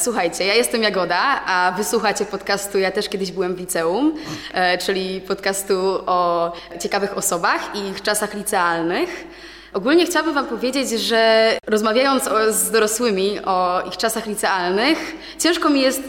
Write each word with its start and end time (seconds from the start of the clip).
Słuchajcie, 0.00 0.46
ja 0.46 0.54
jestem 0.54 0.82
Jagoda, 0.82 1.40
a 1.46 1.72
wysłuchacie 1.76 2.24
podcastu 2.24 2.78
Ja 2.78 2.90
też 2.90 3.08
kiedyś 3.08 3.32
byłem 3.32 3.54
w 3.54 3.58
liceum, 3.58 4.14
e, 4.52 4.78
czyli 4.78 5.20
podcastu 5.20 5.78
o 6.06 6.52
ciekawych 6.80 7.18
osobach 7.18 7.76
i 7.76 7.88
ich 7.88 8.02
czasach 8.02 8.34
licealnych. 8.34 9.24
Ogólnie 9.72 10.06
chciałabym 10.06 10.34
Wam 10.34 10.46
powiedzieć, 10.46 10.90
że 10.90 11.52
rozmawiając 11.66 12.28
o, 12.28 12.52
z 12.52 12.70
dorosłymi 12.70 13.40
o 13.44 13.82
ich 13.88 13.96
czasach 13.96 14.26
licealnych, 14.26 15.14
ciężko 15.38 15.70
mi 15.70 15.80
jest 15.80 16.02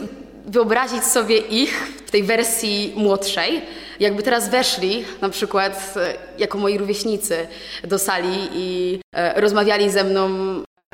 wyobrazić 0.45 1.03
sobie 1.03 1.37
ich 1.37 1.87
w 2.05 2.11
tej 2.11 2.23
wersji 2.23 2.93
młodszej. 2.95 3.61
Jakby 3.99 4.23
teraz 4.23 4.49
weszli, 4.49 5.05
na 5.21 5.29
przykład 5.29 5.93
e, 5.97 6.13
jako 6.37 6.57
moi 6.57 6.77
rówieśnicy, 6.77 7.47
do 7.83 7.99
sali 7.99 8.49
i 8.53 8.99
e, 9.15 9.41
rozmawiali 9.41 9.89
ze 9.89 10.03
mną 10.03 10.29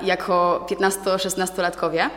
jako 0.02 0.68
15-16-latkowie. 0.70 2.10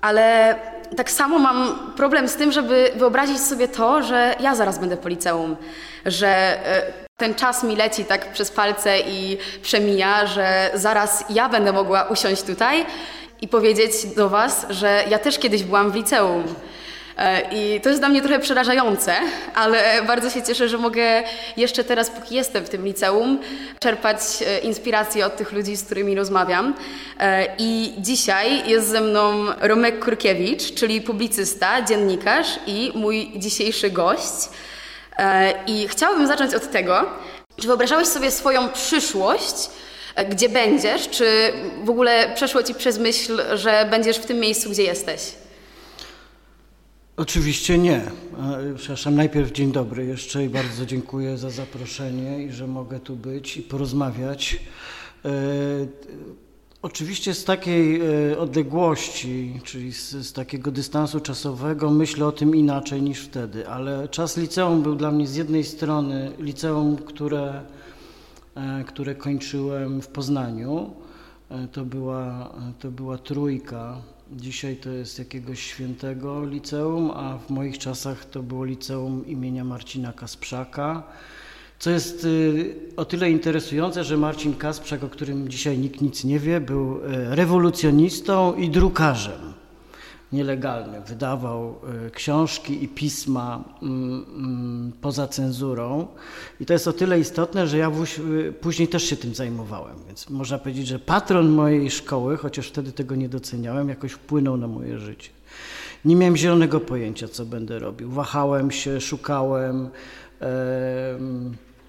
Ale 0.00 0.56
tak 0.96 1.10
samo 1.10 1.38
mam 1.38 1.92
problem 1.96 2.28
z 2.28 2.34
tym, 2.34 2.52
żeby 2.52 2.90
wyobrazić 2.96 3.40
sobie 3.40 3.68
to, 3.68 4.02
że 4.02 4.34
ja 4.40 4.54
zaraz 4.54 4.78
będę 4.78 4.96
po 4.96 5.08
liceum, 5.08 5.56
że 6.06 6.28
e, 6.28 6.82
ten 7.16 7.34
czas 7.34 7.62
mi 7.64 7.76
leci 7.76 8.04
tak 8.04 8.32
przez 8.32 8.50
palce 8.50 9.00
i 9.00 9.38
przemija, 9.62 10.26
że 10.26 10.70
zaraz 10.74 11.24
ja 11.30 11.48
będę 11.48 11.72
mogła 11.72 12.02
usiąść 12.02 12.42
tutaj 12.42 12.86
i 13.40 13.48
powiedzieć 13.48 13.92
do 14.16 14.28
Was, 14.28 14.66
że 14.70 15.04
ja 15.08 15.18
też 15.18 15.38
kiedyś 15.38 15.62
byłam 15.62 15.90
w 15.90 15.94
liceum. 15.94 16.44
E, 17.18 17.40
I 17.52 17.80
to 17.80 17.88
jest 17.88 18.00
dla 18.00 18.08
mnie 18.08 18.22
trochę 18.22 18.38
przerażające, 18.38 19.12
ale 19.54 20.02
bardzo 20.06 20.30
się 20.30 20.42
cieszę, 20.42 20.68
że 20.68 20.78
mogę 20.78 21.22
jeszcze 21.56 21.84
teraz, 21.84 22.10
póki 22.10 22.34
jestem 22.34 22.64
w 22.64 22.68
tym 22.68 22.84
liceum, 22.84 23.38
czerpać 23.80 24.18
e, 24.46 24.58
inspirację 24.58 25.26
od 25.26 25.36
tych 25.36 25.52
ludzi, 25.52 25.76
z 25.76 25.84
którymi 25.84 26.14
rozmawiam. 26.14 26.74
E, 27.20 27.46
I 27.58 27.94
dzisiaj 27.98 28.68
jest 28.68 28.88
ze 28.88 29.00
mną 29.00 29.46
Romek 29.60 30.04
Kurkiewicz, 30.04 30.74
czyli 30.74 31.00
publicysta, 31.00 31.82
dziennikarz 31.82 32.46
i 32.66 32.92
mój 32.94 33.30
dzisiejszy 33.36 33.90
gość. 33.90 34.48
I 35.66 35.88
chciałabym 35.88 36.26
zacząć 36.26 36.54
od 36.54 36.70
tego, 36.70 37.06
czy 37.60 37.66
wyobrażałeś 37.66 38.08
sobie 38.08 38.30
swoją 38.30 38.68
przyszłość, 38.68 39.54
gdzie 40.30 40.48
będziesz, 40.48 41.08
czy 41.08 41.52
w 41.84 41.90
ogóle 41.90 42.32
przeszło 42.34 42.62
ci 42.62 42.74
przez 42.74 42.98
myśl, 42.98 43.42
że 43.54 43.86
będziesz 43.90 44.16
w 44.16 44.26
tym 44.26 44.38
miejscu, 44.38 44.70
gdzie 44.70 44.82
jesteś? 44.82 45.20
Oczywiście 47.18 47.78
nie. 47.78 48.00
Przepraszam, 48.76 49.14
najpierw 49.14 49.52
dzień 49.52 49.72
dobry 49.72 50.06
jeszcze 50.06 50.44
i 50.44 50.48
bardzo 50.48 50.86
dziękuję 50.86 51.38
za 51.38 51.50
zaproszenie 51.50 52.44
i 52.44 52.52
że 52.52 52.66
mogę 52.66 53.00
tu 53.00 53.16
być 53.16 53.56
i 53.56 53.62
porozmawiać. 53.62 54.60
E, 55.24 55.30
oczywiście 56.82 57.34
z 57.34 57.44
takiej 57.44 58.00
e, 58.30 58.38
odległości, 58.38 59.60
czyli 59.64 59.92
z, 59.92 60.10
z, 60.10 60.32
takiego 60.32 60.70
dystansu 60.70 61.20
czasowego 61.20 61.90
myślę 61.90 62.26
o 62.26 62.32
tym 62.32 62.56
inaczej 62.56 63.02
niż 63.02 63.20
wtedy, 63.20 63.68
ale 63.68 64.08
czas 64.08 64.36
liceum 64.36 64.82
był 64.82 64.94
dla 64.94 65.10
mnie 65.10 65.26
z 65.26 65.36
jednej 65.36 65.64
strony 65.64 66.32
liceum, 66.38 66.96
które, 66.96 67.62
e, 68.54 68.84
które 68.84 69.14
kończyłem 69.14 70.02
w 70.02 70.08
Poznaniu. 70.08 70.90
To 71.72 71.84
była, 71.84 72.54
to 72.80 72.90
była 72.90 73.18
trójka 73.18 74.02
Dzisiaj 74.32 74.76
to 74.76 74.90
jest 74.90 75.18
jakiegoś 75.18 75.62
świętego 75.62 76.44
liceum, 76.44 77.10
a 77.10 77.38
w 77.38 77.50
moich 77.50 77.78
czasach 77.78 78.24
to 78.24 78.42
było 78.42 78.64
liceum 78.64 79.26
imienia 79.26 79.64
Marcina 79.64 80.12
Kasprzaka. 80.12 81.02
Co 81.78 81.90
jest 81.90 82.24
y, 82.24 82.74
o 82.96 83.04
tyle 83.04 83.30
interesujące, 83.30 84.04
że 84.04 84.16
Marcin 84.16 84.54
Kasprzak, 84.54 85.04
o 85.04 85.08
którym 85.08 85.48
dzisiaj 85.48 85.78
nikt 85.78 86.00
nic 86.00 86.24
nie 86.24 86.38
wie, 86.38 86.60
był 86.60 86.96
y, 86.96 87.00
rewolucjonistą 87.36 88.54
i 88.54 88.70
drukarzem 88.70 89.57
nielegalny. 90.32 91.00
Wydawał 91.00 91.74
e, 92.06 92.10
książki 92.10 92.84
i 92.84 92.88
pisma 92.88 93.64
mm, 93.82 94.24
mm, 94.28 94.92
poza 95.00 95.28
cenzurą. 95.28 96.06
I 96.60 96.66
to 96.66 96.72
jest 96.72 96.88
o 96.88 96.92
tyle 96.92 97.20
istotne, 97.20 97.66
że 97.66 97.78
ja 97.78 97.88
e, 97.88 98.52
później 98.52 98.88
też 98.88 99.04
się 99.04 99.16
tym 99.16 99.34
zajmowałem. 99.34 99.96
Więc 100.06 100.30
można 100.30 100.58
powiedzieć, 100.58 100.86
że 100.86 100.98
patron 100.98 101.48
mojej 101.48 101.90
szkoły, 101.90 102.36
chociaż 102.36 102.68
wtedy 102.68 102.92
tego 102.92 103.14
nie 103.14 103.28
doceniałem, 103.28 103.88
jakoś 103.88 104.12
wpłynął 104.12 104.56
na 104.56 104.68
moje 104.68 104.98
życie. 104.98 105.30
Nie 106.04 106.16
miałem 106.16 106.36
zielonego 106.36 106.80
pojęcia, 106.80 107.28
co 107.28 107.44
będę 107.44 107.78
robił. 107.78 108.10
Wahałem 108.10 108.70
się, 108.70 109.00
szukałem. 109.00 109.88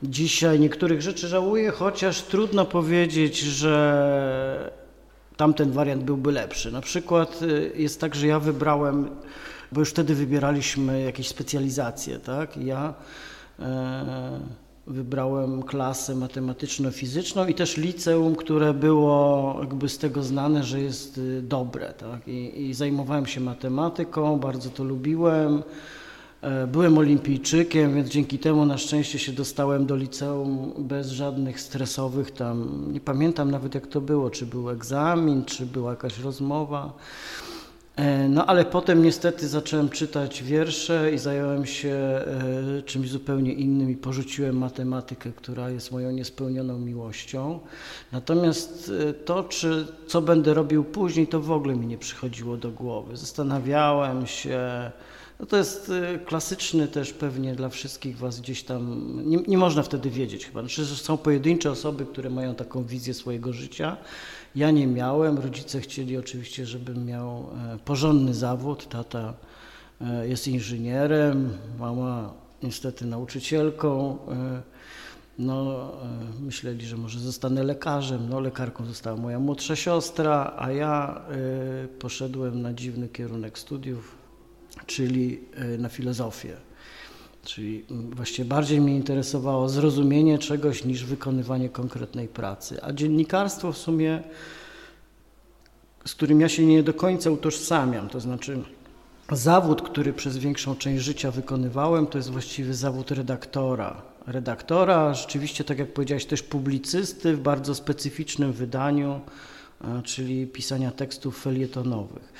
Dzisiaj 0.03 0.59
niektórych 0.59 1.01
rzeczy 1.01 1.27
żałuję, 1.27 1.71
chociaż 1.71 2.21
trudno 2.21 2.65
powiedzieć, 2.65 3.39
że 3.39 4.71
tamten 5.39 5.71
wariant 5.71 6.03
byłby 6.03 6.31
lepszy. 6.31 6.71
Na 6.71 6.81
przykład 6.81 7.41
y, 7.41 7.71
jest 7.75 8.01
tak, 8.01 8.15
że 8.15 8.27
ja 8.27 8.39
wybrałem, 8.39 9.09
bo 9.71 9.79
już 9.79 9.89
wtedy 9.89 10.15
wybieraliśmy 10.15 11.01
jakieś 11.01 11.27
specjalizacje, 11.27 12.19
tak? 12.19 12.57
Ja 12.57 12.93
e, 13.59 14.39
wybrałem 14.87 15.63
klasę 15.63 16.15
matematyczno-fizyczną 16.15 17.47
i 17.47 17.53
też 17.53 17.77
liceum, 17.77 18.35
które 18.35 18.73
było 18.73 19.55
jakby 19.59 19.89
z 19.89 19.97
tego 19.97 20.23
znane, 20.23 20.63
że 20.63 20.81
jest 20.81 21.17
y, 21.17 21.41
dobre, 21.41 21.93
tak? 21.93 22.27
I, 22.27 22.69
i 22.69 22.73
zajmowałem 22.73 23.25
się 23.25 23.41
matematyką, 23.41 24.39
bardzo 24.39 24.69
to 24.69 24.83
lubiłem. 24.83 25.63
E, 26.41 26.67
byłem 26.67 26.97
olimpijczykiem, 26.97 27.95
więc 27.95 28.09
dzięki 28.09 28.39
temu 28.39 28.65
na 28.65 28.77
szczęście 28.77 29.19
się 29.19 29.31
dostałem 29.31 29.85
do 29.85 29.95
liceum 29.95 30.73
bez 30.77 31.09
żadnych 31.09 31.61
stresowych 31.61 32.31
tam, 32.31 32.85
nie 32.93 32.99
pamiętam 32.99 33.51
nawet 33.51 33.75
jak 33.75 33.87
to 33.87 34.01
było, 34.01 34.29
czy 34.29 34.45
był 34.45 34.69
egzamin, 34.69 35.45
czy 35.45 35.65
była 35.65 35.91
jakaś 35.91 36.19
rozmowa. 36.19 36.93
E, 37.95 38.29
no 38.29 38.45
ale 38.45 38.65
potem 38.65 39.03
niestety 39.03 39.47
zacząłem 39.47 39.89
czytać 39.89 40.43
wiersze 40.43 41.11
i 41.13 41.17
zająłem 41.17 41.65
się 41.65 41.89
e, 41.89 42.81
czymś 42.81 43.09
zupełnie 43.09 43.53
innym 43.53 43.89
i 43.89 43.95
porzuciłem 43.95 44.57
matematykę, 44.57 45.31
która 45.31 45.69
jest 45.69 45.91
moją 45.91 46.11
niespełnioną 46.11 46.79
miłością. 46.79 47.59
Natomiast 48.11 48.91
to, 49.25 49.43
czy, 49.43 49.87
co 50.07 50.21
będę 50.21 50.53
robił 50.53 50.83
później, 50.83 51.27
to 51.27 51.41
w 51.41 51.51
ogóle 51.51 51.75
mi 51.75 51.87
nie 51.87 51.97
przychodziło 51.97 52.57
do 52.57 52.71
głowy. 52.71 53.17
Zastanawiałem 53.17 54.27
się, 54.27 54.91
no 55.39 55.45
to 55.45 55.57
jest 55.57 55.89
y, 55.89 56.19
klasyczny 56.25 56.87
też 56.87 57.13
pewnie 57.13 57.55
dla 57.55 57.69
wszystkich 57.69 58.17
Was 58.17 58.41
gdzieś 58.41 58.63
tam, 58.63 59.13
nie, 59.25 59.37
nie 59.37 59.57
można 59.57 59.83
wtedy 59.83 60.09
wiedzieć 60.09 60.45
chyba. 60.45 60.61
Znaczy, 60.61 60.85
są 60.85 61.17
pojedyncze 61.17 61.71
osoby, 61.71 62.05
które 62.05 62.29
mają 62.29 62.55
taką 62.55 62.83
wizję 62.83 63.13
swojego 63.13 63.53
życia. 63.53 63.97
Ja 64.55 64.71
nie 64.71 64.87
miałem, 64.87 65.37
rodzice 65.37 65.81
chcieli 65.81 66.17
oczywiście, 66.17 66.65
żebym 66.65 67.05
miał 67.05 67.49
e, 67.73 67.77
porządny 67.85 68.33
zawód. 68.33 68.89
Tata 68.89 69.33
e, 70.01 70.27
jest 70.27 70.47
inżynierem, 70.47 71.57
mama 71.79 72.33
niestety 72.63 73.05
nauczycielką. 73.05 74.17
E, 74.31 74.61
no, 75.39 75.91
myśleli, 76.39 76.85
że 76.85 76.97
może 76.97 77.19
zostanę 77.19 77.63
lekarzem. 77.63 78.29
No, 78.29 78.39
lekarką 78.39 78.85
została 78.85 79.17
moja 79.17 79.39
młodsza 79.39 79.75
siostra, 79.75 80.53
a 80.57 80.71
ja 80.71 81.21
poszedłem 81.99 82.61
na 82.61 82.73
dziwny 82.73 83.09
kierunek 83.09 83.59
studiów 83.59 84.18
czyli 84.89 85.39
e, 85.55 85.77
na 85.77 85.89
filozofię. 85.89 86.57
Czyli 87.43 87.85
właściwie 87.89 88.49
bardziej 88.49 88.81
mnie 88.81 88.95
interesowało 88.95 89.69
zrozumienie 89.69 90.37
czegoś 90.37 90.85
niż 90.85 91.05
wykonywanie 91.05 91.69
konkretnej 91.69 92.27
pracy. 92.27 92.83
A 92.83 92.93
dziennikarstwo 92.93 93.71
w 93.71 93.77
sumie, 93.77 94.23
z 96.05 96.15
którym 96.15 96.41
ja 96.41 96.49
się 96.49 96.65
nie 96.65 96.83
do 96.83 96.93
końca 96.93 97.31
utożsamiam, 97.31 98.09
to 98.09 98.19
znaczy 98.19 98.63
zawód, 99.31 99.81
który 99.81 100.13
przez 100.13 100.37
większą 100.37 100.75
część 100.75 101.03
życia 101.03 101.31
wykonywałem, 101.31 102.07
to 102.07 102.17
jest 102.17 102.31
właściwie 102.31 102.73
zawód 102.73 103.11
redaktora. 103.11 104.01
Redaktora, 104.27 105.13
rzeczywiście, 105.13 105.63
tak 105.63 105.79
jak 105.79 105.93
powiedziałeś, 105.93 106.25
też 106.25 106.43
publicysty 106.43 107.35
w 107.35 107.39
bardzo 107.39 107.75
specyficznym 107.75 108.53
wydaniu 108.53 109.21
czyli 110.03 110.47
pisania 110.47 110.91
tekstów 110.91 111.41
felietonowych. 111.41 112.33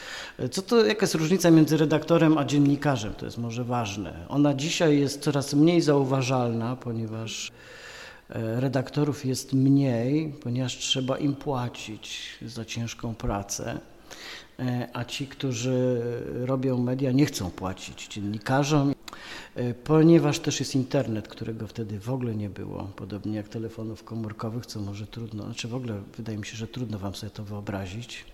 Co 0.51 0.61
to, 0.61 0.85
jaka 0.85 1.01
jest 1.01 1.15
różnica 1.15 1.51
między 1.51 1.77
redaktorem 1.77 2.37
a 2.37 2.45
dziennikarzem? 2.45 3.13
To 3.13 3.25
jest 3.25 3.37
może 3.37 3.63
ważne. 3.63 4.25
Ona 4.29 4.53
dzisiaj 4.53 4.99
jest 4.99 5.21
coraz 5.21 5.53
mniej 5.53 5.81
zauważalna, 5.81 6.75
ponieważ 6.75 7.51
e, 8.29 8.59
redaktorów 8.59 9.25
jest 9.25 9.53
mniej, 9.53 10.33
ponieważ 10.43 10.77
trzeba 10.77 11.17
im 11.17 11.35
płacić 11.35 12.37
za 12.45 12.65
ciężką 12.65 13.15
pracę. 13.15 13.79
E, 14.59 14.89
a 14.93 15.05
ci, 15.05 15.27
którzy 15.27 16.01
robią 16.45 16.77
media, 16.77 17.11
nie 17.11 17.25
chcą 17.25 17.51
płacić 17.51 18.07
dziennikarzom, 18.07 18.89
e, 18.91 18.93
ponieważ 19.83 20.39
też 20.39 20.59
jest 20.59 20.75
internet, 20.75 21.27
którego 21.27 21.67
wtedy 21.67 21.99
w 21.99 22.09
ogóle 22.09 22.35
nie 22.35 22.49
było, 22.49 22.91
podobnie 22.95 23.37
jak 23.37 23.49
telefonów 23.49 24.03
komórkowych, 24.03 24.65
co 24.65 24.79
może 24.79 25.07
trudno, 25.07 25.43
znaczy 25.43 25.67
w 25.67 25.75
ogóle 25.75 26.01
wydaje 26.17 26.37
mi 26.37 26.45
się, 26.45 26.57
że 26.57 26.67
trudno 26.67 26.99
Wam 26.99 27.15
sobie 27.15 27.29
to 27.29 27.43
wyobrazić. 27.43 28.25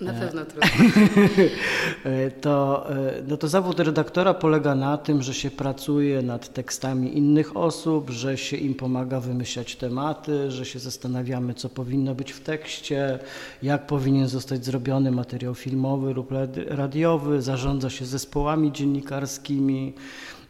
Na 0.00 0.12
pewno 0.12 0.44
trudno. 0.44 0.68
to, 2.40 2.86
no 3.28 3.36
to 3.36 3.48
zawód 3.48 3.80
redaktora 3.80 4.34
polega 4.34 4.74
na 4.74 4.98
tym, 4.98 5.22
że 5.22 5.34
się 5.34 5.50
pracuje 5.50 6.22
nad 6.22 6.52
tekstami 6.52 7.18
innych 7.18 7.56
osób, 7.56 8.10
że 8.10 8.38
się 8.38 8.56
im 8.56 8.74
pomaga 8.74 9.20
wymyślać 9.20 9.76
tematy, 9.76 10.50
że 10.50 10.64
się 10.64 10.78
zastanawiamy, 10.78 11.54
co 11.54 11.68
powinno 11.68 12.14
być 12.14 12.32
w 12.32 12.40
tekście, 12.40 13.18
jak 13.62 13.86
powinien 13.86 14.28
zostać 14.28 14.64
zrobiony 14.64 15.10
materiał 15.10 15.54
filmowy 15.54 16.14
lub 16.14 16.30
radiowy, 16.66 17.42
zarządza 17.42 17.90
się 17.90 18.04
zespołami 18.04 18.72
dziennikarskimi. 18.72 19.92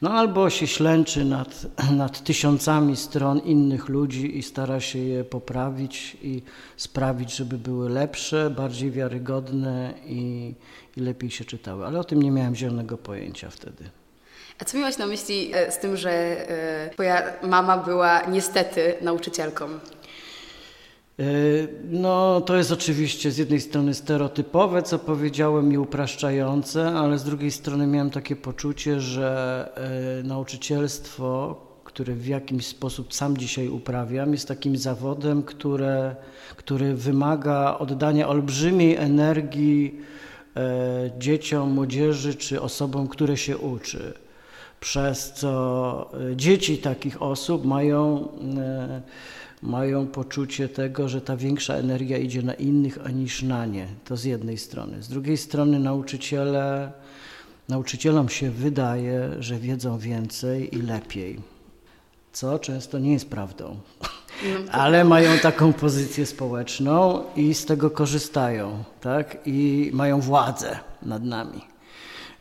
No 0.04 0.10
albo 0.10 0.50
się 0.50 0.66
ślęczy 0.66 1.24
nad, 1.24 1.66
nad 2.02 2.24
tysiącami 2.24 2.96
stron 2.96 3.38
innych 3.38 3.88
ludzi 3.88 4.38
i 4.38 4.42
stara 4.42 4.80
się 4.80 4.98
je 4.98 5.24
poprawić 5.24 6.16
i 6.22 6.42
sprawić, 6.76 7.36
żeby 7.36 7.58
były 7.58 7.90
lepsze, 7.90 8.50
bardziej 8.50 8.90
wiarygodne 8.90 9.94
i, 10.06 10.54
i 10.96 11.00
lepiej 11.00 11.30
się 11.30 11.44
czytały. 11.44 11.86
Ale 11.86 12.00
o 12.00 12.04
tym 12.04 12.22
nie 12.22 12.30
miałem 12.30 12.54
zielonego 12.54 12.98
pojęcia 12.98 13.50
wtedy. 13.50 13.84
A 14.58 14.64
co 14.64 14.78
miałaś 14.78 14.98
na 14.98 15.06
myśli 15.06 15.50
e, 15.54 15.72
z 15.72 15.78
tym, 15.78 15.96
że 15.96 16.10
e, 16.10 16.90
twoja 16.90 17.32
mama 17.42 17.78
była 17.78 18.22
niestety 18.26 18.94
nauczycielką? 19.00 19.68
E, 21.18 21.22
no, 21.90 22.40
to 22.40 22.56
jest 22.56 22.72
oczywiście 22.72 23.30
z 23.30 23.38
jednej 23.38 23.60
strony 23.60 23.94
stereotypowe, 23.94 24.82
co 24.82 24.98
powiedziałem, 24.98 25.72
i 25.72 25.78
upraszczające, 25.78 26.88
ale 26.88 27.18
z 27.18 27.24
drugiej 27.24 27.50
strony 27.50 27.86
miałem 27.86 28.10
takie 28.10 28.36
poczucie, 28.36 29.00
że 29.00 29.68
e, 30.20 30.22
nauczycielstwo, 30.22 31.56
które 31.84 32.14
w 32.14 32.26
jakiś 32.26 32.66
sposób 32.66 33.14
sam 33.14 33.36
dzisiaj 33.36 33.68
uprawiam, 33.68 34.32
jest 34.32 34.48
takim 34.48 34.76
zawodem, 34.76 35.42
które, 35.42 36.16
który 36.56 36.94
wymaga 36.94 37.76
oddania 37.78 38.28
olbrzymiej 38.28 38.96
energii 38.96 40.00
e, 40.56 41.10
dzieciom, 41.18 41.72
młodzieży 41.72 42.34
czy 42.34 42.62
osobom, 42.62 43.08
które 43.08 43.36
się 43.36 43.58
uczy. 43.58 44.14
Przez 44.80 45.32
co 45.32 46.10
dzieci 46.36 46.78
takich 46.78 47.22
osób 47.22 47.64
mają 47.64 48.28
mają 49.64 50.06
poczucie 50.06 50.68
tego, 50.68 51.08
że 51.08 51.20
ta 51.20 51.36
większa 51.36 51.74
energia 51.74 52.18
idzie 52.18 52.42
na 52.42 52.54
innych, 52.54 52.98
a 53.04 53.10
niż 53.10 53.42
na 53.42 53.66
nie. 53.66 53.86
To 54.04 54.16
z 54.16 54.24
jednej 54.24 54.58
strony. 54.58 55.02
Z 55.02 55.08
drugiej 55.08 55.36
strony 55.36 55.78
nauczyciele, 55.78 56.92
nauczycielom 57.68 58.28
się 58.28 58.50
wydaje, 58.50 59.30
że 59.38 59.58
wiedzą 59.58 59.98
więcej 59.98 60.76
i 60.76 60.82
lepiej, 60.82 61.40
co 62.32 62.58
często 62.58 62.98
nie 62.98 63.12
jest 63.12 63.30
prawdą. 63.30 63.76
Ale 64.70 65.04
mają 65.04 65.38
taką 65.38 65.72
pozycję 65.72 66.26
społeczną 66.26 67.24
i 67.36 67.54
z 67.54 67.64
tego 67.66 67.90
korzystają, 67.90 68.84
tak? 69.00 69.38
I 69.46 69.90
mają 69.92 70.20
władzę 70.20 70.78
nad 71.02 71.24
nami. 71.24 71.73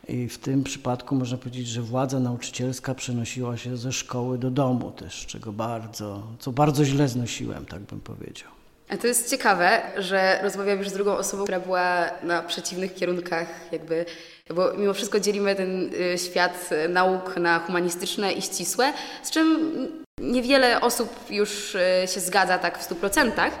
I 0.08 0.28
w 0.28 0.38
tym 0.38 0.64
przypadku 0.64 1.14
można 1.14 1.38
powiedzieć, 1.38 1.66
że 1.66 1.82
władza 1.82 2.20
nauczycielska 2.20 2.94
przenosiła 2.94 3.56
się 3.56 3.76
ze 3.76 3.92
szkoły 3.92 4.38
do 4.38 4.50
domu 4.50 4.90
też, 4.90 5.26
czego 5.26 5.52
bardzo, 5.52 6.22
co 6.38 6.52
bardzo 6.52 6.84
źle 6.84 7.08
znosiłem, 7.08 7.66
tak 7.66 7.80
bym 7.80 8.00
powiedział. 8.00 8.48
A 8.88 8.96
to 8.96 9.06
jest 9.06 9.30
ciekawe, 9.30 9.82
że 9.98 10.38
rozmawiam 10.42 10.78
już 10.78 10.88
z 10.88 10.92
drugą 10.92 11.16
osobą, 11.16 11.42
która 11.42 11.60
była 11.60 12.10
na 12.22 12.42
przeciwnych 12.42 12.94
kierunkach, 12.94 13.48
jakby, 13.72 14.04
bo 14.54 14.74
mimo 14.74 14.94
wszystko 14.94 15.20
dzielimy 15.20 15.54
ten 15.54 15.90
y, 15.94 16.18
świat 16.18 16.70
nauk 16.88 17.36
na 17.36 17.58
humanistyczne 17.58 18.32
i 18.32 18.42
ścisłe, 18.42 18.92
z 19.22 19.30
czym 19.30 19.72
niewiele 20.20 20.80
osób 20.80 21.08
już 21.30 21.74
y, 21.74 21.80
się 22.14 22.20
zgadza 22.20 22.58
tak 22.58 22.78
w 22.78 22.82
stu 22.82 22.94
procentach. 22.94 23.52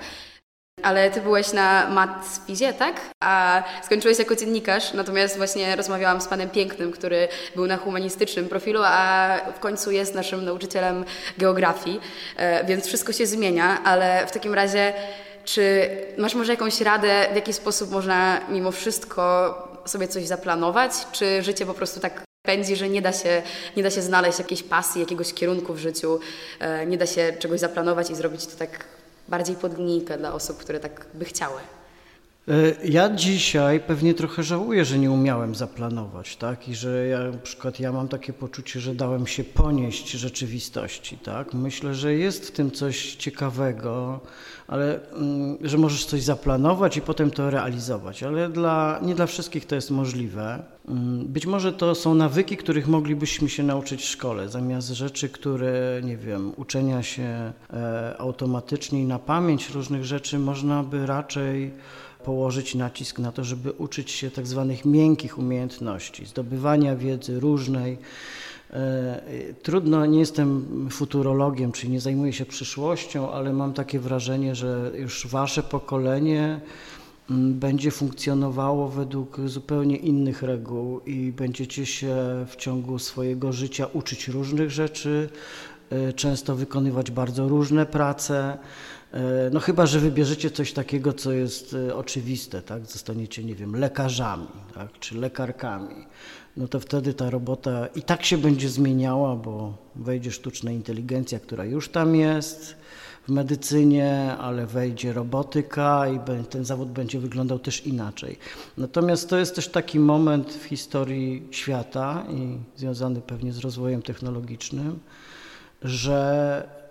Ale 0.84 1.10
ty 1.10 1.20
byłeś 1.20 1.52
na 1.52 1.90
matfizie, 1.90 2.72
tak? 2.72 3.00
A 3.20 3.62
skończyłeś 3.82 4.18
jako 4.18 4.36
dziennikarz, 4.36 4.92
natomiast 4.92 5.36
właśnie 5.36 5.76
rozmawiałam 5.76 6.20
z 6.20 6.28
panem 6.28 6.50
Pięknym, 6.50 6.92
który 6.92 7.28
był 7.56 7.66
na 7.66 7.76
humanistycznym 7.76 8.48
profilu, 8.48 8.80
a 8.84 9.36
w 9.56 9.60
końcu 9.60 9.90
jest 9.90 10.14
naszym 10.14 10.44
nauczycielem 10.44 11.04
geografii, 11.38 12.00
e, 12.36 12.64
więc 12.64 12.86
wszystko 12.86 13.12
się 13.12 13.26
zmienia, 13.26 13.84
ale 13.84 14.26
w 14.26 14.32
takim 14.32 14.54
razie 14.54 14.92
czy 15.44 15.88
masz 16.18 16.34
może 16.34 16.52
jakąś 16.52 16.80
radę, 16.80 17.26
w 17.32 17.34
jaki 17.34 17.52
sposób 17.52 17.90
można 17.90 18.40
mimo 18.48 18.72
wszystko 18.72 19.54
sobie 19.84 20.08
coś 20.08 20.26
zaplanować, 20.26 20.92
czy 21.12 21.42
życie 21.42 21.66
po 21.66 21.74
prostu 21.74 22.00
tak 22.00 22.24
pędzi, 22.46 22.76
że 22.76 22.88
nie 22.88 23.02
da 23.02 23.12
się, 23.12 23.42
nie 23.76 23.82
da 23.82 23.90
się 23.90 24.02
znaleźć 24.02 24.38
jakiejś 24.38 24.62
pasji, 24.62 25.00
jakiegoś 25.00 25.34
kierunku 25.34 25.74
w 25.74 25.78
życiu, 25.78 26.20
e, 26.60 26.86
nie 26.86 26.98
da 26.98 27.06
się 27.06 27.32
czegoś 27.38 27.60
zaplanować 27.60 28.10
i 28.10 28.14
zrobić 28.14 28.46
to 28.46 28.56
tak 28.56 28.84
bardziej 29.28 29.56
pod 29.56 29.78
linijkę 29.78 30.18
dla 30.18 30.32
osób, 30.32 30.58
które 30.58 30.80
tak 30.80 31.06
by 31.14 31.24
chciały. 31.24 31.60
E, 32.48 32.88
ja 32.88 33.10
dzisiaj 33.10 33.80
pewnie 33.80 34.14
trochę 34.14 34.42
żałuję, 34.42 34.84
że 34.84 34.98
nie 34.98 35.10
umiałem 35.10 35.54
zaplanować, 35.54 36.36
tak? 36.36 36.68
I 36.68 36.74
że 36.74 37.06
ja 37.06 37.18
na 37.30 37.38
przykład 37.38 37.80
ja 37.80 37.92
mam 37.92 38.08
takie 38.08 38.32
poczucie, 38.32 38.80
że 38.80 38.94
dałem 38.94 39.26
się 39.26 39.44
ponieść 39.44 40.10
rzeczywistości, 40.10 41.18
tak? 41.18 41.54
Myślę, 41.54 41.94
że 41.94 42.14
jest 42.14 42.48
w 42.48 42.50
tym 42.50 42.70
coś 42.70 43.14
ciekawego, 43.14 44.20
ale 44.68 45.10
mm, 45.12 45.58
że 45.60 45.78
możesz 45.78 46.04
coś 46.04 46.22
zaplanować 46.22 46.96
i 46.96 47.00
potem 47.00 47.30
to 47.30 47.50
realizować, 47.50 48.22
ale 48.22 48.48
dla, 48.48 49.00
nie 49.02 49.14
dla 49.14 49.26
wszystkich 49.26 49.66
to 49.66 49.74
jest 49.74 49.90
możliwe. 49.90 50.64
Mm, 50.88 51.24
być 51.26 51.46
może 51.46 51.72
to 51.72 51.94
są 51.94 52.14
nawyki, 52.14 52.56
których 52.56 52.88
moglibyśmy 52.88 53.48
się 53.48 53.62
nauczyć 53.62 54.02
w 54.02 54.08
szkole, 54.08 54.48
zamiast 54.48 54.88
rzeczy, 54.88 55.28
które, 55.28 56.00
nie 56.04 56.16
wiem, 56.16 56.52
uczenia 56.56 57.02
się 57.02 57.52
e, 57.72 58.14
automatycznie 58.18 59.02
i 59.02 59.06
na 59.06 59.18
pamięć 59.18 59.70
różnych 59.70 60.04
rzeczy, 60.04 60.38
można 60.38 60.82
by 60.82 61.06
raczej 61.06 61.70
położyć 62.24 62.74
nacisk 62.74 63.18
na 63.18 63.32
to, 63.32 63.44
żeby 63.44 63.72
uczyć 63.72 64.10
się 64.10 64.30
tak 64.30 64.46
zwanych 64.46 64.84
miękkich 64.84 65.38
umiejętności, 65.38 66.26
zdobywania 66.26 66.96
wiedzy 66.96 67.40
różnej. 67.40 67.98
E, 68.74 69.20
trudno, 69.62 70.06
nie 70.06 70.18
jestem 70.18 70.66
futurologiem, 70.90 71.72
czyli 71.72 71.92
nie 71.92 72.00
zajmuję 72.00 72.32
się 72.32 72.46
przyszłością, 72.46 73.30
ale 73.30 73.52
mam 73.52 73.72
takie 73.72 74.00
wrażenie, 74.00 74.54
że 74.54 74.92
już 74.94 75.26
wasze 75.26 75.62
pokolenie 75.62 76.60
mm, 77.30 77.54
będzie 77.54 77.90
funkcjonowało 77.90 78.88
według 78.88 79.40
zupełnie 79.46 79.96
innych 79.96 80.42
reguł 80.42 81.00
i 81.00 81.32
będziecie 81.32 81.86
się 81.86 82.16
w 82.48 82.56
ciągu 82.56 82.98
swojego 82.98 83.52
życia 83.52 83.86
uczyć 83.92 84.28
różnych 84.28 84.70
rzeczy, 84.70 85.28
e, 85.90 86.12
często 86.12 86.54
wykonywać 86.54 87.10
bardzo 87.10 87.48
różne 87.48 87.86
prace. 87.86 88.58
E, 89.14 89.50
no 89.52 89.60
chyba, 89.60 89.86
że 89.86 90.00
wybierzecie 90.00 90.50
coś 90.50 90.72
takiego, 90.72 91.12
co 91.12 91.32
jest 91.32 91.76
e, 91.88 91.96
oczywiste, 91.96 92.62
tak? 92.62 92.86
Zostaniecie, 92.86 93.44
nie 93.44 93.54
wiem, 93.54 93.76
lekarzami, 93.76 94.46
tak? 94.74 94.88
Czy 95.00 95.18
lekarkami. 95.18 95.94
No 96.56 96.68
to 96.68 96.80
wtedy 96.80 97.14
ta 97.14 97.30
robota 97.30 97.86
i 97.86 98.02
tak 98.02 98.24
się 98.24 98.38
będzie 98.38 98.68
zmieniała, 98.68 99.36
bo 99.36 99.78
wejdzie 99.96 100.30
sztuczna 100.30 100.70
inteligencja, 100.70 101.40
która 101.40 101.64
już 101.64 101.88
tam 101.88 102.16
jest 102.16 102.76
w 103.28 103.28
medycynie, 103.28 104.36
ale 104.38 104.66
wejdzie 104.66 105.12
robotyka 105.12 106.08
i 106.08 106.20
ten 106.50 106.64
zawód 106.64 106.88
będzie 106.88 107.18
wyglądał 107.18 107.58
też 107.58 107.86
inaczej. 107.86 108.38
Natomiast 108.78 109.28
to 109.28 109.38
jest 109.38 109.54
też 109.54 109.68
taki 109.68 110.00
moment 110.00 110.52
w 110.52 110.64
historii 110.64 111.48
świata 111.50 112.26
i 112.30 112.58
związany 112.76 113.20
pewnie 113.20 113.52
z 113.52 113.58
rozwojem 113.58 114.02
technologicznym, 114.02 114.98
że 115.82 116.83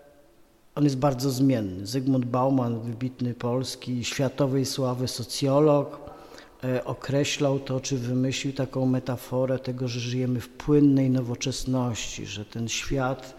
on 0.75 0.83
jest 0.83 0.97
bardzo 0.97 1.31
zmienny. 1.31 1.87
Zygmunt 1.87 2.25
Bauman, 2.25 2.79
wybitny 2.79 3.33
polski, 3.33 4.03
światowej 4.03 4.65
sławy 4.65 5.07
socjolog, 5.07 5.99
e, 6.63 6.85
określał 6.85 7.59
to, 7.59 7.79
czy 7.79 7.97
wymyślił 7.97 8.53
taką 8.53 8.85
metaforę 8.85 9.59
tego, 9.59 9.87
że 9.87 9.99
żyjemy 9.99 10.41
w 10.41 10.49
płynnej 10.49 11.09
nowoczesności, 11.09 12.25
że 12.25 12.45
ten 12.45 12.67
świat, 12.67 13.35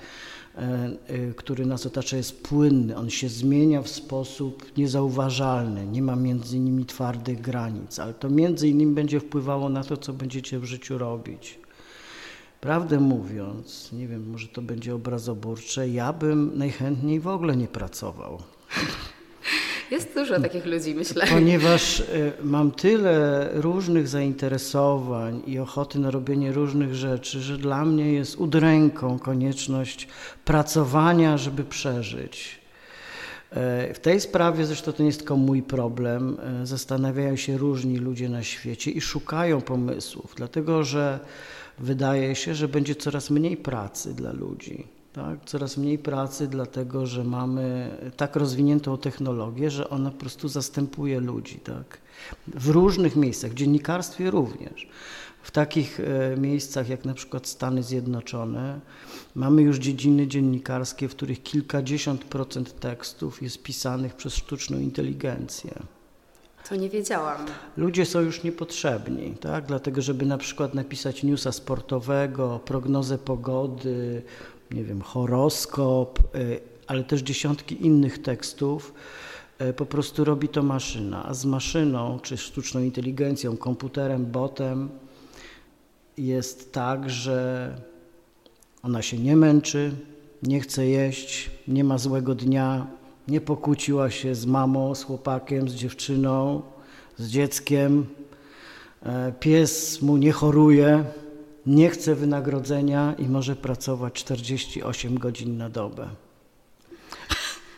e, 0.54 0.60
e, 0.60 1.34
który 1.34 1.66
nas 1.66 1.86
otacza, 1.86 2.16
jest 2.16 2.42
płynny, 2.42 2.96
on 2.96 3.10
się 3.10 3.28
zmienia 3.28 3.82
w 3.82 3.88
sposób 3.88 4.76
niezauważalny, 4.76 5.86
nie 5.86 6.02
ma 6.02 6.16
między 6.16 6.58
nimi 6.58 6.86
twardych 6.86 7.40
granic, 7.40 7.98
ale 7.98 8.14
to 8.14 8.30
między 8.30 8.68
innymi 8.68 8.94
będzie 8.94 9.20
wpływało 9.20 9.68
na 9.68 9.84
to, 9.84 9.96
co 9.96 10.12
będziecie 10.12 10.58
w 10.58 10.64
życiu 10.64 10.98
robić. 10.98 11.63
Prawdę 12.64 13.00
mówiąc, 13.00 13.92
nie 13.92 14.08
wiem, 14.08 14.30
może 14.30 14.48
to 14.48 14.62
będzie 14.62 14.94
obrazoburcze, 14.94 15.88
ja 15.88 16.12
bym 16.12 16.58
najchętniej 16.58 17.20
w 17.20 17.28
ogóle 17.28 17.56
nie 17.56 17.68
pracował. 17.68 18.38
Jest 19.90 20.14
dużo 20.14 20.40
takich 20.40 20.66
ludzi, 20.66 20.94
myślę. 20.94 21.26
Ponieważ 21.26 22.00
e, 22.00 22.04
mam 22.42 22.70
tyle 22.70 23.48
różnych 23.52 24.08
zainteresowań 24.08 25.42
i 25.46 25.58
ochoty 25.58 25.98
na 25.98 26.10
robienie 26.10 26.52
różnych 26.52 26.94
rzeczy, 26.94 27.40
że 27.40 27.58
dla 27.58 27.84
mnie 27.84 28.12
jest 28.12 28.36
udręką 28.36 29.18
konieczność 29.18 30.08
pracowania, 30.44 31.38
żeby 31.38 31.64
przeżyć. 31.64 32.60
E, 33.50 33.94
w 33.94 33.98
tej 33.98 34.20
sprawie, 34.20 34.66
zresztą 34.66 34.92
to 34.92 35.02
nie 35.02 35.06
jest 35.06 35.18
tylko 35.18 35.36
mój 35.36 35.62
problem, 35.62 36.36
e, 36.62 36.66
zastanawiają 36.66 37.36
się 37.36 37.58
różni 37.58 37.98
ludzie 37.98 38.28
na 38.28 38.42
świecie 38.42 38.90
i 38.90 39.00
szukają 39.00 39.60
pomysłów, 39.60 40.34
dlatego 40.36 40.84
że 40.84 41.20
wydaje 41.78 42.34
się, 42.34 42.54
że 42.54 42.68
będzie 42.68 42.94
coraz 42.94 43.30
mniej 43.30 43.56
pracy 43.56 44.14
dla 44.14 44.32
ludzi. 44.32 44.86
Tak? 45.12 45.44
Coraz 45.44 45.76
mniej 45.76 45.98
pracy, 45.98 46.48
dlatego 46.48 47.06
że 47.06 47.24
mamy 47.24 47.96
tak 48.16 48.36
rozwiniętą 48.36 48.98
technologię, 48.98 49.70
że 49.70 49.90
ona 49.90 50.10
po 50.10 50.18
prostu 50.18 50.48
zastępuje 50.48 51.20
ludzi. 51.20 51.58
Tak? 51.58 51.98
W 52.46 52.68
różnych 52.68 53.16
miejscach, 53.16 53.50
w 53.50 53.54
dziennikarstwie 53.54 54.30
również. 54.30 54.88
W 55.42 55.50
takich 55.50 56.00
e, 56.00 56.36
miejscach 56.36 56.88
jak 56.88 57.04
na 57.04 57.14
przykład 57.14 57.46
Stany 57.46 57.82
Zjednoczone 57.82 58.80
mamy 59.34 59.62
już 59.62 59.78
dziedziny 59.78 60.26
dziennikarskie, 60.26 61.08
w 61.08 61.14
których 61.16 61.42
kilkadziesiąt 61.42 62.24
procent 62.24 62.80
tekstów 62.80 63.42
jest 63.42 63.62
pisanych 63.62 64.14
przez 64.14 64.34
sztuczną 64.34 64.78
inteligencję. 64.78 65.72
To 66.68 66.76
nie 66.76 66.88
wiedziałam. 66.88 67.46
Ludzie 67.76 68.06
są 68.06 68.20
już 68.20 68.42
niepotrzebni, 68.42 69.34
tak? 69.40 69.66
dlatego 69.66 70.02
żeby 70.02 70.26
na 70.26 70.38
przykład 70.38 70.74
napisać 70.74 71.22
newsa 71.22 71.52
sportowego, 71.52 72.60
prognozę 72.64 73.18
pogody, 73.18 74.22
nie 74.70 74.84
wiem, 74.84 75.02
horoskop, 75.02 76.18
y, 76.36 76.60
ale 76.86 77.04
też 77.04 77.20
dziesiątki 77.20 77.86
innych 77.86 78.22
tekstów, 78.22 78.94
y, 79.60 79.72
po 79.72 79.86
prostu 79.86 80.24
robi 80.24 80.48
to 80.48 80.62
maszyna, 80.62 81.26
a 81.26 81.34
z 81.34 81.44
maszyną, 81.44 82.18
czy 82.22 82.36
sztuczną 82.36 82.80
inteligencją, 82.80 83.56
komputerem, 83.56 84.26
botem 84.26 84.88
jest 86.18 86.72
tak, 86.72 87.10
że 87.10 87.70
ona 88.82 89.02
się 89.02 89.18
nie 89.18 89.36
męczy, 89.36 89.92
nie 90.42 90.60
chce 90.60 90.86
jeść, 90.86 91.50
nie 91.68 91.84
ma 91.84 91.98
złego 91.98 92.34
dnia, 92.34 92.86
nie 93.28 93.40
pokłóciła 93.40 94.10
się 94.10 94.34
z 94.34 94.46
mamą, 94.46 94.94
z 94.94 95.02
chłopakiem, 95.02 95.68
z 95.68 95.74
dziewczyną, 95.74 96.62
z 97.16 97.28
dzieckiem. 97.28 98.06
E, 99.02 99.32
pies 99.40 100.02
mu 100.02 100.16
nie 100.16 100.32
choruje, 100.32 101.04
nie 101.66 101.90
chce 101.90 102.14
wynagrodzenia 102.14 103.14
i 103.18 103.28
może 103.28 103.56
pracować 103.56 104.12
48 104.12 105.18
godzin 105.18 105.56
na 105.56 105.68
dobę. 105.68 106.08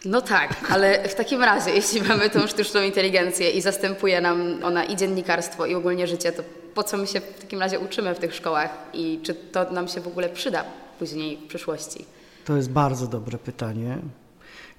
No 0.05 0.21
tak, 0.21 0.71
ale 0.71 1.09
w 1.09 1.15
takim 1.15 1.43
razie, 1.43 1.71
jeśli 1.71 2.03
mamy 2.03 2.31
tą 2.31 2.47
sztuczną 2.47 2.83
inteligencję 2.83 3.51
i 3.51 3.61
zastępuje 3.61 4.21
nam 4.21 4.65
ona 4.65 4.85
i 4.85 4.97
dziennikarstwo, 4.97 5.67
i 5.67 5.75
ogólnie 5.75 6.07
życie, 6.07 6.33
to 6.33 6.43
po 6.75 6.83
co 6.83 6.97
my 6.97 7.07
się 7.07 7.21
w 7.21 7.41
takim 7.41 7.61
razie 7.61 7.79
uczymy 7.79 8.15
w 8.15 8.19
tych 8.19 8.35
szkołach 8.35 8.71
i 8.93 9.21
czy 9.23 9.35
to 9.35 9.71
nam 9.71 9.89
się 9.89 10.01
w 10.01 10.07
ogóle 10.07 10.29
przyda 10.29 10.65
później 10.99 11.37
w 11.37 11.47
przyszłości? 11.47 12.05
To 12.45 12.57
jest 12.57 12.71
bardzo 12.71 13.07
dobre 13.07 13.39
pytanie. 13.39 13.99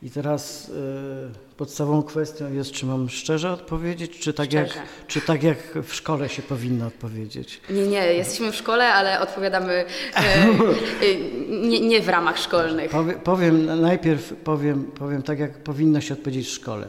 I 0.04 0.10
teraz 0.10 0.70
y, 0.70 0.74
podstawową 1.58 2.04
kwestią 2.04 2.54
jest, 2.54 2.72
czy 2.72 2.86
mam 2.86 3.10
szczerze 3.10 3.52
odpowiedzieć, 3.52 4.20
czy 4.20 4.34
tak, 4.34 4.54
jak, 4.54 4.68
czy 5.08 5.22
tak 5.22 5.44
jak 5.44 5.58
w 5.84 5.94
szkole 5.94 6.30
się 6.30 6.42
powinno 6.42 6.88
odpowiedzieć. 6.88 7.62
Nie, 7.70 7.88
nie, 7.88 8.14
jesteśmy 8.14 8.52
w 8.52 8.56
szkole, 8.56 8.86
ale 8.86 9.20
odpowiadamy 9.20 9.86
e, 10.16 10.48
nie, 11.50 11.80
nie, 11.80 12.02
w 12.02 12.10
ramach 12.10 12.38
szkolnych. 12.38 12.92
Powie, 12.92 13.14
powiem, 13.14 13.82
najpierw 13.82 14.34
powiem, 14.44 14.84
powiem 14.84 15.24
tak, 15.24 15.40
jak 15.40 15.64
powinno 15.64 16.02
się 16.02 16.14
odpowiedzieć 16.14 16.48
w 16.48 16.52
szkole. 16.52 16.88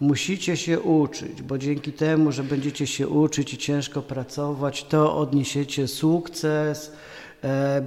Musicie 0.00 0.56
się 0.56 0.80
uczyć, 0.80 1.42
bo 1.42 1.58
dzięki 1.58 1.92
temu, 1.92 2.32
że 2.32 2.42
będziecie 2.42 2.86
się 2.86 3.08
uczyć 3.08 3.54
i 3.54 3.58
ciężko 3.58 4.02
pracować, 4.02 4.84
to 4.84 5.16
odniesiecie 5.16 5.88
sukces, 5.88 6.92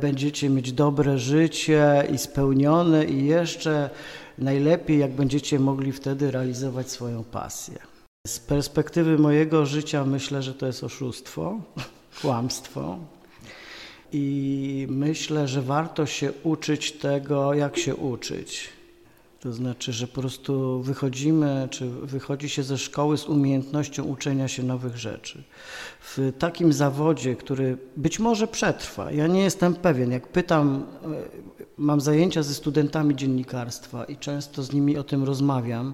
będziecie 0.02 0.50
mieć 0.50 0.72
dobre 0.72 1.18
życie 1.18 2.08
i 2.14 2.18
spełnione 2.18 3.06
i 3.06 3.26
jeszcze 3.26 3.90
najlepiej, 4.38 5.00
jak 5.00 5.12
będziecie 5.12 5.60
mogli 5.60 5.92
wtedy 5.92 6.32
realizować 6.32 6.90
swoją 6.90 7.24
pasję. 7.24 7.78
Z 8.28 8.40
perspektywy 8.40 9.18
mojego 9.18 9.66
życia 9.66 10.06
myślę, 10.06 10.44
że 10.44 10.54
to 10.54 10.68
jest 10.68 10.84
oszustwo, 10.84 11.62
kłamstwo. 12.22 12.98
I 14.12 14.88
myślę, 14.90 15.48
że 15.48 15.62
warto 15.62 16.06
się 16.06 16.32
uczyć 16.44 16.92
tego, 16.92 17.54
jak 17.54 17.78
się 17.78 17.96
uczyć. 17.96 18.70
To 19.40 19.54
znaczy, 19.54 19.94
że 19.94 20.08
po 20.08 20.22
prostu 20.22 20.82
wychodzimy, 20.82 21.68
czy 21.72 21.90
wychodzi 21.90 22.50
się 22.50 22.64
ze 22.64 22.78
szkoły 22.78 23.18
z 23.18 23.26
umiejętnością 23.26 24.04
uczenia 24.04 24.48
się 24.48 24.64
nowych 24.64 24.98
rzeczy. 24.98 25.44
W 26.02 26.34
takim 26.40 26.74
zawodzie, 26.74 27.36
który 27.36 27.78
być 27.98 28.20
może 28.20 28.48
przetrwa, 28.48 29.12
ja 29.12 29.28
nie 29.28 29.44
jestem 29.44 29.76
pewien, 29.76 30.12
jak 30.12 30.28
pytam, 30.28 30.86
e, 31.55 31.55
mam 31.78 32.02
zajęcia 32.02 32.44
ze 32.44 32.54
studentami 32.54 33.16
dziennikarstwa 33.16 34.06
i 34.06 34.18
często 34.18 34.64
z 34.64 34.74
nimi 34.74 34.98
o 34.98 35.04
tym 35.04 35.24
rozmawiam. 35.24 35.94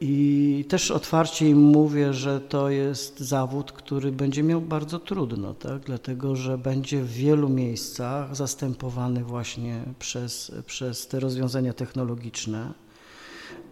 I 0.00 0.64
też 0.68 0.90
otwarcie 0.90 1.48
im 1.48 1.58
mówię, 1.58 2.12
że 2.12 2.40
to 2.40 2.70
jest 2.70 3.20
zawód, 3.20 3.72
który 3.72 4.12
będzie 4.12 4.42
miał 4.42 4.60
bardzo 4.60 4.98
trudno, 4.98 5.54
tak? 5.54 5.82
dlatego 5.82 6.36
że 6.36 6.58
będzie 6.58 7.02
w 7.02 7.12
wielu 7.12 7.48
miejscach 7.48 8.36
zastępowany 8.36 9.24
właśnie 9.24 9.80
przez, 9.98 10.52
przez 10.66 11.06
te 11.06 11.20
rozwiązania 11.20 11.72
technologiczne. 11.72 12.72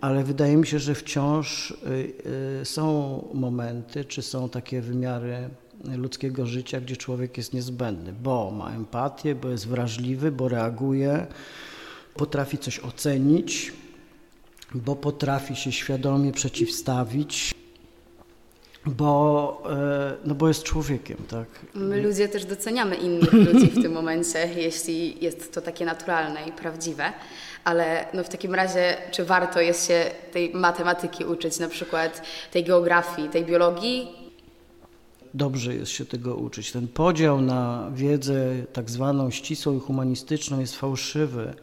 Ale 0.01 0.25
wydaje 0.25 0.57
mi 0.57 0.67
się, 0.67 0.79
że 0.79 0.95
wciąż 0.95 1.71
y, 1.71 1.75
y, 2.63 2.65
są 2.65 3.29
momenty, 3.35 4.05
czy 4.05 4.23
są 4.23 4.49
takie 4.49 4.81
wymiary 4.81 5.51
ludzkiego 5.97 6.47
życia, 6.47 6.81
gdzie 6.81 6.97
człowiek 6.97 7.37
jest 7.37 7.53
niezbędny, 7.53 8.13
bo 8.23 8.51
ma 8.51 8.71
empatię, 8.71 9.35
bo 9.35 9.49
jest 9.49 9.69
wrażliwy, 9.69 10.33
bo 10.33 10.49
reaguje, 10.49 11.27
potrafi 12.15 12.59
coś 12.59 12.79
ocenić 12.81 13.73
bo 14.75 14.97
potrafi 14.97 15.57
się 15.57 15.73
świadomie 15.73 16.33
przeciwstawić, 16.33 17.55
bo, 18.87 19.63
e, 19.71 20.15
no 20.25 20.35
bo 20.35 20.49
jest 20.49 20.63
człowiekiem, 20.63 21.17
tak? 21.31 21.47
My 21.75 22.03
ludzie 22.03 22.29
też 22.29 22.45
doceniamy 22.45 22.97
innych 22.97 23.33
ludzi 23.33 23.67
w 23.67 23.83
tym 23.83 23.93
momencie, 23.93 24.49
jeśli 24.57 25.25
jest 25.25 25.55
to 25.55 25.61
takie 25.61 25.85
naturalne 25.85 26.47
i 26.49 26.53
prawdziwe, 26.53 27.13
ale 27.65 28.07
no 28.15 28.25
w 28.25 28.29
takim 28.29 28.55
razie, 28.55 28.97
czy 29.11 29.25
warto 29.25 29.61
jest 29.61 29.87
się 29.89 30.11
tej 30.33 30.55
matematyki 30.55 31.25
uczyć, 31.25 31.59
na 31.59 31.69
przykład 31.69 32.23
tej 32.53 32.65
geografii, 32.65 33.29
tej 33.29 33.45
biologii, 33.45 34.24
dobrze 35.35 35.75
jest 35.75 35.93
się 35.93 36.05
tego 36.05 36.37
uczyć. 36.37 36.73
Ten 36.73 36.89
podział 36.89 37.41
na 37.41 37.91
wiedzę 37.95 38.67
tak 38.73 38.91
zwaną 38.91 39.31
ścisłą 39.31 39.77
i 39.77 39.81
humanistyczną 39.81 40.61
jest 40.61 40.77
fałszywy, 40.77 41.43
e, 41.43 41.55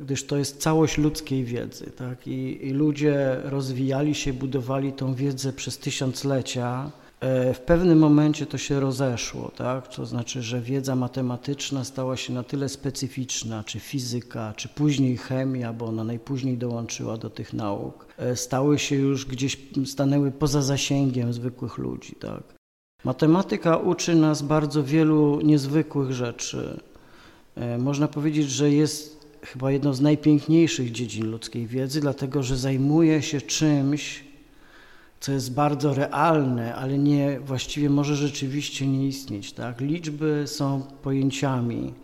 gdyż 0.00 0.26
to 0.26 0.36
jest 0.36 0.62
całość 0.62 0.98
ludzkiej 0.98 1.44
wiedzy. 1.44 1.90
Tak? 1.96 2.26
I, 2.26 2.66
I 2.66 2.70
ludzie 2.70 3.40
rozwijali 3.44 4.14
się, 4.14 4.32
budowali 4.32 4.92
tą 4.92 5.14
wiedzę 5.14 5.52
przez 5.52 5.78
tysiąclecia. 5.78 6.90
E, 7.20 7.54
w 7.54 7.60
pewnym 7.60 7.98
momencie 7.98 8.46
to 8.46 8.58
się 8.58 8.80
rozeszło, 8.80 9.50
tak? 9.56 9.88
to 9.88 10.06
znaczy, 10.06 10.42
że 10.42 10.60
wiedza 10.60 10.96
matematyczna 10.96 11.84
stała 11.84 12.16
się 12.16 12.32
na 12.32 12.42
tyle 12.42 12.68
specyficzna, 12.68 13.64
czy 13.64 13.80
fizyka, 13.80 14.54
czy 14.56 14.68
później 14.68 15.16
chemia, 15.16 15.72
bo 15.72 15.86
ona 15.86 16.04
najpóźniej 16.04 16.58
dołączyła 16.58 17.16
do 17.16 17.30
tych 17.30 17.52
nauk, 17.52 18.06
e, 18.18 18.36
stały 18.36 18.78
się 18.78 18.96
już 18.96 19.26
gdzieś, 19.26 19.58
stanęły 19.86 20.30
poza 20.30 20.62
zasięgiem 20.62 21.32
zwykłych 21.32 21.78
ludzi. 21.78 22.14
Tak? 22.20 22.57
Matematyka 23.04 23.76
uczy 23.76 24.14
nas 24.14 24.42
bardzo 24.42 24.84
wielu 24.84 25.40
niezwykłych 25.40 26.12
rzeczy. 26.12 26.80
E, 27.56 27.78
można 27.78 28.08
powiedzieć, 28.08 28.50
że 28.50 28.70
jest 28.70 29.26
chyba 29.42 29.70
jedną 29.70 29.94
z 29.94 30.00
najpiękniejszych 30.00 30.92
dziedzin 30.92 31.30
ludzkiej 31.30 31.66
wiedzy, 31.66 32.00
dlatego 32.00 32.42
że 32.42 32.56
zajmuje 32.56 33.22
się 33.22 33.40
czymś, 33.40 34.24
co 35.20 35.32
jest 35.32 35.54
bardzo 35.54 35.94
realne, 35.94 36.74
ale 36.74 36.98
nie 36.98 37.40
właściwie 37.40 37.90
może 37.90 38.16
rzeczywiście 38.16 38.86
nie 38.86 39.06
istnieć. 39.06 39.52
Tak? 39.52 39.80
Liczby 39.80 40.44
są 40.46 40.82
pojęciami, 41.02 41.94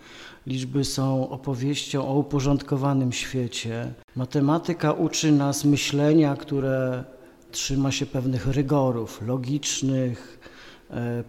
liczby 0.46 0.84
są 0.84 1.28
opowieścią 1.28 2.08
o 2.08 2.18
uporządkowanym 2.18 3.12
świecie. 3.12 3.92
Matematyka 4.16 4.92
uczy 4.92 5.32
nas 5.32 5.64
myślenia, 5.64 6.36
które 6.36 7.04
trzyma 7.50 7.92
się 7.92 8.06
pewnych 8.06 8.46
rygorów 8.46 9.22
logicznych, 9.22 10.38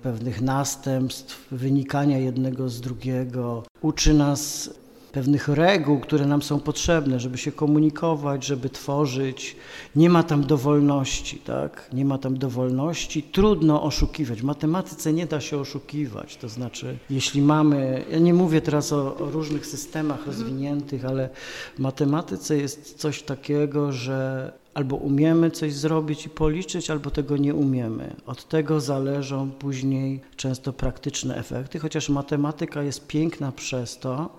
pewnych 0.01 0.41
następstw, 0.41 1.47
wynikania 1.51 2.17
jednego 2.17 2.69
z 2.69 2.81
drugiego. 2.81 3.63
Uczy 3.81 4.13
nas 4.13 4.69
pewnych 5.15 5.47
reguł, 5.47 5.99
które 5.99 6.25
nam 6.25 6.41
są 6.41 6.59
potrzebne, 6.59 7.19
żeby 7.19 7.37
się 7.37 7.51
komunikować, 7.51 8.45
żeby 8.45 8.69
tworzyć. 8.69 9.55
Nie 9.95 10.09
ma 10.09 10.23
tam 10.23 10.43
dowolności, 10.43 11.37
tak? 11.37 11.89
Nie 11.93 12.05
ma 12.05 12.17
tam 12.17 12.37
dowolności. 12.37 13.23
Trudno 13.23 13.83
oszukiwać. 13.83 14.41
W 14.41 14.43
matematyce 14.43 15.13
nie 15.13 15.25
da 15.25 15.41
się 15.41 15.57
oszukiwać. 15.57 16.37
To 16.37 16.49
znaczy, 16.49 16.97
jeśli 17.09 17.41
mamy, 17.41 18.05
ja 18.11 18.19
nie 18.19 18.33
mówię 18.33 18.61
teraz 18.61 18.93
o, 18.93 19.17
o 19.17 19.31
różnych 19.31 19.65
systemach 19.65 20.27
rozwiniętych, 20.27 21.05
ale 21.05 21.29
w 21.75 21.79
matematyce 21.79 22.57
jest 22.57 22.97
coś 22.97 23.23
takiego, 23.23 23.91
że 23.91 24.51
albo 24.75 24.95
umiemy 24.95 25.51
coś 25.51 25.73
zrobić 25.73 26.25
i 26.25 26.29
policzyć, 26.29 26.89
albo 26.89 27.11
tego 27.11 27.37
nie 27.37 27.55
umiemy. 27.55 28.15
Od 28.25 28.47
tego 28.47 28.79
zależą 28.79 29.51
później 29.51 30.21
często 30.35 30.73
praktyczne 30.73 31.37
efekty, 31.37 31.79
chociaż 31.79 32.09
matematyka 32.09 32.83
jest 32.83 33.07
piękna 33.07 33.51
przez 33.51 33.97
to, 33.99 34.29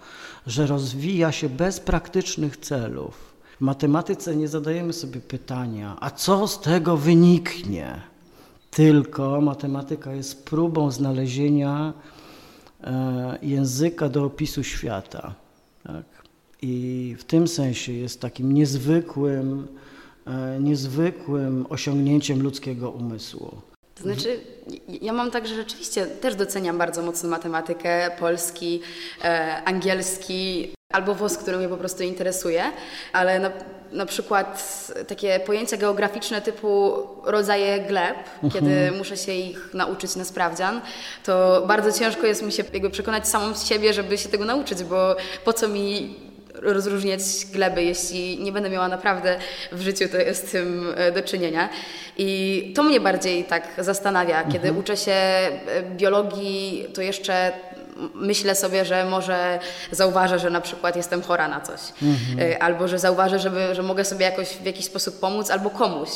że 0.46 0.66
rozwija 0.66 1.32
się 1.32 1.48
bez 1.48 1.80
praktycznych 1.80 2.56
celów. 2.56 3.36
W 3.58 3.60
matematyce 3.60 4.36
nie 4.36 4.48
zadajemy 4.48 4.92
sobie 4.92 5.20
pytania, 5.20 5.96
a 6.00 6.10
co 6.10 6.48
z 6.48 6.60
tego 6.60 6.96
wyniknie? 6.96 8.00
Tylko 8.70 9.40
matematyka 9.40 10.14
jest 10.14 10.44
próbą 10.44 10.90
znalezienia 10.90 11.92
e, 12.84 13.38
języka 13.42 14.08
do 14.08 14.24
opisu 14.24 14.62
świata. 14.62 15.34
Tak? 15.82 16.16
i 16.62 17.16
w 17.18 17.24
tym 17.24 17.48
sensie 17.48 17.92
jest 17.92 18.20
takim 18.20 18.52
niezwykłym, 18.52 19.66
niezwykłym 20.60 21.66
osiągnięciem 21.68 22.42
ludzkiego 22.42 22.90
umysłu. 22.90 23.54
To 23.94 24.02
znaczy, 24.02 24.40
ja 24.88 25.12
mam 25.12 25.30
tak, 25.30 25.46
że 25.46 25.54
rzeczywiście 25.54 26.06
też 26.06 26.34
doceniam 26.34 26.78
bardzo 26.78 27.02
mocno 27.02 27.28
matematykę, 27.28 28.10
polski, 28.18 28.80
e, 29.24 29.62
angielski 29.64 30.72
albo 30.92 31.14
włos, 31.14 31.36
który 31.36 31.56
mnie 31.56 31.68
po 31.68 31.76
prostu 31.76 32.02
interesuje, 32.02 32.62
ale 33.12 33.40
na, 33.40 33.50
na 33.92 34.06
przykład 34.06 34.86
takie 35.08 35.40
pojęcia 35.40 35.76
geograficzne 35.76 36.42
typu 36.42 36.92
rodzaje 37.24 37.80
gleb, 37.80 38.16
mhm. 38.42 38.52
kiedy 38.52 38.98
muszę 38.98 39.16
się 39.16 39.32
ich 39.32 39.74
nauczyć 39.74 40.16
na 40.16 40.24
sprawdzian, 40.24 40.80
to 41.24 41.64
bardzo 41.66 41.92
ciężko 41.98 42.26
jest 42.26 42.42
mi 42.42 42.52
się 42.52 42.64
jakby 42.72 42.90
przekonać 42.90 43.28
samą 43.28 43.54
z 43.54 43.66
siebie, 43.66 43.92
żeby 43.92 44.18
się 44.18 44.28
tego 44.28 44.44
nauczyć, 44.44 44.84
bo 44.84 45.16
po 45.44 45.52
co 45.52 45.68
mi 45.68 46.14
rozróżniać 46.62 47.20
gleby, 47.52 47.84
jeśli 47.84 48.38
nie 48.38 48.52
będę 48.52 48.70
miała 48.70 48.88
naprawdę 48.88 49.38
w 49.72 49.80
życiu 49.80 50.04
to 50.08 50.34
z 50.34 50.40
tym 50.40 50.94
e, 50.96 51.12
do 51.12 51.22
czynienia. 51.22 51.68
I 52.18 52.72
to 52.76 52.82
mnie 52.82 53.00
bardziej 53.00 53.44
tak 53.44 53.68
zastanawia. 53.78 54.44
Kiedy 54.44 54.68
mhm. 54.68 54.76
uczę 54.76 54.96
się 54.96 55.12
e, 55.12 55.50
biologii, 55.96 56.86
to 56.94 57.02
jeszcze 57.02 57.52
myślę 58.14 58.54
sobie, 58.54 58.84
że 58.84 59.04
może 59.04 59.58
zauważę, 59.90 60.38
że 60.38 60.50
na 60.50 60.60
przykład 60.60 60.96
jestem 60.96 61.22
chora 61.22 61.48
na 61.48 61.60
coś, 61.60 61.80
mhm. 62.02 62.50
Y, 62.50 62.62
albo 62.62 62.88
że 62.88 62.98
zauważę, 62.98 63.38
żeby, 63.38 63.74
że 63.74 63.82
mogę 63.82 64.04
sobie 64.04 64.24
jakoś 64.24 64.48
w 64.48 64.64
jakiś 64.64 64.84
sposób 64.84 65.20
pomóc, 65.20 65.50
albo 65.50 65.70
komuś. 65.70 66.08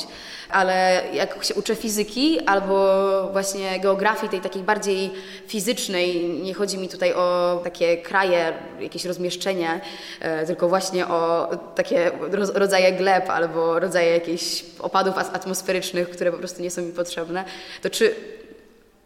Ale 0.51 1.03
jak 1.13 1.45
się 1.45 1.55
uczę 1.55 1.77
fizyki, 1.77 2.41
albo 2.41 3.29
właśnie 3.33 3.81
geografii, 3.81 4.31
tej 4.31 4.41
takiej 4.41 4.63
bardziej 4.63 5.11
fizycznej, 5.47 6.29
nie 6.43 6.55
chodzi 6.55 6.79
mi 6.79 6.89
tutaj 6.89 7.15
o 7.15 7.61
takie 7.65 7.97
kraje, 7.97 8.53
jakieś 8.81 9.05
rozmieszczenie, 9.05 9.81
y, 10.43 10.47
tylko 10.47 10.69
właśnie 10.69 11.07
o 11.07 11.49
takie 11.75 12.11
rodzaje 12.55 12.93
gleb, 12.93 13.31
albo 13.31 13.81
rodzaje 13.81 14.13
jakichś 14.13 14.65
opadów 14.79 15.19
atmosferycznych, 15.19 16.11
które 16.11 16.33
po 16.33 16.39
prostu 16.39 16.63
nie 16.63 16.71
są 16.71 16.83
mi 16.83 16.93
potrzebne, 16.93 17.45
to 17.83 17.91
czy 17.91 18.15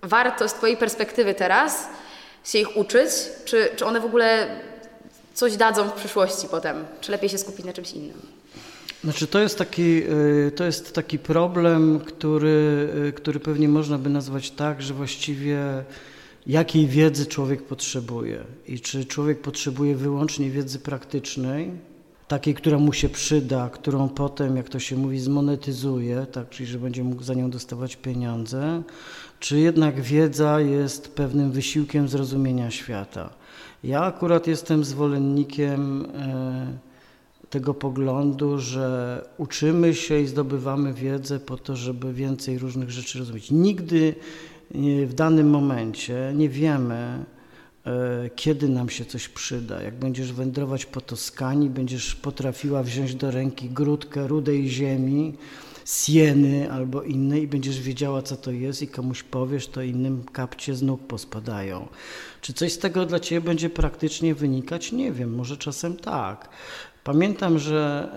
warto 0.03 0.49
z 0.49 0.55
Twojej 0.55 0.77
perspektywy 0.77 1.35
teraz 1.35 1.89
się 2.45 2.59
ich 2.59 2.77
uczyć? 2.77 3.11
Czy, 3.45 3.69
czy 3.77 3.85
one 3.85 4.01
w 4.01 4.05
ogóle 4.05 4.61
coś 5.35 5.57
dadzą 5.57 5.89
w 5.89 5.93
przyszłości 5.93 6.49
potem? 6.51 6.85
Czy 7.01 7.13
lepiej 7.13 7.29
się 7.29 7.39
skupić 7.39 7.67
na 7.67 7.73
czymś 7.73 7.93
innym? 7.93 8.17
Znaczy 9.05 9.27
to 9.27 9.41
jest 9.41 9.59
taki, 9.59 10.03
y, 10.47 10.53
to 10.57 10.65
jest 10.65 10.95
taki 10.95 11.19
problem, 11.19 12.01
który, 12.01 12.89
y, 13.09 13.13
który 13.13 13.41
pewnie 13.41 13.69
można 13.69 13.99
by 13.99 14.11
nazwać 14.11 14.51
tak, 14.51 14.83
że 14.83 14.95
właściwie 14.95 15.85
jakiej 16.47 16.87
wiedzy 16.87 17.27
człowiek 17.27 17.63
potrzebuje 17.63 18.45
i 18.69 18.81
czy 18.81 19.05
człowiek 19.05 19.41
potrzebuje 19.41 19.97
wyłącznie 19.97 20.51
wiedzy 20.51 20.79
praktycznej, 20.79 21.71
takiej, 22.29 22.55
która 22.55 22.79
mu 22.79 22.93
się 22.93 23.09
przyda, 23.09 23.71
którą 23.71 24.09
potem, 24.09 24.57
jak 24.57 24.69
to 24.69 24.79
się 24.79 24.97
mówi, 24.97 25.21
zmonetyzuje, 25.21 26.27
tak, 26.33 26.49
czyli 26.49 26.67
że 26.67 26.79
będzie 26.79 27.05
mógł 27.05 27.23
za 27.23 27.35
nią 27.35 27.51
dostawać 27.51 27.97
pieniądze, 27.97 28.83
czy 29.45 29.59
jednak 29.59 30.01
wiedza 30.01 30.61
jest 30.61 31.15
pewnym 31.15 31.53
wysiłkiem 31.53 32.09
zrozumienia 32.09 32.71
świata. 32.71 33.31
Ja 33.85 34.03
akurat 34.03 34.47
jestem 34.47 34.85
zwolennikiem 34.85 36.07
e, 36.15 36.67
tego 37.51 37.75
poglądu, 37.75 38.59
że 38.59 39.25
uczymy 39.39 39.95
się 39.95 40.21
i 40.21 40.27
zdobywamy 40.27 40.95
wiedzę 40.95 41.41
po 41.41 41.57
to, 41.57 41.77
żeby 41.77 42.13
więcej 42.13 42.59
różnych 42.59 42.91
rzeczy 42.91 43.19
rozumieć. 43.19 43.51
Nigdy 43.51 44.15
w 45.07 45.15
danym 45.15 45.51
momencie 45.51 46.33
nie 46.37 46.49
wiemy, 46.49 47.25
e, 47.87 48.31
kiedy 48.37 48.69
nam 48.69 48.89
się 48.89 49.05
coś 49.05 49.29
przyda. 49.29 49.83
Jak 49.83 49.95
będziesz 49.95 50.33
wędrować 50.33 50.87
po 50.87 51.01
Toskanii, 51.01 51.71
będziesz 51.71 52.15
potrafiła 52.15 52.83
wziąć 52.83 53.15
do 53.15 53.31
ręki 53.31 53.69
grudkę 53.71 54.27
rudej 54.27 54.69
ziemi, 54.69 55.35
sieny 55.85 56.73
albo 56.73 57.03
innej 57.03 57.43
i 57.43 57.49
będziesz 57.49 57.81
wiedziała, 57.81 58.23
co 58.23 58.37
to 58.37 58.51
jest 58.51 58.83
i 58.83 58.89
komuś 58.89 59.23
powiesz, 59.23 59.67
to 59.67 59.83
innym 59.83 60.25
kapcie 60.33 60.75
z 60.75 60.83
nóg 60.83 61.07
pospadają. 61.07 61.89
Czy 62.41 62.53
coś 62.53 62.73
z 62.73 62.79
tego 62.79 63.07
dla 63.07 63.21
Ciebie 63.21 63.41
będzie 63.41 63.71
praktycznie 63.71 64.35
wynikać? 64.35 64.93
Nie 64.93 65.13
wiem, 65.13 65.35
może 65.35 65.57
czasem 65.57 65.97
tak. 65.97 66.49
Pamiętam, 67.05 67.59
że 67.59 68.09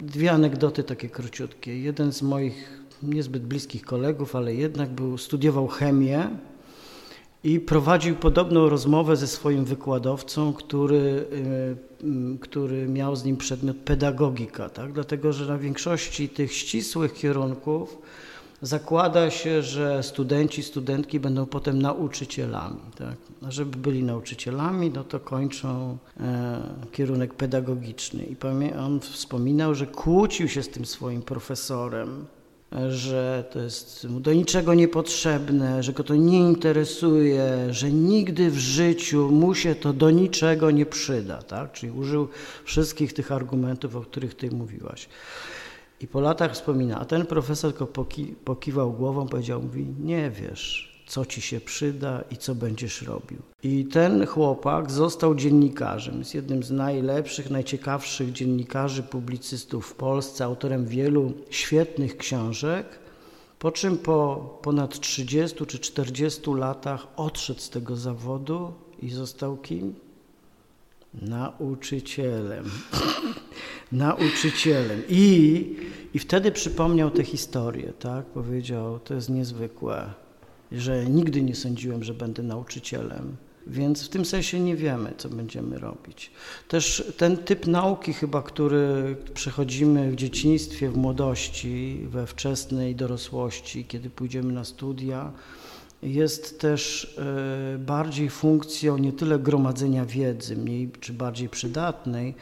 e, 0.00 0.04
dwie 0.04 0.32
anegdoty 0.32 0.84
takie 0.84 1.08
króciutkie. 1.08 1.80
Jeden 1.80 2.12
z 2.12 2.22
moich 2.22 2.82
niezbyt 3.02 3.42
bliskich 3.42 3.82
kolegów, 3.82 4.36
ale 4.36 4.54
jednak 4.54 4.90
był, 4.90 5.18
studiował 5.18 5.66
chemię 5.68 6.28
i 7.44 7.60
prowadził 7.60 8.16
podobną 8.16 8.68
rozmowę 8.68 9.16
ze 9.16 9.26
swoim 9.26 9.64
wykładowcą, 9.64 10.52
który, 10.52 11.26
y, 12.02 12.38
który 12.40 12.88
miał 12.88 13.16
z 13.16 13.24
nim 13.24 13.36
przedmiot 13.36 13.76
pedagogika, 13.76 14.68
tak? 14.68 14.92
dlatego 14.92 15.32
że 15.32 15.46
na 15.46 15.58
większości 15.58 16.28
tych 16.28 16.52
ścisłych 16.52 17.14
kierunków 17.14 17.98
zakłada 18.62 19.30
się, 19.30 19.62
że 19.62 20.02
studenci, 20.02 20.62
studentki 20.62 21.20
będą 21.20 21.46
potem 21.46 21.82
nauczycielami. 21.82 22.80
Tak? 22.98 23.16
A 23.46 23.50
żeby 23.50 23.78
byli 23.78 24.02
nauczycielami, 24.02 24.90
no 24.90 25.04
to 25.04 25.20
kończą 25.20 25.98
e, 26.20 26.60
kierunek 26.92 27.34
pedagogiczny. 27.34 28.24
I 28.24 28.36
on 28.78 29.00
wspominał, 29.00 29.74
że 29.74 29.86
kłócił 29.86 30.48
się 30.48 30.62
z 30.62 30.68
tym 30.68 30.86
swoim 30.86 31.22
profesorem, 31.22 32.26
że 32.88 33.44
to 33.50 33.58
jest 33.60 34.04
mu 34.04 34.20
do 34.20 34.32
niczego 34.32 34.74
niepotrzebne, 34.74 35.82
że 35.82 35.92
go 35.92 36.04
to 36.04 36.14
nie 36.14 36.38
interesuje, 36.38 37.44
że 37.70 37.92
nigdy 37.92 38.50
w 38.50 38.58
życiu 38.58 39.28
mu 39.30 39.54
się 39.54 39.74
to 39.74 39.92
do 39.92 40.10
niczego 40.10 40.70
nie 40.70 40.86
przyda. 40.86 41.42
Tak? 41.42 41.72
Czyli 41.72 41.92
użył 41.92 42.28
wszystkich 42.64 43.12
tych 43.12 43.32
argumentów, 43.32 43.96
o 43.96 44.00
których 44.00 44.34
ty 44.34 44.50
mówiłaś. 44.50 45.08
I 46.00 46.06
po 46.06 46.20
latach 46.20 46.52
wspomina, 46.52 47.00
a 47.00 47.04
ten 47.04 47.26
profesor 47.26 47.72
tylko 47.72 47.86
poki, 47.86 48.24
pokiwał 48.44 48.92
głową, 48.92 49.28
powiedział, 49.28 49.62
mówi, 49.62 49.86
nie 50.00 50.30
wiesz, 50.30 50.87
co 51.08 51.26
ci 51.26 51.40
się 51.40 51.60
przyda 51.60 52.24
i 52.30 52.36
co 52.36 52.54
będziesz 52.54 53.02
robił. 53.02 53.38
I 53.62 53.84
ten 53.84 54.26
chłopak 54.26 54.90
został 54.90 55.34
dziennikarzem, 55.34 56.18
jest 56.18 56.34
jednym 56.34 56.62
z 56.62 56.70
najlepszych, 56.70 57.50
najciekawszych 57.50 58.32
dziennikarzy, 58.32 59.02
publicystów 59.02 59.86
w 59.86 59.94
Polsce, 59.94 60.44
autorem 60.44 60.86
wielu 60.86 61.32
świetnych 61.50 62.16
książek. 62.16 62.86
Po 63.58 63.72
czym 63.72 63.98
po 63.98 64.58
ponad 64.62 65.00
30 65.00 65.66
czy 65.66 65.78
40 65.78 66.50
latach 66.50 67.06
odszedł 67.16 67.60
z 67.60 67.70
tego 67.70 67.96
zawodu 67.96 68.72
i 69.02 69.10
został 69.10 69.56
kim? 69.56 69.94
Nauczycielem. 71.14 72.64
Nauczycielem. 73.92 75.02
I, 75.08 75.76
I 76.14 76.18
wtedy 76.18 76.52
przypomniał 76.52 77.10
tę 77.10 77.24
historię, 77.24 77.92
tak? 77.98 78.26
Powiedział, 78.26 78.98
to 78.98 79.14
jest 79.14 79.28
niezwykłe 79.28 80.14
że 80.72 81.04
nigdy 81.06 81.42
nie 81.42 81.54
sądziłem, 81.54 82.04
że 82.04 82.14
będę 82.14 82.42
nauczycielem. 82.42 83.36
Więc 83.66 84.06
w 84.06 84.08
tym 84.08 84.24
sensie 84.24 84.60
nie 84.60 84.76
wiemy, 84.76 85.12
co 85.18 85.28
będziemy 85.28 85.78
robić. 85.78 86.30
Też 86.68 87.12
ten 87.16 87.36
typ 87.36 87.66
nauki, 87.66 88.12
chyba, 88.12 88.42
który 88.42 89.16
przechodzimy 89.34 90.10
w 90.10 90.16
dzieciństwie, 90.16 90.90
w 90.90 90.96
młodości, 90.96 92.00
we 92.08 92.26
wczesnej 92.26 92.94
dorosłości, 92.94 93.84
kiedy 93.84 94.10
pójdziemy 94.10 94.52
na 94.52 94.64
studia, 94.64 95.32
jest 96.02 96.60
też 96.60 97.14
e, 97.74 97.78
bardziej 97.78 98.30
funkcją 98.30 98.98
nie 98.98 99.12
tyle 99.12 99.38
gromadzenia 99.38 100.04
wiedzy, 100.04 100.56
mniej 100.56 100.90
czy 101.00 101.12
bardziej 101.12 101.48
przydatnej, 101.48 102.34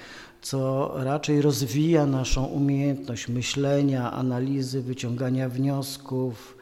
co 0.43 0.93
raczej 0.97 1.43
rozwija 1.43 2.07
naszą 2.07 2.45
umiejętność 2.45 3.29
myślenia, 3.29 4.13
analizy, 4.13 4.83
wyciągania 4.83 5.49
wniosków, 5.49 6.57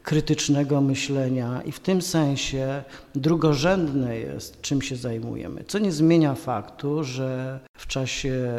krytycznego 0.00 0.80
myślenia 0.80 1.62
i 1.62 1.72
w 1.72 1.80
tym 1.80 2.02
sensie 2.02 2.82
drugorzędne 3.14 4.18
jest, 4.18 4.60
czym 4.60 4.82
się 4.82 4.96
zajmujemy. 4.96 5.64
Co 5.64 5.78
nie 5.78 5.92
zmienia 5.92 6.34
faktu, 6.34 7.04
że 7.04 7.60
w 7.76 7.86
czasie 7.86 8.50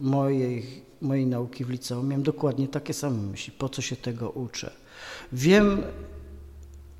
mojej, 0.00 0.82
mojej 1.00 1.26
nauki 1.26 1.64
w 1.64 1.70
liceum 1.70 2.08
miałem 2.08 2.22
dokładnie 2.22 2.68
takie 2.68 2.94
same 2.94 3.22
myśli. 3.22 3.52
Po 3.58 3.68
co 3.68 3.82
się 3.82 3.96
tego 3.96 4.30
uczę? 4.30 4.70
Wiem, 5.32 5.82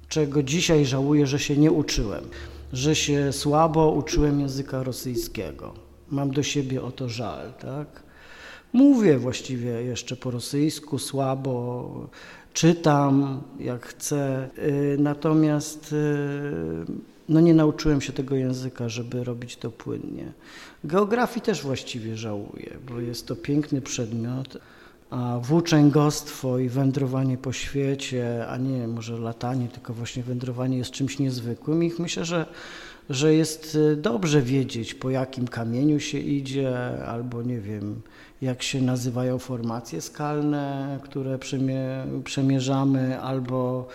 czego 0.08 0.42
dzisiaj 0.42 0.86
żałuję, 0.86 1.26
że 1.26 1.38
się 1.38 1.56
nie 1.56 1.72
uczyłem, 1.72 2.24
że 2.72 2.94
się 2.94 3.32
słabo 3.32 3.90
uczyłem 3.90 4.40
języka 4.40 4.82
rosyjskiego. 4.82 5.74
Mam 6.10 6.30
do 6.30 6.42
siebie 6.42 6.82
o 6.82 6.92
to 6.92 7.08
żal, 7.08 7.52
tak? 7.52 8.02
Mówię 8.72 9.18
właściwie 9.18 9.70
jeszcze 9.70 10.16
po 10.16 10.30
rosyjsku 10.30 10.98
słabo, 10.98 12.08
czytam 12.52 13.42
jak 13.60 13.86
chcę, 13.86 14.48
y, 14.58 14.96
natomiast 14.98 15.92
y, 15.92 15.96
no 17.28 17.40
nie 17.40 17.54
nauczyłem 17.54 18.00
się 18.00 18.12
tego 18.12 18.36
języka, 18.36 18.88
żeby 18.88 19.24
robić 19.24 19.56
to 19.56 19.70
płynnie. 19.70 20.32
Geografii 20.84 21.40
też 21.40 21.62
właściwie 21.62 22.16
żałuję, 22.16 22.76
bo 22.88 23.00
jest 23.00 23.26
to 23.26 23.36
piękny 23.36 23.80
przedmiot, 23.80 24.58
a 25.10 25.38
włóczęgostwo 25.42 26.58
i 26.58 26.68
wędrowanie 26.68 27.38
po 27.38 27.52
świecie, 27.52 28.46
a 28.48 28.56
nie 28.56 28.88
może 28.88 29.18
latanie, 29.18 29.68
tylko 29.68 29.94
właśnie 29.94 30.22
wędrowanie 30.22 30.78
jest 30.78 30.90
czymś 30.90 31.18
niezwykłym 31.18 31.84
i 31.84 31.92
myślę, 31.98 32.24
że 32.24 32.46
że 33.10 33.34
jest 33.34 33.74
y, 33.74 33.96
dobrze 33.96 34.42
wiedzieć, 34.42 34.94
po 34.94 35.10
jakim 35.10 35.48
kamieniu 35.48 36.00
się 36.00 36.18
idzie, 36.18 36.78
albo 37.06 37.42
nie 37.42 37.60
wiem, 37.60 38.00
jak 38.42 38.62
się 38.62 38.80
nazywają 38.80 39.38
formacje 39.38 40.00
skalne, 40.00 40.98
które 41.04 41.38
przemierzamy, 42.24 43.20
albo, 43.20 43.88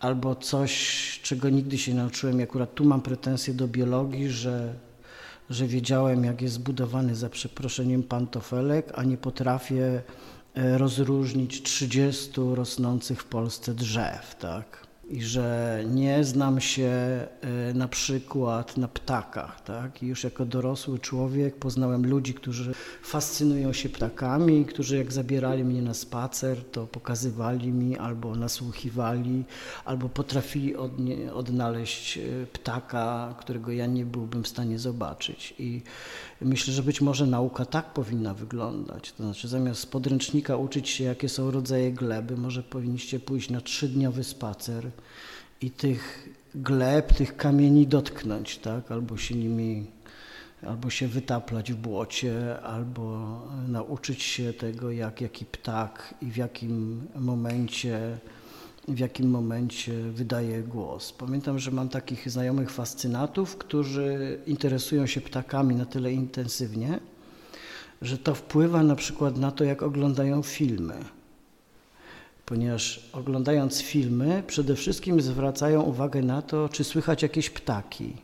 albo 0.00 0.34
coś, 0.34 1.20
czego 1.22 1.48
nigdy 1.48 1.78
się 1.78 1.92
nie 1.92 1.98
nauczyłem. 1.98 2.40
I 2.40 2.42
akurat 2.42 2.74
tu 2.74 2.84
mam 2.84 3.00
pretensje 3.00 3.54
do 3.54 3.68
biologii, 3.68 4.28
że, 4.28 4.74
że 5.50 5.66
wiedziałem, 5.66 6.24
jak 6.24 6.42
jest 6.42 6.54
zbudowany 6.54 7.14
za 7.14 7.28
przeproszeniem 7.28 8.02
pantofelek, 8.02 8.92
a 8.94 9.04
nie 9.04 9.16
potrafię 9.16 10.02
e, 10.54 10.78
rozróżnić 10.78 11.62
30 11.62 12.32
rosnących 12.54 13.20
w 13.20 13.24
Polsce 13.24 13.74
drzew, 13.74 14.34
tak? 14.34 14.87
I 15.10 15.22
że 15.22 15.80
nie 15.86 16.24
znam 16.24 16.60
się 16.60 16.90
e, 16.90 17.28
na 17.74 17.88
przykład 17.88 18.76
na 18.76 18.88
ptakach. 18.88 19.60
Tak? 19.60 20.02
I 20.02 20.06
już 20.06 20.24
jako 20.24 20.44
dorosły 20.44 20.98
człowiek 20.98 21.56
poznałem 21.56 22.06
ludzi, 22.06 22.34
którzy 22.34 22.74
fascynują 23.02 23.72
się 23.72 23.88
ptakami, 23.88 24.64
którzy 24.64 24.96
jak 24.96 25.12
zabierali 25.12 25.64
mnie 25.64 25.82
na 25.82 25.94
spacer, 25.94 26.64
to 26.64 26.86
pokazywali 26.86 27.72
mi 27.72 27.98
albo 27.98 28.34
nasłuchiwali, 28.34 29.44
albo 29.84 30.08
potrafili 30.08 30.74
odnaleźć 31.34 32.18
e, 32.18 32.20
ptaka, 32.52 33.34
którego 33.38 33.72
ja 33.72 33.86
nie 33.86 34.04
byłbym 34.04 34.44
w 34.44 34.48
stanie 34.48 34.78
zobaczyć. 34.78 35.54
I 35.58 35.82
myślę, 36.40 36.74
że 36.74 36.82
być 36.82 37.00
może 37.00 37.26
nauka 37.26 37.64
tak 37.64 37.92
powinna 37.92 38.34
wyglądać. 38.34 39.12
To 39.12 39.22
znaczy 39.22 39.48
zamiast 39.48 39.80
z 39.80 39.86
podręcznika 39.86 40.56
uczyć 40.56 40.88
się, 40.88 41.04
jakie 41.04 41.28
są 41.28 41.50
rodzaje 41.50 41.92
gleby, 41.92 42.36
może 42.36 42.62
powinniście 42.62 43.20
pójść 43.20 43.50
na 43.50 43.60
trzydniowy 43.60 44.24
spacer 44.24 44.90
i 45.60 45.70
tych 45.70 46.28
gleb, 46.54 47.14
tych 47.14 47.36
kamieni 47.36 47.86
dotknąć, 47.86 48.58
tak? 48.58 48.92
albo 48.92 49.16
się 49.16 49.34
nimi, 49.34 49.86
albo 50.66 50.90
się 50.90 51.08
wytaplać 51.08 51.72
w 51.72 51.76
błocie, 51.76 52.60
albo 52.60 53.38
nauczyć 53.68 54.22
się 54.22 54.52
tego, 54.52 54.90
jak 54.90 55.20
jaki 55.20 55.44
ptak 55.44 56.14
i 56.22 56.26
w 56.26 56.36
jakim 56.36 57.06
momencie 57.16 58.18
w 58.88 58.98
jakim 58.98 59.30
momencie 59.30 59.92
wydaje 59.92 60.62
głos. 60.62 61.12
Pamiętam, 61.12 61.58
że 61.58 61.70
mam 61.70 61.88
takich 61.88 62.30
znajomych 62.30 62.70
fascynatów, 62.70 63.56
którzy 63.56 64.38
interesują 64.46 65.06
się 65.06 65.20
ptakami 65.20 65.74
na 65.74 65.86
tyle 65.86 66.12
intensywnie, 66.12 67.00
że 68.02 68.18
to 68.18 68.34
wpływa 68.34 68.82
na 68.82 68.96
przykład 68.96 69.36
na 69.36 69.50
to, 69.50 69.64
jak 69.64 69.82
oglądają 69.82 70.42
filmy 70.42 70.94
ponieważ 72.48 73.10
oglądając 73.12 73.82
filmy 73.82 74.42
przede 74.46 74.74
wszystkim 74.74 75.20
zwracają 75.20 75.82
uwagę 75.82 76.22
na 76.22 76.42
to, 76.42 76.68
czy 76.68 76.84
słychać 76.84 77.22
jakieś 77.22 77.50
ptaki. 77.50 78.16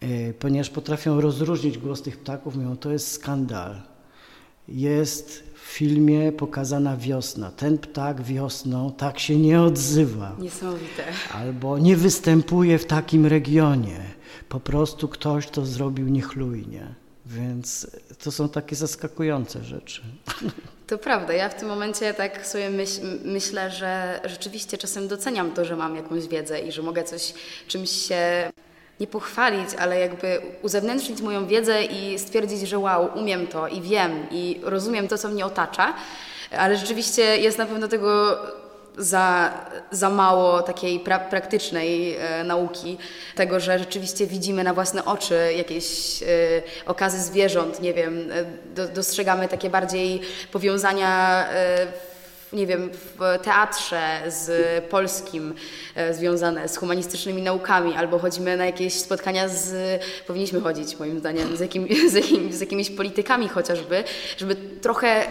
E, 0.00 0.32
ponieważ 0.32 0.70
potrafią 0.70 1.20
rozróżnić 1.20 1.78
głos 1.78 2.02
tych 2.02 2.18
ptaków, 2.18 2.56
mówią, 2.56 2.76
to 2.76 2.92
jest 2.92 3.12
skandal. 3.12 3.82
Jest 4.68 5.42
w 5.54 5.58
filmie 5.60 6.32
pokazana 6.32 6.96
wiosna. 6.96 7.50
Ten 7.50 7.78
ptak 7.78 8.22
wiosną 8.22 8.92
tak 8.92 9.18
się 9.18 9.36
nie 9.36 9.62
odzywa. 9.62 10.36
Niesamowite. 10.38 11.04
Albo 11.32 11.78
nie 11.78 11.96
występuje 11.96 12.78
w 12.78 12.84
takim 12.84 13.26
regionie. 13.26 14.00
Po 14.48 14.60
prostu 14.60 15.08
ktoś 15.08 15.46
to 15.46 15.66
zrobił 15.66 16.08
niechlujnie. 16.08 16.94
Więc 17.26 17.86
to 18.18 18.32
są 18.32 18.48
takie 18.48 18.76
zaskakujące 18.76 19.64
rzeczy. 19.64 20.02
To 20.86 20.98
prawda. 20.98 21.32
Ja 21.32 21.48
w 21.48 21.54
tym 21.54 21.68
momencie 21.68 22.14
tak 22.14 22.46
sobie 22.46 22.70
myśl, 22.70 23.00
myślę, 23.24 23.70
że 23.70 24.20
rzeczywiście 24.24 24.78
czasem 24.78 25.08
doceniam 25.08 25.52
to, 25.52 25.64
że 25.64 25.76
mam 25.76 25.96
jakąś 25.96 26.28
wiedzę 26.28 26.60
i 26.60 26.72
że 26.72 26.82
mogę 26.82 27.04
coś 27.04 27.34
czymś 27.66 27.90
się 27.90 28.50
nie 29.00 29.06
pochwalić, 29.06 29.68
ale 29.78 30.00
jakby 30.00 30.40
uzewnętrznić 30.62 31.20
moją 31.20 31.46
wiedzę 31.46 31.84
i 31.84 32.18
stwierdzić, 32.18 32.60
że 32.68 32.78
wow, 32.78 33.10
umiem 33.14 33.46
to 33.46 33.68
i 33.68 33.80
wiem 33.80 34.26
i 34.30 34.60
rozumiem 34.62 35.08
to, 35.08 35.18
co 35.18 35.28
mnie 35.28 35.46
otacza. 35.46 35.94
Ale 36.58 36.76
rzeczywiście 36.76 37.36
jest 37.36 37.58
na 37.58 37.66
pewno 37.66 37.88
tego 37.88 38.38
za, 38.98 39.52
za 39.90 40.10
mało 40.10 40.62
takiej 40.62 41.00
pra, 41.00 41.18
praktycznej 41.18 42.16
e, 42.16 42.44
nauki, 42.44 42.98
tego, 43.34 43.60
że 43.60 43.78
rzeczywiście 43.78 44.26
widzimy 44.26 44.64
na 44.64 44.74
własne 44.74 45.04
oczy 45.04 45.52
jakieś 45.56 46.22
e, 46.22 46.26
okazy 46.86 47.22
zwierząt, 47.22 47.80
nie 47.80 47.94
wiem, 47.94 48.28
e, 48.32 48.44
do, 48.74 48.88
dostrzegamy 48.88 49.48
takie 49.48 49.70
bardziej 49.70 50.20
powiązania 50.52 51.44
e, 51.50 51.86
nie 52.52 52.66
wiem, 52.66 52.90
w 52.92 53.38
teatrze 53.42 54.22
z 54.26 54.50
polskim 54.84 55.54
e, 55.94 56.14
związane 56.14 56.68
z 56.68 56.76
humanistycznymi 56.76 57.42
naukami, 57.42 57.94
albo 57.94 58.18
chodzimy 58.18 58.56
na 58.56 58.66
jakieś 58.66 58.94
spotkania 58.94 59.48
z, 59.48 60.00
powinniśmy 60.26 60.60
chodzić 60.60 60.98
moim 60.98 61.18
zdaniem, 61.18 61.56
z, 61.56 61.60
jakim, 61.60 61.88
z, 62.10 62.14
jakim, 62.14 62.52
z 62.52 62.60
jakimiś 62.60 62.90
politykami 62.90 63.48
chociażby, 63.48 64.04
żeby 64.36 64.56
trochę 64.56 65.26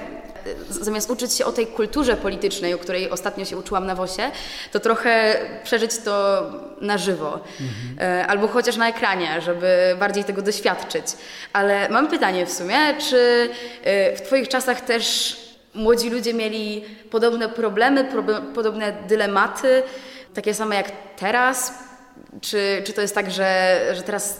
zamiast 0.70 1.10
uczyć 1.10 1.34
się 1.34 1.46
o 1.46 1.52
tej 1.52 1.68
kulturze 1.68 2.18
politycznej, 2.18 2.74
o 2.74 2.78
której 2.78 3.10
ostatnio 3.10 3.46
się 3.46 3.58
uczyłam 3.58 3.86
na 3.86 3.96
WOSie, 3.96 4.32
to 4.72 4.80
trochę 4.80 5.36
przeżyć 5.64 5.98
to 5.98 6.44
na 6.82 6.98
żywo. 6.98 7.40
Mhm. 7.62 8.30
Albo 8.30 8.48
chociaż 8.48 8.78
na 8.78 8.90
ekranie, 8.90 9.42
żeby 9.42 9.96
bardziej 10.00 10.24
tego 10.24 10.42
doświadczyć. 10.42 11.06
Ale 11.54 11.90
mam 11.90 12.08
pytanie 12.08 12.46
w 12.46 12.54
sumie, 12.54 12.78
czy 13.10 13.50
e, 13.84 14.16
w 14.16 14.22
Twoich 14.22 14.48
czasach 14.48 14.82
też 14.82 15.36
młodzi 15.78 16.10
ludzie 16.10 16.34
mieli 16.34 16.86
podobne 17.12 17.50
problemy, 17.50 18.06
podobne 18.56 18.94
dylematy, 19.08 19.84
takie 20.34 20.54
same 20.54 20.76
jak 20.76 20.92
teraz? 21.18 21.74
Czy, 22.42 22.82
czy 22.86 22.94
to 22.94 23.02
jest 23.02 23.16
tak, 23.16 23.32
że, 23.32 23.80
że 23.94 24.02
teraz 24.02 24.40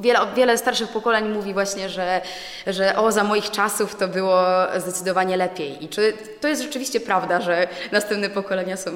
wiele, 0.00 0.18
wiele 0.36 0.58
starszych 0.58 0.88
pokoleń 0.88 1.28
mówi 1.28 1.52
właśnie, 1.52 1.88
że, 1.88 2.20
że 2.66 2.96
o, 2.96 3.12
za 3.12 3.24
moich 3.24 3.50
czasów 3.50 3.94
to 3.94 4.08
było 4.08 4.44
zdecydowanie 4.76 5.36
lepiej. 5.36 5.84
I 5.84 5.88
czy 5.88 6.12
to 6.40 6.48
jest 6.48 6.62
rzeczywiście 6.62 7.00
prawda, 7.00 7.40
że 7.40 7.68
następne 7.92 8.30
pokolenia 8.30 8.76
są 8.76 8.90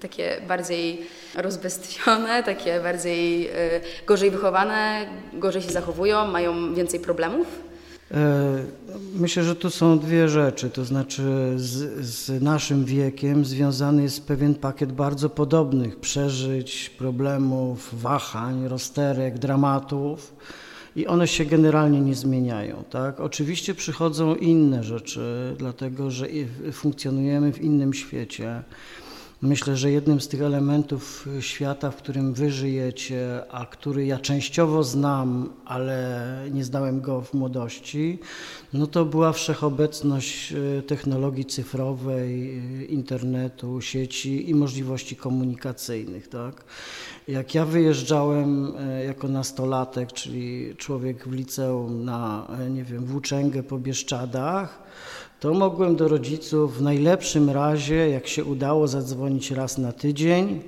takie 0.00 0.40
bardziej 0.48 1.06
rozbestwione, 1.34 2.42
takie 2.42 2.80
bardziej 2.80 3.50
y, 3.50 3.80
gorzej 4.06 4.30
wychowane, 4.30 5.06
gorzej 5.32 5.62
się 5.62 5.70
zachowują, 5.70 6.26
mają 6.26 6.74
więcej 6.74 7.00
problemów? 7.00 7.46
E, 8.14 8.64
myślę, 9.14 9.44
że 9.44 9.56
tu 9.56 9.70
są 9.70 9.98
dwie 9.98 10.28
rzeczy. 10.28 10.70
To 10.70 10.84
znaczy, 10.84 11.52
z, 11.56 12.04
z, 12.06 12.42
naszym 12.42 12.84
wiekiem 12.84 13.44
związany 13.44 14.02
jest 14.02 14.26
pewien 14.26 14.54
pakiet 14.54 14.92
bardzo 14.92 15.30
podobnych 15.30 16.00
przeżyć, 16.00 16.90
problemów, 16.98 18.02
wahań, 18.02 18.68
rozterek, 18.68 19.38
dramatów. 19.38 20.34
I 20.96 21.06
one 21.06 21.28
się 21.28 21.44
generalnie 21.44 22.00
nie 22.00 22.14
zmieniają. 22.14 22.84
Tak? 22.90 23.20
Oczywiście 23.20 23.74
przychodzą 23.74 24.34
inne 24.34 24.84
rzeczy, 24.84 25.54
dlatego 25.58 26.10
że 26.10 26.26
funkcjonujemy 26.72 27.52
w 27.52 27.60
innym 27.60 27.94
świecie. 27.94 28.62
Myślę, 29.42 29.76
że 29.76 29.90
jednym 29.90 30.20
z 30.20 30.28
tych 30.28 30.42
elementów 30.42 31.28
świata, 31.40 31.90
w 31.90 31.96
którym 31.96 32.34
wy 32.34 32.50
żyjecie, 32.50 33.42
a 33.50 33.66
który 33.66 34.06
ja 34.06 34.18
częściowo 34.18 34.82
znam, 34.82 35.50
ale 35.64 36.20
nie 36.52 36.64
znałem 36.64 37.00
go 37.00 37.20
w 37.20 37.34
młodości, 37.34 38.18
no 38.72 38.86
to 38.86 39.04
była 39.04 39.32
wszechobecność 39.32 40.52
e, 40.52 40.82
technologii 40.82 41.44
cyfrowej, 41.44 42.58
e, 42.58 42.84
internetu, 42.84 43.80
sieci 43.80 44.50
i 44.50 44.54
możliwości 44.54 45.16
komunikacyjnych. 45.16 46.28
Tak? 46.28 46.64
Jak 47.28 47.54
ja 47.54 47.64
wyjeżdżałem 47.64 48.72
jako 49.06 49.28
nastolatek, 49.28 50.12
czyli 50.12 50.74
człowiek 50.76 51.28
w 51.28 51.32
liceum 51.32 52.04
na, 52.04 52.48
nie 52.70 52.84
wiem, 52.84 53.04
Włóczęgę 53.04 53.62
po 53.62 53.78
Bieszczadach, 53.78 54.82
to 55.44 55.54
mogłem 55.54 55.96
do 55.96 56.08
rodziców 56.08 56.78
w 56.78 56.82
najlepszym 56.82 57.50
razie, 57.50 58.08
jak 58.08 58.26
się 58.26 58.44
udało, 58.44 58.88
zadzwonić 58.88 59.50
raz 59.50 59.78
na 59.78 59.92
tydzień, 59.92 60.60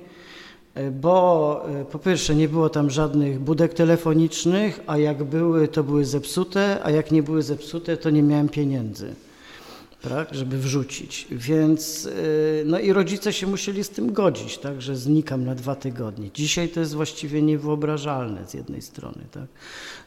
e, 0.73 0.91
bo 0.91 1.65
e, 1.69 1.85
po 1.85 1.99
pierwsze 1.99 2.35
nie 2.35 2.49
było 2.49 2.69
tam 2.69 2.89
żadnych 2.89 3.39
budek 3.39 3.73
telefonicznych, 3.73 4.79
a 4.87 4.97
jak 4.97 5.23
były, 5.23 5.67
to 5.67 5.83
były 5.83 6.05
zepsute, 6.05 6.79
a 6.83 6.91
jak 6.91 7.11
nie 7.11 7.23
były 7.23 7.41
zepsute, 7.41 7.97
to 7.97 8.09
nie 8.09 8.23
miałem 8.23 8.49
pieniędzy 8.49 9.15
tak, 10.09 10.33
żeby 10.33 10.57
wrzucić. 10.57 11.27
Więc, 11.31 12.05
y, 12.05 12.63
no 12.65 12.79
i 12.79 12.93
rodzice 12.93 13.33
się 13.33 13.47
musieli 13.47 13.83
z 13.83 13.89
tym 13.89 14.13
godzić, 14.13 14.57
tak, 14.57 14.81
że 14.81 14.95
znikam 14.95 15.45
na 15.45 15.55
dwa 15.55 15.75
tygodnie. 15.75 16.29
Dzisiaj 16.33 16.69
to 16.69 16.79
jest 16.79 16.93
właściwie 16.93 17.41
niewyobrażalne 17.41 18.47
z 18.47 18.53
jednej 18.53 18.81
strony. 18.81 19.23
Tak. 19.31 19.47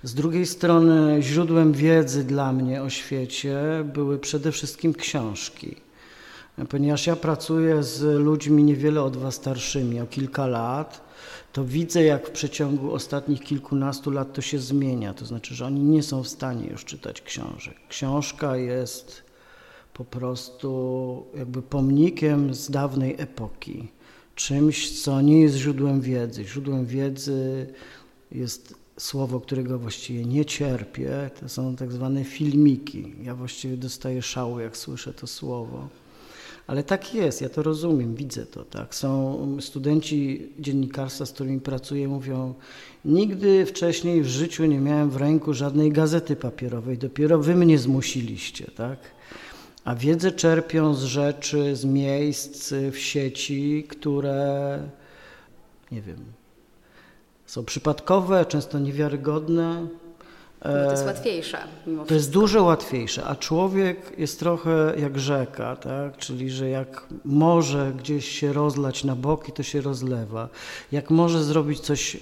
Z 0.02 0.14
drugiej 0.14 0.46
strony 0.46 1.22
źródłem 1.22 1.72
wiedzy 1.72 2.24
dla 2.24 2.52
mnie 2.52 2.82
o 2.82 2.90
świecie 2.90 3.58
były 3.94 4.18
przede 4.18 4.52
wszystkim 4.52 4.94
książki. 4.94 5.76
Ponieważ 6.68 7.06
ja 7.06 7.16
pracuję 7.16 7.82
z 7.82 8.02
ludźmi 8.20 8.64
niewiele 8.64 9.02
od 9.02 9.16
Was 9.16 9.34
starszymi, 9.34 10.00
o 10.00 10.06
kilka 10.06 10.46
lat, 10.46 11.10
to 11.52 11.64
widzę, 11.64 12.02
jak 12.02 12.28
w 12.28 12.30
przeciągu 12.30 12.94
ostatnich 12.94 13.40
kilkunastu 13.40 14.10
lat 14.10 14.32
to 14.32 14.40
się 14.40 14.58
zmienia. 14.58 15.14
To 15.14 15.26
znaczy, 15.26 15.54
że 15.54 15.66
oni 15.66 15.80
nie 15.80 16.02
są 16.02 16.22
w 16.22 16.28
stanie 16.28 16.66
już 16.66 16.84
czytać 16.84 17.22
książek. 17.22 17.74
Książka 17.88 18.56
jest 18.56 19.29
po 19.94 20.04
prostu 20.04 21.24
jakby 21.34 21.62
pomnikiem 21.62 22.54
z 22.54 22.70
dawnej 22.70 23.14
epoki, 23.18 23.88
czymś, 24.34 25.02
co 25.02 25.20
nie 25.20 25.40
jest 25.40 25.56
źródłem 25.56 26.00
wiedzy. 26.00 26.44
Źródłem 26.44 26.86
wiedzy 26.86 27.66
jest 28.32 28.74
słowo, 28.98 29.40
którego 29.40 29.78
właściwie 29.78 30.24
nie 30.24 30.44
cierpię, 30.44 31.30
to 31.40 31.48
są 31.48 31.76
tak 31.76 31.92
zwane 31.92 32.24
filmiki. 32.24 33.12
Ja 33.22 33.34
właściwie 33.34 33.76
dostaję 33.76 34.22
szału, 34.22 34.60
jak 34.60 34.76
słyszę 34.76 35.12
to 35.12 35.26
słowo. 35.26 35.88
Ale 36.66 36.82
tak 36.82 37.14
jest, 37.14 37.40
ja 37.40 37.48
to 37.48 37.62
rozumiem, 37.62 38.14
widzę 38.14 38.46
to. 38.46 38.64
Tak. 38.64 38.94
Są 38.94 39.56
studenci 39.60 40.48
dziennikarstwa, 40.58 41.26
z 41.26 41.32
którymi 41.32 41.60
pracuję, 41.60 42.08
mówią, 42.08 42.54
nigdy 43.04 43.66
wcześniej 43.66 44.22
w 44.22 44.26
życiu 44.26 44.64
nie 44.64 44.78
miałem 44.78 45.10
w 45.10 45.16
ręku 45.16 45.54
żadnej 45.54 45.92
gazety 45.92 46.36
papierowej, 46.36 46.98
dopiero 46.98 47.38
wy 47.38 47.54
mnie 47.54 47.78
zmusiliście. 47.78 48.70
Tak? 48.76 48.98
A 49.84 49.94
wiedzę 49.94 50.32
czerpią 50.32 50.94
z 50.94 51.02
rzeczy, 51.02 51.76
z 51.76 51.84
miejsc 51.84 52.74
w 52.92 52.98
sieci, 52.98 53.86
które, 53.88 54.78
nie 55.92 56.02
wiem, 56.02 56.24
są 57.46 57.64
przypadkowe, 57.64 58.44
często 58.44 58.78
niewiarygodne. 58.78 59.86
To 60.60 60.90
jest 60.90 61.06
łatwiejsze. 61.06 61.58
Mimo 61.86 62.04
to 62.04 62.14
jest 62.14 62.30
dużo 62.30 62.62
łatwiejsze, 62.62 63.24
a 63.24 63.36
człowiek 63.36 64.18
jest 64.18 64.38
trochę 64.38 64.94
jak 64.98 65.18
rzeka, 65.18 65.76
tak? 65.76 66.16
czyli 66.16 66.50
że 66.50 66.68
jak 66.68 67.06
może 67.24 67.92
gdzieś 67.98 68.28
się 68.28 68.52
rozlać 68.52 69.04
na 69.04 69.16
boki, 69.16 69.52
to 69.52 69.62
się 69.62 69.80
rozlewa. 69.80 70.48
Jak 70.92 71.10
może 71.10 71.44
zrobić 71.44 71.80
coś 71.80 72.16
e, 72.16 72.20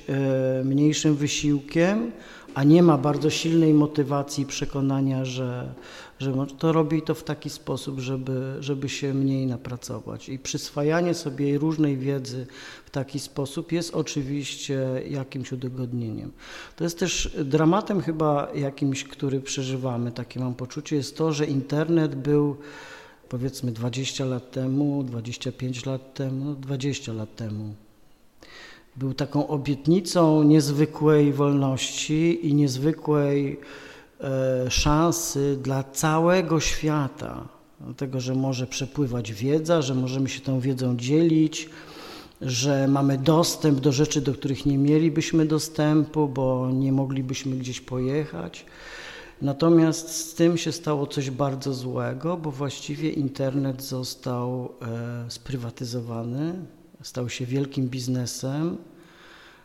mniejszym 0.65 1.17
wysiłkiem, 1.17 2.13
a 2.55 2.65
nie 2.65 2.83
ma 2.83 2.99
bardzo 2.99 3.31
silnej 3.31 3.75
motywacji, 3.75 4.47
przekonania, 4.47 5.25
że, 5.25 5.75
że 6.19 6.47
to 6.59 6.73
robi 6.73 7.03
to 7.03 7.15
w 7.15 7.25
taki 7.25 7.51
sposób, 7.51 8.01
żeby, 8.01 8.57
żeby 8.61 8.89
się 8.89 9.15
mniej 9.15 9.47
napracować. 9.47 10.29
I 10.29 10.39
przyswajanie 10.39 11.15
sobie 11.15 11.59
różnej 11.59 11.97
wiedzy 11.97 12.47
w 12.85 12.91
taki 12.91 13.19
sposób 13.19 13.73
jest 13.73 13.95
oczywiście 13.95 15.03
jakimś 15.09 15.53
udogodnieniem. 15.53 16.33
To 16.77 16.85
jest 16.85 16.99
też 16.99 17.37
dramatem 17.45 18.01
chyba 18.01 18.49
jakimś, 18.55 19.05
który 19.05 19.41
przeżywamy, 19.41 20.13
takie 20.13 20.41
mam 20.41 20.55
poczucie, 20.55 20.97
jest 20.97 21.17
to, 21.17 21.33
że 21.33 21.47
internet 21.47 22.15
był 22.15 22.57
powiedzmy 23.29 23.73
20 23.73 24.25
lat 24.25 24.51
temu, 24.51 25.03
25 25.03 25.87
lat 25.87 26.15
temu, 26.15 26.55
20 26.55 27.13
lat 27.13 27.37
temu 27.37 27.75
był 28.99 29.15
taką 29.15 29.49
obietnicą 29.49 30.43
niezwykłej 30.43 31.33
wolności 31.33 32.47
i 32.49 32.55
niezwykłej 32.55 33.61
szansy 34.69 35.59
dla 35.63 35.83
całego 35.83 36.61
świata. 36.61 37.49
Dlatego, 37.81 38.21
że 38.21 38.35
może 38.35 38.67
przepływać 38.67 39.33
wiedza, 39.33 39.83
że 39.83 39.95
możemy 39.95 40.29
się 40.29 40.41
tą 40.41 40.61
wiedzą 40.61 40.97
dzielić, 40.97 41.69
że 42.41 42.89
mamy 42.89 43.19
dostęp 43.19 43.81
do 43.81 43.93
rzeczy, 43.93 44.21
do 44.21 44.35
których 44.35 44.67
nie 44.67 44.79
mielibyśmy 44.79 45.47
dostępu, 45.47 46.29
bo 46.29 46.71
nie 46.73 46.93
moglibyśmy 46.93 47.57
gdzieś 47.57 47.81
pojechać. 47.81 48.67
Natomiast 49.43 50.11
z 50.11 50.35
tym 50.35 50.57
się 50.57 50.73
stało 50.73 51.07
coś 51.07 51.31
bardzo 51.31 51.75
złego, 51.75 52.37
bo 52.37 52.51
właściwie 52.51 53.11
internet 53.11 53.83
został 53.83 54.73
e, 54.83 55.31
sprywatyzowany, 55.31 56.55
stał 57.03 57.29
się 57.29 57.47
wielkim 57.47 57.89
biznesem, 57.89 58.77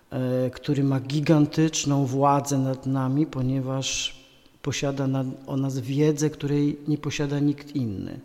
e, 0.10 0.50
który 0.50 0.84
ma 0.84 1.00
gigantyczną 1.00 2.06
władzę 2.06 2.58
nad 2.58 2.86
nami, 2.86 3.26
ponieważ 3.26 4.23
posiada 4.63 5.08
nad, 5.08 5.28
o 5.47 5.58
nas 5.58 5.80
wiedzę, 5.80 6.30
której 6.30 6.78
nie 6.88 6.97
posiada 6.97 7.39
nikt 7.39 7.76
inny. 7.76 8.19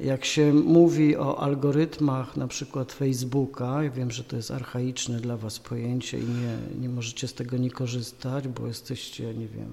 Jak 0.00 0.24
się 0.24 0.52
mówi 0.52 1.16
o 1.16 1.38
algorytmach 1.42 2.36
na 2.36 2.48
przykład 2.48 2.92
Facebooka, 2.92 3.82
ja 3.82 3.90
wiem, 3.90 4.10
że 4.10 4.24
to 4.24 4.36
jest 4.36 4.50
archaiczne 4.50 5.20
dla 5.20 5.36
Was 5.36 5.58
pojęcie 5.58 6.18
i 6.18 6.22
nie, 6.22 6.80
nie 6.80 6.88
możecie 6.88 7.28
z 7.28 7.34
tego 7.34 7.56
nie 7.56 7.70
korzystać, 7.70 8.48
bo 8.48 8.66
jesteście, 8.66 9.34
nie 9.34 9.48
wiem, 9.48 9.72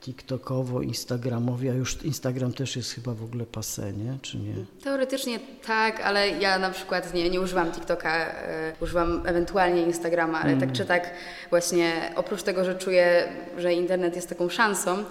TikTokowo, 0.00 0.82
Instagramowi, 0.82 1.68
a 1.68 1.72
już 1.72 2.04
Instagram 2.04 2.52
też 2.52 2.76
jest 2.76 2.94
chyba 2.94 3.14
w 3.14 3.24
ogóle 3.24 3.44
pase, 3.46 3.92
nie? 3.92 4.18
Czy 4.22 4.38
nie? 4.38 4.54
Teoretycznie 4.84 5.40
tak, 5.66 6.00
ale 6.00 6.28
ja 6.28 6.58
na 6.58 6.70
przykład 6.70 7.14
nie, 7.14 7.30
nie 7.30 7.40
używam 7.40 7.72
TikToka, 7.72 8.26
y, 8.26 8.32
używam 8.80 9.22
ewentualnie 9.26 9.82
Instagrama, 9.82 10.40
ale 10.40 10.52
mm. 10.52 10.60
tak 10.60 10.72
czy 10.72 10.84
tak 10.84 11.10
właśnie 11.50 12.12
oprócz 12.16 12.42
tego, 12.42 12.64
że 12.64 12.74
czuję, 12.74 13.28
że 13.58 13.72
internet 13.72 14.16
jest 14.16 14.28
taką 14.28 14.48
szansą, 14.48 15.04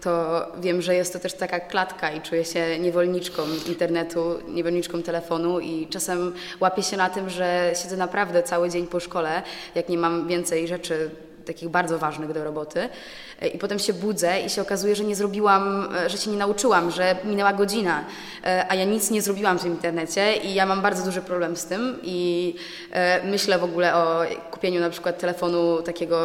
to 0.00 0.46
wiem, 0.60 0.82
że 0.82 0.94
jest 0.94 1.12
to 1.12 1.18
też 1.18 1.34
taka 1.34 1.60
klatka 1.60 2.12
i 2.12 2.20
czuję 2.20 2.44
się 2.44 2.78
niewolniczką 2.78 3.42
internetu, 3.68 4.38
niewolniczką 4.48 5.02
telefonu 5.02 5.60
i 5.60 5.86
czasem 5.86 6.32
łapię 6.60 6.82
się 6.82 6.96
na 6.96 7.10
tym, 7.10 7.30
że 7.30 7.72
siedzę 7.82 7.96
naprawdę 7.96 8.42
cały 8.42 8.70
dzień 8.70 8.86
po 8.86 9.00
szkole, 9.00 9.42
jak 9.74 9.88
nie 9.88 9.98
mam 9.98 10.28
więcej 10.28 10.68
rzeczy 10.68 11.10
takich 11.42 11.68
bardzo 11.68 11.98
ważnych 11.98 12.32
do 12.32 12.44
roboty. 12.44 12.88
E, 13.40 13.48
I 13.48 13.58
potem 13.58 13.78
się 13.78 13.92
budzę 13.92 14.40
i 14.40 14.50
się 14.50 14.62
okazuje, 14.62 14.96
że 14.96 15.04
nie 15.04 15.16
zrobiłam, 15.16 15.88
e, 15.96 16.10
że 16.10 16.18
się 16.18 16.30
nie 16.30 16.36
nauczyłam, 16.36 16.90
że 16.90 17.16
minęła 17.24 17.52
godzina, 17.52 18.04
e, 18.44 18.66
a 18.68 18.74
ja 18.74 18.84
nic 18.84 19.10
nie 19.10 19.22
zrobiłam 19.22 19.58
w 19.58 19.62
tym 19.62 19.72
internecie 19.72 20.36
i 20.36 20.54
ja 20.54 20.66
mam 20.66 20.82
bardzo 20.82 21.04
duży 21.04 21.20
problem 21.20 21.56
z 21.56 21.64
tym 21.64 21.98
i 22.02 22.54
myślę 23.24 23.58
w 23.58 23.64
ogóle 23.64 23.94
o 23.94 24.22
kupieniu 24.50 24.80
na 24.80 24.90
przykład 24.90 25.18
telefonu 25.18 25.82
takiego 25.82 26.18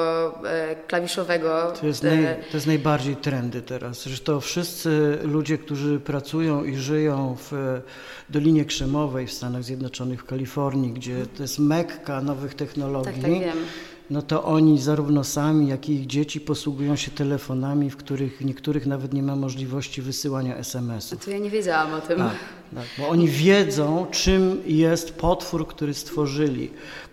klawiszowego. 0.88 1.74
To 1.82 1.88
jest, 1.88 2.04
naj, 2.04 2.36
to 2.52 2.58
jest 2.58 2.68
najbardziej 2.68 3.16
trendy 3.16 3.62
teraz, 3.62 4.06
to 4.24 4.42
wszyscy 4.42 5.18
ludzie, 5.24 5.58
którzy 5.58 6.00
pracują 6.00 6.64
i 6.64 6.76
żyją 6.76 7.38
w 7.40 7.82
Dolinie 8.30 8.66
Krzemowej 8.66 9.28
w 9.28 9.34
Stanach 9.34 9.64
Zjednoczonych, 9.64 10.22
w 10.22 10.26
Kalifornii, 10.26 10.92
gdzie 10.92 11.26
to 11.38 11.44
jest 11.44 11.60
mekka 11.60 12.22
nowych 12.22 12.54
technologii. 12.54 13.14
Tak, 13.14 13.22
tak 13.22 13.32
wiem 13.32 13.66
no 14.10 14.22
to 14.22 14.44
oni 14.44 14.80
zarówno 14.80 15.24
sami, 15.24 15.68
jak 15.68 15.90
i 15.90 15.94
ich 15.94 16.08
dzieci 16.08 16.42
posługują 16.42 16.96
się 16.96 17.12
telefonami, 17.12 17.90
w 17.90 17.98
których 17.98 18.42
niektórych 18.42 18.86
nawet 18.86 19.14
nie 19.14 19.24
ma 19.24 19.36
możliwości 19.36 20.02
wysyłania 20.02 20.56
SMS-ów. 20.56 21.26
To 21.26 21.32
ja 21.32 21.38
nie 21.38 21.50
wiedziałam 21.50 21.94
o 21.94 22.02
tym. 22.02 22.18
Tak, 22.18 22.36
tak, 22.76 22.86
bo 22.98 23.10
oni 23.10 23.28
wiedzą, 23.28 24.08
czym 24.12 24.62
jest 24.66 25.14
potwór, 25.14 25.68
który 25.68 25.94
stworzyli. 25.94 26.70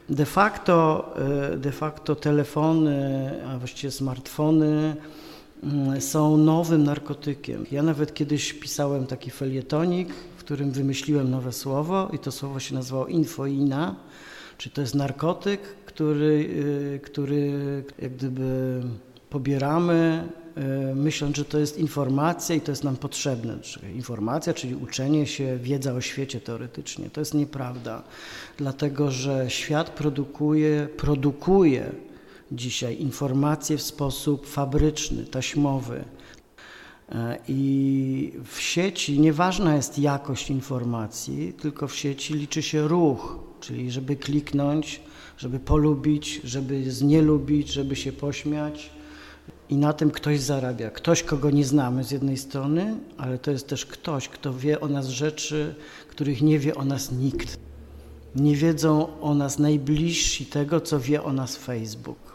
De 0.08 0.26
facto, 0.26 1.10
e, 1.52 1.56
de 1.56 1.72
facto 1.72 2.14
telefony, 2.14 3.30
a 3.48 3.58
właściwie 3.58 3.90
smartfony 3.90 4.96
mm, 5.62 6.00
są 6.00 6.36
nowym 6.36 6.84
narkotykiem. 6.84 7.66
Ja 7.70 7.82
nawet 7.82 8.14
kiedyś 8.14 8.52
pisałem 8.52 9.06
taki 9.06 9.30
felietonik, 9.30 10.08
w 10.36 10.38
którym 10.38 10.70
wymyśliłem 10.70 11.30
nowe 11.30 11.52
słowo 11.52 12.10
i 12.12 12.18
to 12.18 12.32
słowo 12.32 12.60
się 12.60 12.74
nazywało 12.74 13.06
infoina, 13.06 13.94
czy 14.58 14.70
to 14.70 14.80
jest 14.80 14.94
narkotyk, 14.94 15.60
który, 15.94 16.48
y, 16.94 17.00
który 17.02 17.52
jak 17.98 18.12
gdyby 18.12 18.82
pobieramy, 19.30 20.28
y, 20.92 20.94
myśląc, 20.94 21.36
że 21.36 21.44
to 21.44 21.58
jest 21.58 21.78
informacja 21.78 22.54
i 22.54 22.60
to 22.60 22.72
jest 22.72 22.84
nam 22.84 22.96
potrzebne. 22.96 23.58
Informacja, 23.94 24.54
czyli 24.54 24.74
uczenie 24.74 25.26
się, 25.26 25.58
wiedza 25.62 25.92
o 25.92 26.00
świecie 26.00 26.40
teoretycznie. 26.40 27.10
To 27.10 27.20
jest 27.20 27.34
nieprawda, 27.34 28.02
dlatego 28.56 29.10
że 29.10 29.46
świat 29.48 29.90
produkuje, 29.90 30.88
produkuje 30.96 31.92
dzisiaj 32.52 33.00
informacje 33.00 33.76
w 33.76 33.82
sposób 33.82 34.46
fabryczny, 34.46 35.24
taśmowy. 35.24 36.04
E, 37.08 37.38
I 37.48 38.32
w 38.44 38.60
sieci 38.60 39.20
nieważna 39.20 39.76
jest 39.76 39.98
jakość 39.98 40.50
informacji, 40.50 41.52
tylko 41.52 41.88
w 41.88 41.94
sieci 41.96 42.34
liczy 42.34 42.62
się 42.62 42.88
ruch, 42.88 43.38
czyli 43.60 43.90
żeby 43.90 44.16
kliknąć, 44.16 45.00
żeby 45.38 45.58
polubić, 45.58 46.40
żeby 46.44 46.92
znielubić, 46.92 47.72
żeby 47.72 47.96
się 47.96 48.12
pośmiać. 48.12 48.90
I 49.68 49.76
na 49.76 49.92
tym 49.92 50.10
ktoś 50.10 50.40
zarabia. 50.40 50.90
Ktoś, 50.90 51.22
kogo 51.22 51.50
nie 51.50 51.64
znamy 51.64 52.04
z 52.04 52.10
jednej 52.10 52.36
strony, 52.36 52.96
ale 53.18 53.38
to 53.38 53.50
jest 53.50 53.68
też 53.68 53.86
ktoś, 53.86 54.28
kto 54.28 54.54
wie 54.54 54.80
o 54.80 54.88
nas 54.88 55.08
rzeczy, 55.08 55.74
których 56.08 56.42
nie 56.42 56.58
wie 56.58 56.74
o 56.74 56.84
nas 56.84 57.12
nikt. 57.12 57.58
Nie 58.36 58.56
wiedzą 58.56 59.20
o 59.20 59.34
nas 59.34 59.58
najbliżsi 59.58 60.46
tego, 60.46 60.80
co 60.80 61.00
wie 61.00 61.22
o 61.22 61.32
nas 61.32 61.56
Facebook. 61.56 62.33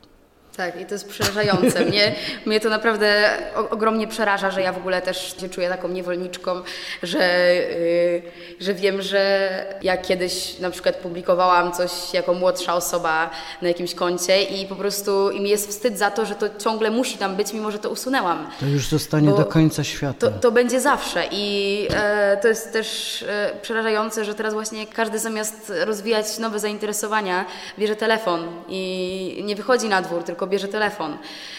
Tak, 0.58 0.82
i 0.82 0.86
to 0.86 0.94
jest 0.94 1.10
przerażające. 1.10 1.86
Mnie, 1.86 2.16
mnie 2.46 2.60
to 2.60 2.70
naprawdę 2.70 3.30
ogromnie 3.70 4.08
przeraża, 4.08 4.52
że 4.52 4.62
ja 4.62 4.74
w 4.74 4.78
ogóle 4.78 5.02
też 5.02 5.36
się 5.42 5.50
czuję 5.50 5.70
taką 5.70 5.88
niewolniczką, 5.88 6.62
że, 7.04 7.54
yy, 7.56 8.22
że 8.60 8.74
wiem, 8.74 9.02
że 9.02 9.50
ja 9.82 9.98
kiedyś 9.98 10.60
na 10.60 10.70
przykład 10.70 10.96
publikowałam 10.96 11.72
coś 11.72 11.92
jako 12.14 12.34
młodsza 12.34 12.74
osoba 12.74 13.30
na 13.62 13.68
jakimś 13.68 13.96
koncie 13.96 14.44
i 14.44 14.66
po 14.66 14.76
prostu 14.76 15.32
i 15.32 15.42
mi 15.42 15.50
jest 15.50 15.70
wstyd 15.70 15.98
za 15.98 16.12
to, 16.12 16.26
że 16.26 16.36
to 16.36 16.46
ciągle 16.58 16.92
musi 16.92 17.18
tam 17.18 17.36
być, 17.36 17.54
mimo 17.54 17.72
że 17.72 17.80
to 17.80 17.90
usunęłam. 17.90 18.50
To 18.60 18.66
już 18.66 18.88
zostanie 18.88 19.32
do 19.32 19.46
końca 19.46 19.84
świata. 19.84 20.14
To, 20.20 20.32
to 20.32 20.52
będzie 20.52 20.82
zawsze 20.82 21.24
i 21.32 21.88
e, 21.94 22.38
to 22.38 22.48
jest 22.48 22.74
też 22.74 23.22
e, 23.28 23.52
przerażające, 23.62 24.26
że 24.26 24.36
teraz 24.36 24.54
właśnie 24.54 24.88
każdy 24.88 25.20
zamiast 25.20 25.74
rozwijać 25.86 26.38
nowe 26.38 26.60
zainteresowania, 26.60 27.46
bierze 27.80 27.96
telefon 27.96 28.48
i 28.68 29.42
nie 29.46 29.56
wychodzi 29.56 29.90
na 29.90 30.02
dwór, 30.02 30.24
tylko 30.24 30.39
tylko 30.40 30.52
bierze 30.52 30.68
telefon. 30.68 31.18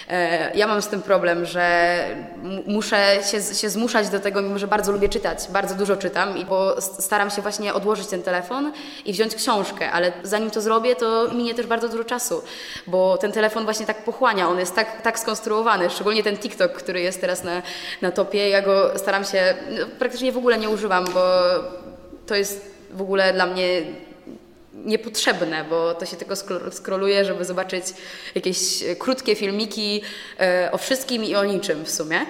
E, 0.08 0.56
ja 0.56 0.66
mam 0.66 0.82
z 0.82 0.88
tym 0.88 1.02
problem, 1.02 1.44
że 1.44 2.04
muszę 2.66 3.18
się, 3.30 3.54
się 3.54 3.70
zmuszać 3.70 4.08
do 4.08 4.20
tego, 4.20 4.42
mimo 4.42 4.58
że 4.58 4.66
bardzo 4.66 4.92
lubię 4.92 5.08
czytać, 5.08 5.38
bardzo 5.50 5.74
dużo 5.74 5.96
czytam, 5.96 6.38
i 6.38 6.44
bo 6.44 6.80
staram 6.80 7.30
się 7.30 7.42
właśnie 7.42 7.74
odłożyć 7.74 8.06
ten 8.06 8.22
telefon 8.22 8.72
i 9.04 9.12
wziąć 9.12 9.34
książkę, 9.34 9.90
ale 9.90 10.12
zanim 10.22 10.50
to 10.50 10.60
zrobię, 10.60 10.96
to 10.96 11.28
minie 11.34 11.54
też 11.54 11.66
bardzo 11.66 11.88
dużo 11.88 12.04
czasu, 12.04 12.42
bo 12.86 13.18
ten 13.18 13.32
telefon 13.32 13.64
właśnie 13.64 13.86
tak 13.86 14.04
pochłania, 14.04 14.48
on 14.48 14.58
jest 14.58 14.74
tak, 14.74 15.02
tak 15.02 15.18
skonstruowany, 15.18 15.90
szczególnie 15.90 16.22
ten 16.22 16.38
TikTok, 16.38 16.72
który 16.72 17.00
jest 17.00 17.20
teraz 17.20 17.44
na, 17.44 17.62
na 18.02 18.10
topie, 18.10 18.48
ja 18.48 18.62
go 18.62 18.98
staram 18.98 19.24
się, 19.24 19.54
no, 19.70 19.86
praktycznie 19.98 20.32
w 20.32 20.36
ogóle 20.36 20.58
nie 20.58 20.68
używam, 20.68 21.04
bo 21.14 21.20
to 22.26 22.34
jest 22.34 22.74
w 22.90 23.00
ogóle 23.02 23.32
dla 23.32 23.46
mnie 23.46 23.82
niepotrzebne, 24.84 25.64
bo 25.64 25.94
to 25.94 26.06
się 26.06 26.16
tylko 26.16 26.34
skroluje, 26.70 27.24
żeby 27.24 27.44
zobaczyć 27.44 27.84
jakieś 28.34 28.58
krótkie 28.98 29.34
filmiki 29.34 30.02
e, 30.40 30.68
o 30.72 30.78
wszystkim 30.78 31.24
i 31.24 31.34
o 31.34 31.44
niczym 31.44 31.84
w 31.84 31.90
sumie. 31.90 32.20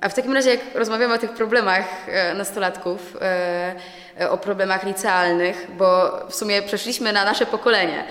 A 0.00 0.08
w 0.08 0.14
takim 0.14 0.34
razie, 0.34 0.50
jak 0.50 0.60
rozmawiamy 0.74 1.14
o 1.14 1.18
tych 1.18 1.30
problemach 1.30 2.08
e, 2.08 2.34
nastolatków, 2.34 3.16
e, 3.20 3.74
o 4.30 4.38
problemach 4.38 4.84
licealnych, 4.84 5.66
bo 5.78 6.20
w 6.30 6.34
sumie 6.34 6.62
przeszliśmy 6.62 7.12
na 7.12 7.24
nasze 7.24 7.46
pokolenie, 7.46 8.04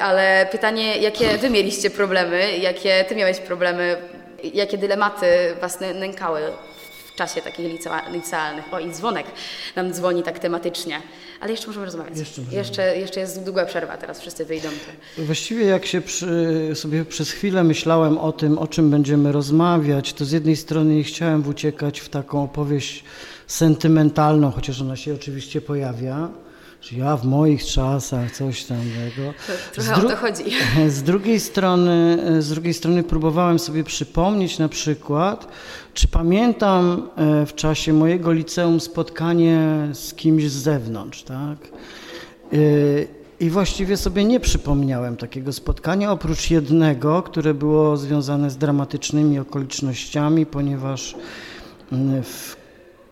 ale 0.00 0.46
pytanie, 0.52 0.96
jakie 0.96 1.38
wy 1.38 1.50
mieliście 1.50 1.90
problemy, 1.90 2.58
jakie 2.58 3.04
ty 3.08 3.16
miałeś 3.16 3.38
problemy, 3.38 3.96
jakie 4.54 4.78
dylematy 4.78 5.26
was 5.60 5.78
nękały 5.80 6.40
czasie 7.16 7.42
takich 7.42 7.66
licealnych? 8.12 8.64
O, 8.74 8.78
i 8.78 8.90
dzwonek 8.90 9.26
nam 9.76 9.92
dzwoni 9.92 10.22
tak 10.22 10.38
tematycznie. 10.38 11.02
Ale 11.40 11.50
jeszcze 11.50 11.66
możemy 11.66 11.86
rozmawiać. 11.86 12.18
Jeszcze, 12.18 12.40
możemy. 12.40 12.56
jeszcze, 12.56 12.98
jeszcze 12.98 13.20
jest 13.20 13.44
długa 13.44 13.66
przerwa, 13.66 13.96
teraz 13.96 14.20
wszyscy 14.20 14.44
wyjdą. 14.44 14.68
To... 14.68 15.22
Właściwie 15.22 15.64
jak 15.64 15.86
się 15.86 16.00
przy, 16.00 16.70
sobie 16.74 17.04
przez 17.04 17.30
chwilę 17.30 17.64
myślałem 17.64 18.18
o 18.18 18.32
tym, 18.32 18.58
o 18.58 18.66
czym 18.66 18.90
będziemy 18.90 19.32
rozmawiać, 19.32 20.12
to 20.12 20.24
z 20.24 20.32
jednej 20.32 20.56
strony 20.56 20.94
nie 20.94 21.04
chciałem 21.04 21.48
uciekać 21.48 22.00
w 22.00 22.08
taką 22.08 22.42
opowieść 22.42 23.04
sentymentalną, 23.46 24.50
chociaż 24.50 24.80
ona 24.80 24.96
się 24.96 25.14
oczywiście 25.14 25.60
pojawia, 25.60 26.28
że 26.90 26.96
ja 26.96 27.16
w 27.16 27.24
moich 27.24 27.64
czasach 27.64 28.32
coś 28.32 28.64
tam 28.64 28.78
tego. 28.78 29.32
Trochę 29.72 29.94
o 29.94 30.08
to 30.08 30.16
chodzi. 30.16 30.44
Z 30.88 31.02
drugiej 31.02 31.40
strony, 31.40 32.18
z 32.42 32.48
drugiej 32.48 32.74
strony 32.74 33.02
próbowałem 33.02 33.58
sobie 33.58 33.84
przypomnieć 33.84 34.58
na 34.58 34.68
przykład, 34.68 35.48
czy 35.94 36.08
pamiętam 36.08 37.08
e, 37.16 37.46
w 37.46 37.54
czasie 37.54 37.92
mojego 37.92 38.32
liceum 38.32 38.80
spotkanie 38.80 39.88
z 39.92 40.14
kimś 40.14 40.50
z 40.50 40.54
zewnątrz, 40.54 41.22
tak? 41.22 41.58
E, 42.52 42.56
I 43.40 43.50
właściwie 43.50 43.96
sobie 43.96 44.24
nie 44.24 44.40
przypomniałem 44.40 45.16
takiego 45.16 45.52
spotkania, 45.52 46.12
oprócz 46.12 46.50
jednego, 46.50 47.22
które 47.22 47.54
było 47.54 47.96
związane 47.96 48.50
z 48.50 48.56
dramatycznymi 48.56 49.38
okolicznościami, 49.38 50.46
ponieważ 50.46 51.14
mm, 51.92 52.22
w 52.22 52.65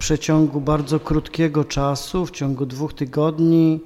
przeciągu 0.04 0.60
bardzo 0.60 1.00
krótkiego 1.00 1.64
czasu, 1.64 2.26
w 2.26 2.30
ciągu 2.30 2.66
dwóch 2.66 2.94
tygodni, 2.94 3.80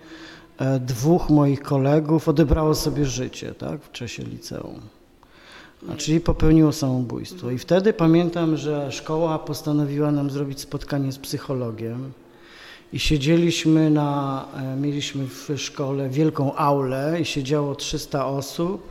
e, 0.58 0.80
dwóch 0.80 1.30
moich 1.30 1.62
kolegów 1.62 2.28
odebrało 2.28 2.74
sobie 2.74 3.06
życie 3.06 3.54
tak, 3.54 3.82
w 3.82 3.92
czasie 3.92 4.22
liceum. 4.22 4.80
A 5.90 5.96
czyli 5.96 6.20
popełniło 6.20 6.72
samobójstwo. 6.72 7.50
I 7.50 7.58
wtedy 7.58 7.92
pamiętam, 7.92 8.56
że 8.56 8.92
szkoła 8.92 9.38
postanowiła 9.38 10.12
nam 10.12 10.30
zrobić 10.30 10.60
spotkanie 10.60 11.12
z 11.12 11.18
psychologiem. 11.18 12.12
I 12.92 12.98
siedzieliśmy 12.98 13.90
na, 13.90 14.44
e, 14.56 14.76
mieliśmy 14.76 15.26
w 15.26 15.50
szkole 15.56 16.08
wielką 16.08 16.54
aulę 16.54 17.20
i 17.20 17.24
siedziało 17.24 17.74
300 17.74 18.26
osób, 18.26 18.88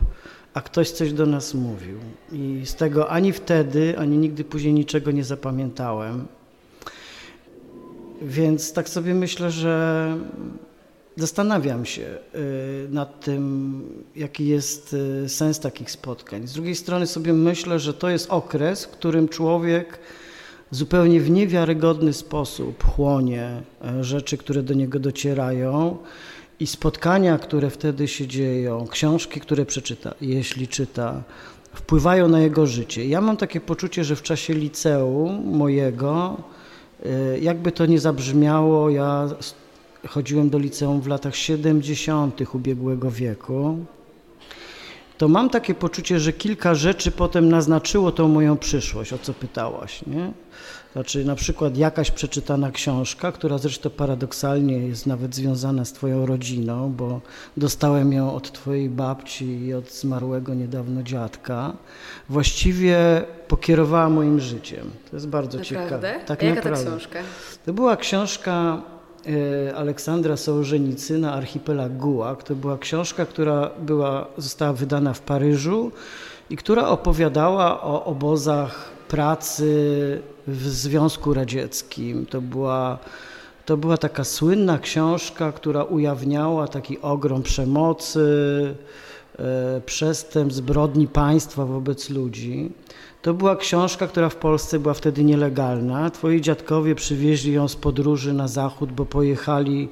a 0.54 0.62
ktoś 0.62 0.92
coś 0.92 1.13
do 1.13 1.26
nas 1.26 1.54
mówił. 1.54 1.98
I 2.32 2.62
z 2.66 2.76
tego 2.76 3.10
ani 3.10 3.34
wtedy, 3.34 4.00
ani 4.00 4.18
nigdy 4.18 4.44
później 4.44 4.74
niczego 4.74 5.12
nie 5.12 5.24
zapamiętałem. 5.24 6.37
Więc 8.21 8.73
tak 8.73 8.89
sobie 8.89 9.13
myślę, 9.13 9.51
że 9.51 10.17
zastanawiam 11.15 11.86
się 11.86 12.01
y, 12.01 12.88
nad 12.89 13.19
tym, 13.25 13.84
jaki 14.15 14.47
jest 14.47 14.95
y, 15.25 15.30
sens 15.30 15.60
takich 15.60 15.91
spotkań. 15.91 16.47
Z 16.47 16.53
drugiej 16.53 16.75
strony 16.75 17.08
sobie 17.08 17.34
myślę, 17.34 17.80
że 17.80 17.93
to 17.93 18.10
jest 18.10 18.32
okres, 18.32 18.86
w 18.86 18.89
którym 18.89 19.30
człowiek 19.30 19.99
zupełnie 20.71 21.21
w 21.21 21.30
niewiarygodny 21.30 22.13
sposób 22.13 22.84
chłonie 22.84 23.62
e, 23.84 24.03
rzeczy, 24.03 24.38
które 24.38 24.63
do 24.63 24.73
niego 24.73 24.99
docierają 24.99 25.97
i 26.60 26.67
spotkania, 26.67 27.38
które 27.38 27.69
wtedy 27.69 28.08
się 28.08 28.27
dzieją, 28.27 28.88
książki, 28.88 29.39
które 29.39 29.65
przeczyta, 29.65 30.13
jeśli 30.21 30.67
czyta, 30.67 31.23
wpływają 31.73 32.27
na 32.27 32.39
jego 32.39 32.65
życie. 32.65 33.06
Ja 33.06 33.21
mam 33.21 33.38
takie 33.38 33.62
poczucie, 33.62 34.03
że 34.03 34.15
w 34.15 34.21
czasie 34.21 34.53
liceum 34.53 35.58
mojego 35.58 36.38
jakby 37.41 37.71
to 37.71 37.86
nie 37.86 37.99
zabrzmiało, 37.99 38.89
ja 38.89 39.29
chodziłem 40.07 40.49
do 40.49 40.57
liceum 40.60 41.01
w 41.01 41.07
latach 41.07 41.36
70. 41.36 42.55
ubiegłego 42.55 43.12
wieku. 43.12 43.77
To 45.17 45.27
mam 45.27 45.49
takie 45.49 45.73
poczucie, 45.73 46.19
że 46.19 46.33
kilka 46.33 46.75
rzeczy 46.75 47.12
potem 47.12 47.49
naznaczyło 47.49 48.12
tą 48.12 48.27
moją 48.27 48.57
przyszłość, 48.57 49.13
o 49.13 49.17
co 49.17 49.33
pytałaś. 49.33 50.05
Nie? 50.07 50.31
Znaczy 50.97 51.25
na 51.25 51.36
przykład 51.36 51.77
jakaś 51.77 52.12
przeczytana 52.12 52.71
książka, 52.71 53.31
która 53.31 53.57
zresztą 53.57 53.89
paradoksalnie 53.89 54.77
jest 54.77 55.07
nawet 55.07 55.36
związana 55.36 55.86
z 55.86 55.93
Twoją 55.93 56.25
rodziną, 56.25 56.93
bo 56.93 57.21
dostałem 57.57 58.13
ją 58.13 58.33
od 58.33 58.51
Twojej 58.51 58.89
babci 58.89 59.65
i 59.65 59.73
od 59.73 59.91
zmarłego 59.91 60.53
niedawno 60.53 61.03
dziadka, 61.03 61.73
właściwie 62.29 62.97
pokierowała 63.47 64.10
moim 64.10 64.39
życiem. 64.39 64.91
To 65.10 65.15
jest 65.15 65.27
bardzo 65.27 65.57
naprawdę? 65.57 65.86
ciekawe. 65.86 66.15
Tak, 66.25 66.43
A 66.43 66.45
jaka 66.45 66.55
naprawdę. 66.55 66.86
ta 66.86 66.91
książka? 66.91 67.19
To 67.65 67.73
była 67.73 67.97
książka 67.97 68.81
e, 69.69 69.75
Aleksandra 69.75 70.38
Sołżenicyna 70.38 71.33
Archipelag 71.33 71.97
Gułak. 71.97 72.43
To 72.43 72.55
była 72.55 72.77
książka, 72.77 73.25
która 73.25 73.69
była, 73.79 74.27
została 74.38 74.73
wydana 74.73 75.13
w 75.13 75.21
Paryżu 75.21 75.91
i 76.49 76.57
która 76.57 76.88
opowiadała 76.88 77.81
o 77.81 78.05
obozach 78.05 78.89
pracy 79.07 80.21
w 80.47 80.67
Związku 80.67 81.33
Radzieckim. 81.33 82.25
To 82.25 82.41
była, 82.41 82.97
to 83.65 83.77
była 83.77 83.97
taka 83.97 84.23
słynna 84.23 84.79
książka, 84.79 85.51
która 85.51 85.83
ujawniała 85.83 86.67
taki 86.67 87.01
ogrom 87.01 87.43
przemocy, 87.43 88.75
e, 89.39 89.81
przestępstw, 89.86 90.57
zbrodni 90.57 91.07
państwa 91.07 91.65
wobec 91.65 92.10
ludzi. 92.10 92.71
To 93.21 93.33
była 93.33 93.55
książka, 93.55 94.07
która 94.07 94.29
w 94.29 94.36
Polsce 94.36 94.79
była 94.79 94.93
wtedy 94.93 95.23
nielegalna. 95.23 96.10
Twoi 96.10 96.41
dziadkowie 96.41 96.95
przywieźli 96.95 97.53
ją 97.53 97.67
z 97.67 97.75
podróży 97.75 98.33
na 98.33 98.47
zachód, 98.47 98.91
bo 98.91 99.05
pojechali 99.05 99.89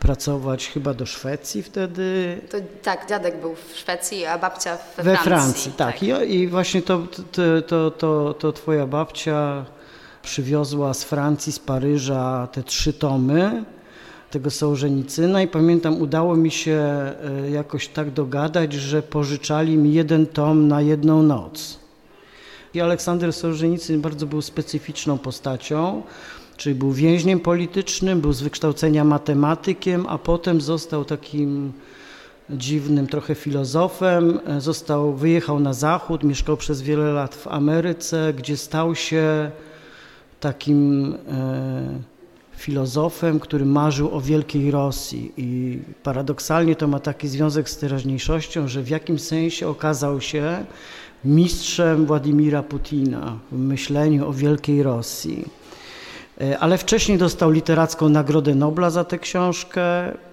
pracować 0.00 0.68
chyba 0.68 0.94
do 0.94 1.06
Szwecji 1.06 1.62
wtedy. 1.62 2.38
To, 2.50 2.56
tak, 2.82 3.08
dziadek 3.08 3.40
był 3.40 3.54
w 3.54 3.76
Szwecji, 3.76 4.26
a 4.26 4.38
babcia 4.38 4.78
we, 4.96 5.02
we 5.02 5.16
Francji. 5.16 5.30
Francji. 5.30 5.72
tak. 5.72 5.92
tak. 5.92 6.02
I, 6.02 6.34
I, 6.34 6.48
właśnie 6.48 6.82
to, 6.82 6.98
to, 7.32 7.62
to, 7.62 7.90
to, 7.90 8.34
to 8.34 8.52
twoja 8.52 8.86
babcia 8.86 9.64
przywiozła 10.22 10.94
z 10.94 11.04
Francji, 11.04 11.52
z 11.52 11.58
Paryża 11.58 12.48
te 12.52 12.62
trzy 12.62 12.92
tomy 12.92 13.64
tego 14.30 14.50
Sołżenicyna 14.50 15.42
i 15.42 15.48
pamiętam, 15.48 16.02
udało 16.02 16.36
mi 16.36 16.50
się 16.50 16.72
e, 16.72 17.50
jakoś 17.50 17.88
tak 17.88 18.10
dogadać, 18.10 18.72
że 18.72 19.02
pożyczali 19.02 19.76
mi 19.76 19.92
jeden 19.92 20.26
tom 20.26 20.68
na 20.68 20.80
jedną 20.80 21.22
noc. 21.22 21.78
I 22.74 22.80
Aleksander 22.80 23.32
Sołżenicyn 23.32 24.00
bardzo 24.00 24.26
był 24.26 24.42
specyficzną 24.42 25.18
postacią 25.18 26.02
czyli 26.58 26.74
był 26.74 26.92
więźniem 26.92 27.40
politycznym, 27.40 28.20
był 28.20 28.32
z 28.32 28.42
wykształcenia 28.42 29.04
matematykiem, 29.04 30.06
a 30.08 30.18
potem 30.18 30.60
został 30.60 31.04
takim 31.04 31.72
dziwnym 32.50 33.06
trochę 33.06 33.34
filozofem. 33.34 34.40
Został, 34.58 35.14
wyjechał 35.14 35.60
na 35.60 35.72
zachód, 35.72 36.24
mieszkał 36.24 36.56
przez 36.56 36.82
wiele 36.82 37.12
lat 37.12 37.34
w 37.34 37.46
Ameryce, 37.48 38.34
gdzie 38.36 38.56
stał 38.56 38.94
się 38.94 39.50
takim 40.40 41.14
e, 41.14 42.18
filozofem, 42.56 43.40
który 43.40 43.64
marzył 43.64 44.14
o 44.14 44.20
wielkiej 44.20 44.70
Rosji 44.70 45.32
i 45.36 45.78
paradoksalnie 46.02 46.76
to 46.76 46.88
ma 46.88 47.00
taki 47.00 47.28
związek 47.28 47.70
z 47.70 47.78
teraźniejszością, 47.78 48.68
że 48.68 48.82
w 48.82 48.88
jakimś 48.88 49.20
sensie 49.20 49.68
okazał 49.68 50.20
się 50.20 50.64
mistrzem 51.24 52.06
Władimira 52.06 52.62
Putina 52.62 53.38
w 53.52 53.58
myśleniu 53.58 54.28
o 54.28 54.32
wielkiej 54.32 54.82
Rosji. 54.82 55.44
E, 56.40 56.58
ale 56.58 56.78
wcześniej 56.78 57.18
dostał 57.18 57.50
literacką 57.50 58.08
Nagrodę 58.08 58.54
Nobla 58.54 58.90
za 58.90 59.04
tę 59.04 59.18
książkę, 59.18 59.82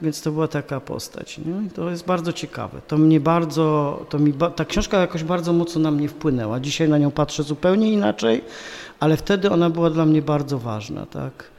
więc 0.02 0.22
to 0.22 0.32
była 0.32 0.48
taka 0.48 0.80
postać. 0.80 1.38
Nie? 1.38 1.70
to 1.70 1.90
jest 1.90 2.06
bardzo 2.06 2.34
ciekawe. 2.34 2.82
To 2.88 2.98
mnie 2.98 3.20
bardzo, 3.20 4.00
to 4.10 4.20
mi, 4.20 4.34
ta 4.56 4.66
książka 4.66 5.00
jakoś 5.00 5.24
bardzo 5.24 5.54
mocno 5.54 5.82
na 5.82 5.92
mnie 5.92 6.10
wpłynęła. 6.10 6.60
Dzisiaj 6.60 6.90
na 6.90 6.98
nią 6.98 7.12
patrzę 7.12 7.44
zupełnie 7.44 7.92
inaczej, 7.92 8.44
ale 9.00 9.18
wtedy 9.18 9.52
ona 9.52 9.70
była 9.70 9.90
dla 9.90 10.06
mnie 10.06 10.22
bardzo 10.22 10.60
ważna. 10.60 11.06
Tak? 11.06 11.56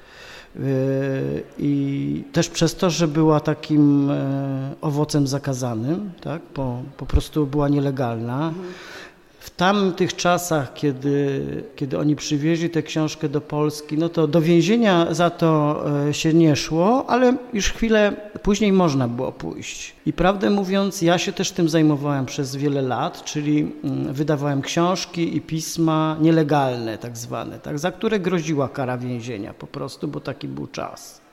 I 1.59 2.25
też 2.33 2.49
przez 2.49 2.75
to, 2.75 2.91
że 2.91 3.09
była 3.09 3.41
takim 3.41 4.11
owocem 4.81 5.27
zakazanym, 5.27 6.11
tak? 6.21 6.43
po, 6.43 6.83
po 6.97 7.07
prostu 7.07 7.47
była 7.47 7.69
nielegalna. 7.69 8.49
Mhm 8.49 8.73
tamtych 9.57 10.17
czasach, 10.17 10.75
kiedy, 10.75 11.45
kiedy 11.77 11.99
oni 11.99 12.17
przywieźli 12.17 12.71
tę 12.71 12.83
książkę 12.83 13.29
do 13.29 13.41
Polski, 13.41 13.99
no 13.99 14.09
to 14.09 14.27
do 14.27 14.41
więzienia 14.41 15.15
za 15.15 15.31
to 15.31 15.85
e, 16.09 16.15
się 16.15 16.35
nie 16.35 16.57
szło, 16.57 17.05
ale 17.09 17.37
już 17.53 17.71
chwilę 17.73 18.13
później 18.43 18.73
można 18.73 19.09
było 19.09 19.33
pójść. 19.33 19.95
I 20.07 20.13
prawdę 20.13 20.51
mówiąc, 20.51 21.03
ja 21.03 21.19
się 21.19 21.33
też 21.33 21.53
tym 21.53 21.69
zajmowałem 21.69 22.27
przez 22.27 22.57
wiele 22.57 22.83
lat, 22.83 23.25
czyli 23.25 23.73
mm, 23.85 24.13
wydawałem 24.13 24.63
książki 24.63 25.37
i 25.37 25.41
pisma 25.41 26.17
nielegalne, 26.21 26.99
tak 26.99 27.17
zwane, 27.17 27.59
tak, 27.59 27.79
za 27.79 27.93
które 27.93 28.21
groziła 28.21 28.69
kara 28.69 28.99
więzienia 28.99 29.55
po 29.55 29.67
prostu, 29.67 30.09
bo 30.09 30.21
taki 30.21 30.49
był 30.49 30.67
czas. 30.67 31.26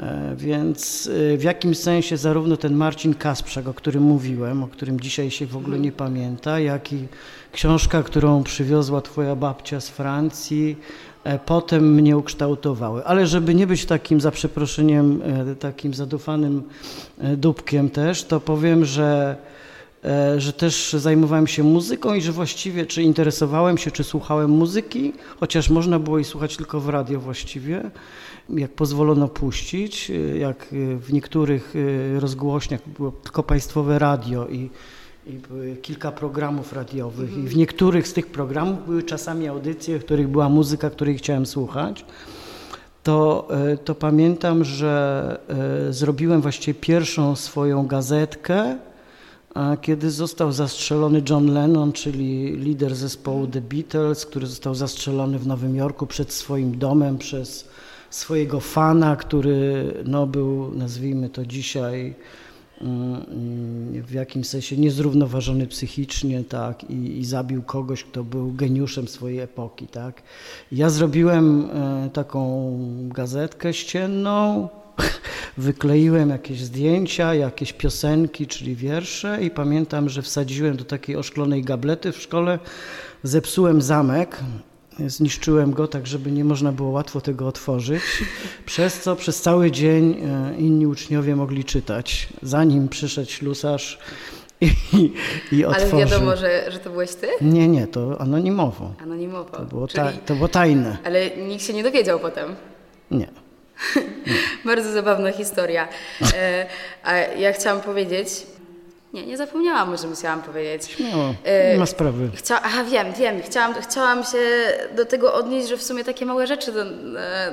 E, 0.00 0.36
więc 0.36 1.10
e, 1.34 1.36
w 1.36 1.42
jakimś 1.42 1.78
sensie 1.78 2.16
zarówno 2.16 2.56
ten 2.56 2.74
Marcin 2.74 3.14
Kasprzak, 3.14 3.68
o 3.68 3.74
którym 3.74 4.02
mówiłem, 4.02 4.62
o 4.62 4.68
którym 4.68 5.00
dzisiaj 5.00 5.30
się 5.30 5.46
w 5.46 5.56
ogóle 5.56 5.78
nie 5.78 5.92
pamięta, 5.92 6.60
jak 6.60 6.92
i 6.92 7.06
książka, 7.52 8.02
którą 8.02 8.42
przywiozła 8.42 9.00
twoja 9.00 9.36
babcia 9.36 9.80
z 9.80 9.88
Francji, 9.88 10.76
e, 11.24 11.38
potem 11.38 11.94
mnie 11.94 12.16
ukształtowały. 12.16 13.04
Ale 13.04 13.26
żeby 13.26 13.54
nie 13.54 13.66
być 13.66 13.86
takim, 13.86 14.20
za 14.20 14.30
przeproszeniem, 14.30 15.22
takim 15.58 15.94
zadufanym 15.94 16.62
dupkiem 17.36 17.90
też, 17.90 18.24
to 18.24 18.40
powiem, 18.40 18.84
że 18.84 19.36
że 20.38 20.52
też 20.52 20.92
zajmowałem 20.92 21.46
się 21.46 21.62
muzyką 21.62 22.14
i 22.14 22.22
że 22.22 22.32
właściwie 22.32 22.86
czy 22.86 23.02
interesowałem 23.02 23.78
się, 23.78 23.90
czy 23.90 24.04
słuchałem 24.04 24.50
muzyki, 24.50 25.12
chociaż 25.40 25.70
można 25.70 25.98
było 25.98 26.18
jej 26.18 26.24
słuchać 26.24 26.56
tylko 26.56 26.80
w 26.80 26.88
radio 26.88 27.20
właściwie, 27.20 27.90
jak 28.48 28.70
pozwolono 28.70 29.28
puścić, 29.28 30.12
jak 30.38 30.66
w 31.00 31.12
niektórych 31.12 31.74
rozgłośniach 32.18 32.80
było 32.88 33.10
tylko 33.10 33.42
państwowe 33.42 33.98
radio 33.98 34.48
i, 34.48 34.70
i 35.26 35.32
były 35.32 35.76
kilka 35.76 36.12
programów 36.12 36.72
radiowych. 36.72 37.38
I 37.38 37.42
w 37.42 37.56
niektórych 37.56 38.08
z 38.08 38.12
tych 38.12 38.26
programów 38.26 38.86
były 38.86 39.02
czasami 39.02 39.48
audycje, 39.48 39.98
w 39.98 40.04
których 40.04 40.28
była 40.28 40.48
muzyka, 40.48 40.90
której 40.90 41.18
chciałem 41.18 41.46
słuchać, 41.46 42.04
to, 43.02 43.48
to 43.84 43.94
pamiętam, 43.94 44.64
że 44.64 45.38
zrobiłem 45.90 46.40
właściwie 46.40 46.80
pierwszą 46.80 47.36
swoją 47.36 47.86
gazetkę, 47.86 48.76
kiedy 49.80 50.10
został 50.10 50.52
zastrzelony 50.52 51.22
John 51.28 51.52
Lennon, 51.52 51.92
czyli 51.92 52.56
lider 52.56 52.94
zespołu 52.94 53.46
The 53.46 53.60
Beatles, 53.60 54.26
który 54.26 54.46
został 54.46 54.74
zastrzelony 54.74 55.38
w 55.38 55.46
Nowym 55.46 55.76
Jorku 55.76 56.06
przed 56.06 56.32
swoim 56.32 56.78
domem 56.78 57.18
przez 57.18 57.68
swojego 58.10 58.60
fana, 58.60 59.16
który 59.16 59.92
no, 60.04 60.26
był, 60.26 60.74
nazwijmy 60.74 61.28
to 61.28 61.46
dzisiaj, 61.46 62.14
mm, 62.80 64.02
w 64.02 64.12
jakimś 64.12 64.46
sensie 64.46 64.76
niezrównoważony 64.76 65.66
psychicznie, 65.66 66.44
tak, 66.44 66.90
i, 66.90 67.18
i, 67.18 67.24
zabił 67.24 67.62
kogoś, 67.62 68.04
kto 68.04 68.24
był 68.24 68.52
geniuszem 68.52 69.08
swojej 69.08 69.38
epoki, 69.38 69.86
tak. 69.86 70.22
Ja 70.72 70.90
zrobiłem 70.90 71.70
e, 71.70 72.10
taką 72.12 72.78
gazetkę 73.08 73.72
ścienną, 73.72 74.68
wykleiłem 75.58 76.30
jakieś 76.30 76.60
zdjęcia, 76.60 77.34
jakieś 77.34 77.72
piosenki, 77.72 78.46
czyli 78.46 78.76
wiersze 78.76 79.38
i 79.42 79.50
pamiętam, 79.50 80.08
że 80.08 80.22
wsadziłem 80.22 80.76
do 80.76 80.84
takiej 80.84 81.16
oszklonej 81.16 81.62
gablety 81.62 82.12
w 82.12 82.22
szkole, 82.22 82.58
zepsułem 83.22 83.82
zamek, 83.82 84.36
Zniszczyłem 85.06 85.72
go 85.72 85.88
tak, 85.88 86.06
żeby 86.06 86.32
nie 86.32 86.44
można 86.44 86.72
było 86.72 86.90
łatwo 86.90 87.20
tego 87.20 87.48
otworzyć, 87.48 88.02
przez 88.66 89.00
co 89.00 89.16
przez 89.16 89.42
cały 89.42 89.70
dzień 89.70 90.12
e, 90.12 90.54
inni 90.58 90.86
uczniowie 90.86 91.36
mogli 91.36 91.64
czytać, 91.64 92.28
zanim 92.42 92.88
przyszedł 92.88 93.30
ślusarz 93.30 93.98
i, 94.60 95.12
i 95.52 95.64
otworzył. 95.64 95.98
Ale 95.98 96.06
wiadomo, 96.06 96.36
że, 96.36 96.72
że 96.72 96.78
to 96.78 96.90
byłeś 96.90 97.14
ty? 97.14 97.26
Nie, 97.40 97.68
nie, 97.68 97.86
to 97.86 98.20
anonimowo. 98.20 98.94
Anonimowo. 99.02 99.56
To 99.56 99.64
było, 99.64 99.88
ta, 99.88 100.12
to 100.26 100.34
było 100.34 100.48
tajne. 100.48 100.98
Ale 101.04 101.36
nikt 101.36 101.64
się 101.64 101.72
nie 101.72 101.82
dowiedział 101.82 102.20
potem? 102.20 102.54
Nie. 103.10 103.28
Bardzo 104.64 104.92
zabawna 104.92 105.32
historia. 105.32 105.88
E, 106.34 106.66
a 107.04 107.16
ja 107.16 107.52
chciałam 107.52 107.80
powiedzieć, 107.80 108.28
nie, 109.12 109.26
nie 109.26 109.36
zapomniałam, 109.36 109.96
że 109.96 110.08
musiałam 110.08 110.42
powiedzieć. 110.42 110.90
Śmiało, 110.90 111.34
nie 111.72 111.78
ma 111.78 111.86
sprawy. 111.86 112.30
Chcia, 112.34 112.62
aha, 112.62 112.84
wiem, 112.84 113.12
wiem. 113.12 113.42
Chciałam, 113.42 113.74
chciałam 113.82 114.24
się 114.24 114.38
do 114.96 115.06
tego 115.06 115.34
odnieść, 115.34 115.68
że 115.68 115.76
w 115.76 115.82
sumie 115.82 116.04
takie 116.04 116.26
małe 116.26 116.46
rzeczy 116.46 116.72
do, 116.72 116.84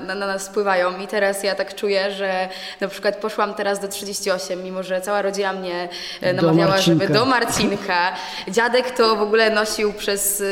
na, 0.08 0.16
na, 0.16 0.28
nas 0.28 0.47
wpływają 0.47 0.99
i 0.99 1.08
teraz 1.08 1.43
ja 1.43 1.55
tak 1.55 1.76
czuję, 1.76 2.12
że 2.12 2.49
na 2.82 2.88
przykład 2.88 3.16
poszłam 3.16 3.53
teraz 3.53 3.80
do 3.80 3.88
38, 3.88 4.64
mimo 4.64 4.84
że 4.84 5.01
cała 5.01 5.22
rodzina 5.22 5.53
mnie 5.53 5.89
e, 6.22 6.34
namawiała, 6.34 6.78
żeby 6.78 7.08
do 7.08 7.26
Marcinka. 7.26 8.14
Dziadek 8.47 8.91
to 8.91 9.16
w 9.16 9.22
ogóle 9.22 9.49
nosił 9.49 9.93
przez, 9.93 10.43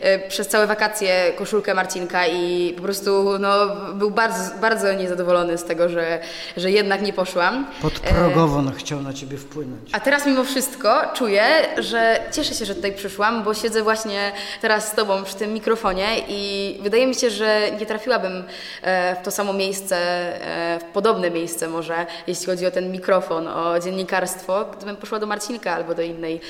e, 0.00 0.28
przez 0.28 0.48
całe 0.48 0.66
wakacje 0.66 1.32
koszulkę 1.38 1.74
Marcinka 1.74 2.26
i 2.26 2.72
po 2.76 2.82
prostu 2.82 3.38
no, 3.38 3.76
był 3.94 4.10
bardzo, 4.10 4.58
bardzo 4.60 4.92
niezadowolony 4.92 5.58
z 5.58 5.64
tego, 5.64 5.88
że, 5.88 6.18
że 6.56 6.70
jednak 6.70 7.02
nie 7.02 7.12
poszłam. 7.12 7.66
Podprogowo 7.82 8.62
no, 8.62 8.70
chciał 8.76 9.02
na 9.02 9.12
ciebie 9.12 9.36
wpłynąć. 9.36 9.90
A 9.92 10.00
teraz 10.00 10.27
mimo 10.28 10.44
wszystko 10.44 11.02
czuję, 11.14 11.44
że 11.78 12.20
cieszę 12.32 12.54
się, 12.54 12.64
że 12.64 12.74
tutaj 12.74 12.92
przyszłam, 12.92 13.42
bo 13.42 13.54
siedzę 13.54 13.82
właśnie 13.82 14.32
teraz 14.60 14.88
z 14.88 14.94
Tobą 14.94 15.24
przy 15.24 15.34
tym 15.34 15.52
mikrofonie 15.52 16.06
i 16.28 16.74
wydaje 16.82 17.06
mi 17.06 17.14
się, 17.14 17.30
że 17.30 17.70
nie 17.80 17.86
trafiłabym 17.86 18.44
e, 18.82 19.16
w 19.16 19.24
to 19.24 19.30
samo 19.30 19.52
miejsce, 19.52 19.96
e, 19.96 20.78
w 20.78 20.84
podobne 20.84 21.30
miejsce 21.30 21.68
może, 21.68 22.06
jeśli 22.26 22.46
chodzi 22.46 22.66
o 22.66 22.70
ten 22.70 22.92
mikrofon, 22.92 23.48
o 23.48 23.80
dziennikarstwo, 23.80 24.64
gdybym 24.64 24.96
poszła 24.96 25.18
do 25.18 25.26
Marcinka 25.26 25.72
albo 25.72 25.94
do, 25.94 26.02
innej, 26.02 26.40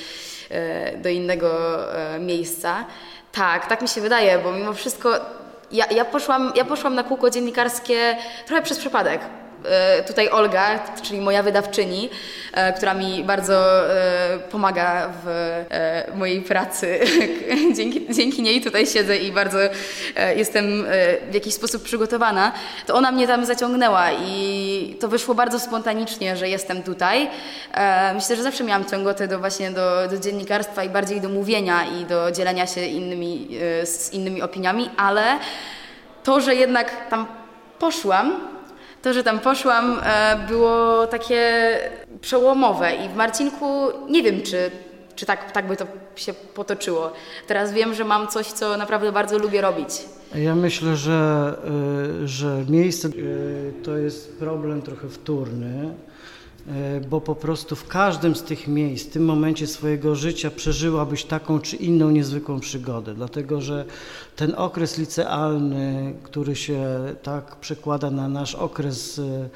e, 0.51 0.97
do 0.97 1.09
innego 1.09 1.49
miejsca. 2.21 2.85
Tak, 3.33 3.67
tak 3.67 3.83
mi 3.83 3.89
się 3.89 4.01
wydaje, 4.01 4.39
bo 4.39 4.53
mimo 4.53 4.73
wszystko 4.73 5.11
ja, 5.73 5.87
ja, 5.87 6.05
poszłam, 6.05 6.53
ja 6.57 6.65
poszłam 6.65 6.95
na 6.95 7.05
kółko 7.05 7.31
dziennikarskie 7.31 8.17
trochę 8.47 8.63
przez 8.63 8.79
przypadek. 8.79 9.21
E, 9.65 10.03
tutaj 10.03 10.29
Olga, 10.29 10.79
czyli 11.03 11.21
moja 11.21 11.43
wydawczyni, 11.43 12.11
e, 12.53 12.73
która 12.73 12.95
mi 12.95 13.25
bardzo 13.25 13.91
e, 13.95 14.39
pomaga 14.39 15.13
w 15.25 15.29
mojej 16.15 16.43
pracy. 16.43 17.01
dzięki, 17.77 18.07
dzięki 18.15 18.43
niej 18.43 18.61
tutaj 18.61 18.87
siedzę 18.87 19.17
i 19.17 19.33
bardzo 19.33 19.59
jestem 20.37 20.85
w 21.31 21.35
jakiś 21.35 21.55
sposób 21.55 21.83
przygotowana. 21.83 22.53
To 22.87 22.95
ona 22.95 23.13
mnie 23.13 23.27
tam 23.27 23.45
zaciągnęła 23.45 24.13
i 24.13 24.97
to 25.01 25.09
wyszło 25.09 25.35
bardzo 25.35 25.61
spontanicznie, 25.61 26.37
że 26.37 26.49
jestem 26.49 26.83
tutaj. 26.83 27.29
Myślę, 28.15 28.37
że 28.37 28.43
zawsze 28.43 28.65
miałam 28.65 28.85
ciągotę 28.85 29.29
do 29.29 29.39
właśnie 29.39 29.71
do, 29.71 30.09
do 30.11 30.19
dziennikarstwa 30.19 30.85
i 30.85 30.89
bardziej 30.89 31.21
do 31.21 31.29
mówienia 31.29 31.85
i 31.85 32.05
do 32.05 32.33
dzielenia 32.33 32.67
się 32.67 32.87
innymi, 32.87 33.49
z 33.85 34.13
innymi 34.13 34.43
opiniami, 34.43 34.91
ale 34.97 35.39
to, 36.25 36.41
że 36.41 36.55
jednak 36.55 37.09
tam 37.11 37.27
poszłam, 37.79 38.58
to, 39.03 39.13
że 39.13 39.23
tam 39.23 39.39
poszłam, 39.39 40.01
e, 40.03 40.39
było 40.49 41.07
takie 41.07 41.73
przełomowe 42.21 42.93
i 42.97 43.09
w 43.09 43.17
Marcinku 43.17 43.67
nie 44.11 44.23
wiem, 44.23 44.43
czy, 44.43 44.71
czy 45.17 45.27
tak, 45.27 45.53
tak 45.53 45.67
by 45.69 45.77
to 45.77 45.87
się 46.17 46.35
potoczyło. 46.35 47.13
Teraz 47.47 47.73
wiem, 47.73 47.95
że 47.95 48.05
mam 48.05 48.29
coś, 48.29 48.47
co 48.47 48.77
naprawdę 48.77 49.13
bardzo 49.13 49.39
lubię 49.39 49.61
robić. 49.61 49.89
Ja 50.35 50.55
myślę, 50.55 50.97
że, 50.97 51.55
e, 52.25 52.29
że 52.29 52.65
miejsce 52.69 53.09
e, 53.09 53.13
to 53.83 53.97
jest 53.97 54.39
problem 54.39 54.83
trochę 54.83 55.09
wtórny, 55.09 55.95
bo 57.11 57.21
po 57.21 57.35
prostu 57.35 57.77
w 57.77 57.89
każdym 57.89 58.37
z 58.37 58.43
tych 58.43 58.69
miejsc, 58.69 59.07
w 59.07 59.11
tym 59.11 59.25
momencie 59.25 59.67
swojego 59.67 60.15
życia 60.15 60.51
przeżyłabyś 60.51 61.25
taką 61.25 61.61
czy 61.61 61.77
inną 61.77 62.11
niezwykłą 62.11 62.61
przygodę, 62.61 63.15
dlatego 63.15 63.61
że 63.61 63.85
ten 64.37 64.55
okres 64.57 64.99
licealny, 64.99 66.15
który 66.23 66.57
się 66.57 66.85
tak 67.23 67.57
przekłada 67.57 68.11
na 68.11 68.29
nasz 68.29 68.55
okres 68.55 69.19
e, 69.19 69.49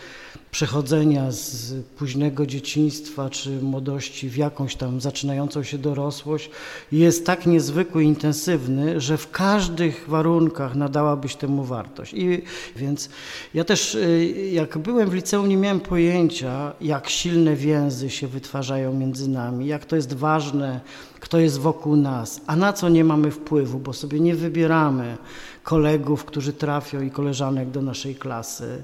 przechodzenia 0.53 1.30
z 1.30 1.74
późnego 1.96 2.46
dzieciństwa 2.46 3.30
czy 3.30 3.50
młodości 3.50 4.28
w 4.28 4.36
jakąś 4.36 4.76
tam 4.76 5.00
zaczynającą 5.00 5.62
się 5.62 5.78
dorosłość, 5.78 6.50
jest 6.92 7.26
tak 7.26 7.46
niezwykły, 7.46 8.05
intensywny, 8.05 9.00
że 9.00 9.16
w 9.16 9.30
każdych 9.30 10.05
warunkach 10.09 10.74
nadałabyś 10.74 11.36
temu 11.36 11.64
wartość. 11.64 12.14
I 12.14 12.42
więc 12.76 13.09
ja 13.55 13.64
też, 13.64 13.94
e, 13.94 14.24
jak 14.53 14.78
byłem 14.78 15.11
w 15.11 15.14
liceum, 15.14 15.48
nie 15.48 15.57
miałem 15.57 15.80
pojęcia, 15.80 16.72
jak 16.80 17.09
silne 17.09 17.57
więzy 17.57 18.11
się 18.11 18.28
wytwarzają 18.28 18.94
między 18.94 19.28
nami, 19.28 19.66
jak 19.66 19.84
to 19.84 19.96
jest 19.96 20.14
ważne 20.14 20.80
kto 21.22 21.38
jest 21.38 21.59
wokół 21.59 21.96
nas, 21.96 22.40
a 22.46 22.57
na 22.57 22.72
co 22.72 22.88
nie 22.88 23.05
mamy 23.05 23.30
wpływu, 23.30 23.78
bo 23.78 23.92
sobie 23.92 24.20
nie 24.20 24.34
wybieramy 24.34 25.16
kolegów, 25.62 26.24
którzy 26.24 26.52
trafią 26.52 27.00
i 27.00 27.10
koleżanek 27.10 27.70
do 27.70 27.82
naszej 27.82 28.14
klasy. 28.14 28.82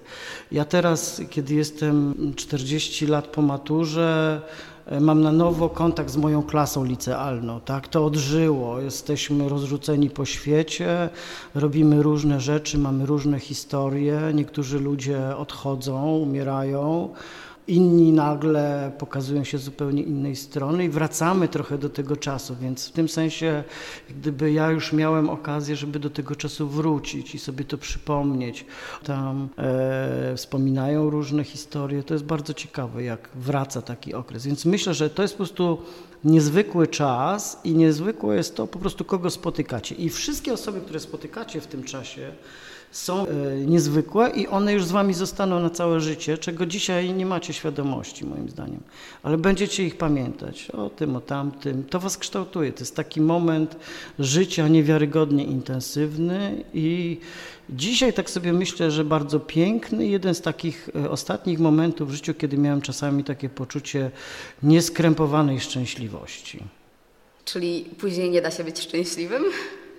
Ja 0.52 0.64
teraz, 0.64 1.22
kiedy 1.30 1.54
jestem 1.54 2.14
40 2.36 3.06
lat 3.06 3.26
po 3.26 3.42
maturze, 3.42 4.40
e, 4.86 5.00
mam 5.00 5.22
na 5.22 5.32
nowo 5.32 5.68
kontakt 5.68 6.10
z 6.10 6.16
moją 6.16 6.42
klasą 6.42 6.84
licealną, 6.84 7.60
tak? 7.60 7.88
To 7.88 8.04
odżyło, 8.04 8.80
jesteśmy 8.80 9.48
rozrzuceni 9.48 10.10
po 10.10 10.24
świecie, 10.24 11.08
robimy 11.54 12.02
różne 12.02 12.40
rzeczy, 12.40 12.78
mamy 12.78 13.06
różne 13.06 13.40
historie, 13.40 14.20
niektórzy 14.34 14.78
ludzie 14.80 15.36
odchodzą, 15.36 16.16
umierają, 16.16 17.08
inni 17.68 18.12
nagle 18.12 18.92
pokazują 18.98 19.44
się 19.44 19.58
z 19.58 19.62
zupełnie 19.62 20.02
innej 20.02 20.36
strony 20.36 20.84
i 20.84 20.88
wracamy 20.88 21.48
trochę 21.48 21.78
do 21.78 21.88
tego 21.88 22.16
czasu, 22.16 22.56
więc 22.60 22.88
w 22.88 22.92
tym 22.92 23.08
sensie 23.08 23.64
gdyby 24.10 24.52
ja 24.52 24.70
już 24.70 24.92
miałem 24.92 25.30
okazję, 25.30 25.76
żeby 25.76 25.98
do 25.98 26.10
tego 26.10 26.36
czasu 26.36 26.68
wrócić 26.68 27.34
i 27.34 27.38
sobie 27.38 27.64
to 27.64 27.78
przypomnieć, 27.78 28.66
tam 29.04 29.48
e, 29.58 30.36
wspominają 30.36 31.10
różne 31.10 31.44
historie, 31.44 32.02
to 32.02 32.14
jest 32.14 32.24
bardzo 32.24 32.54
ciekawe, 32.54 33.02
jak 33.02 33.28
wraca 33.34 33.82
taki 33.82 34.14
okres, 34.14 34.46
więc 34.46 34.64
myślę, 34.64 34.94
że 34.94 35.10
to 35.10 35.22
jest 35.22 35.34
po 35.34 35.38
prostu 35.38 35.78
niezwykły 36.24 36.86
czas 36.86 37.60
i 37.64 37.72
niezwykłe 37.72 38.36
jest 38.36 38.56
to 38.56 38.66
po 38.66 38.78
prostu, 38.78 39.04
kogo 39.04 39.30
spotykacie. 39.30 39.94
I 39.94 40.08
wszystkie 40.08 40.52
osoby, 40.52 40.80
które 40.80 41.00
spotykacie 41.00 41.60
w 41.60 41.66
tym 41.66 41.84
czasie, 41.84 42.32
są 42.90 43.26
e, 43.26 43.56
niezwykłe 43.56 44.30
i 44.30 44.46
one 44.46 44.72
już 44.72 44.84
z 44.84 44.90
wami 44.90 45.14
zostaną 45.14 45.60
na 45.60 45.70
całe 45.70 46.00
życie, 46.00 46.38
czego 46.38 46.66
dzisiaj 46.66 47.14
nie 47.14 47.26
macie 47.26 47.52
świadomości 47.52 48.26
moim 48.26 48.48
zdaniem. 48.48 48.80
Ale 49.22 49.38
będziecie 49.38 49.84
ich 49.84 49.96
pamiętać 49.96 50.70
o 50.70 50.90
tym, 50.90 51.16
o 51.16 51.20
tamtym. 51.20 51.84
To 51.84 52.00
was 52.00 52.18
kształtuje. 52.18 52.72
To 52.72 52.80
jest 52.80 52.96
taki 52.96 53.20
moment 53.20 53.76
życia 54.18 54.68
niewiarygodnie 54.68 55.44
intensywny 55.44 56.64
i 56.74 57.18
dzisiaj 57.70 58.12
tak 58.12 58.30
sobie 58.30 58.52
myślę, 58.52 58.90
że 58.90 59.04
bardzo 59.04 59.40
piękny. 59.40 60.06
Jeden 60.06 60.34
z 60.34 60.40
takich 60.40 60.90
e, 61.04 61.10
ostatnich 61.10 61.58
momentów 61.58 62.10
w 62.10 62.14
życiu, 62.14 62.34
kiedy 62.34 62.58
miałem 62.58 62.80
czasami 62.80 63.24
takie 63.24 63.48
poczucie 63.48 64.10
nieskrępowanej 64.62 65.60
szczęśliwości. 65.60 66.64
Czyli 67.44 67.84
później 67.98 68.30
nie 68.30 68.42
da 68.42 68.50
się 68.50 68.64
być 68.64 68.80
szczęśliwym? 68.80 69.42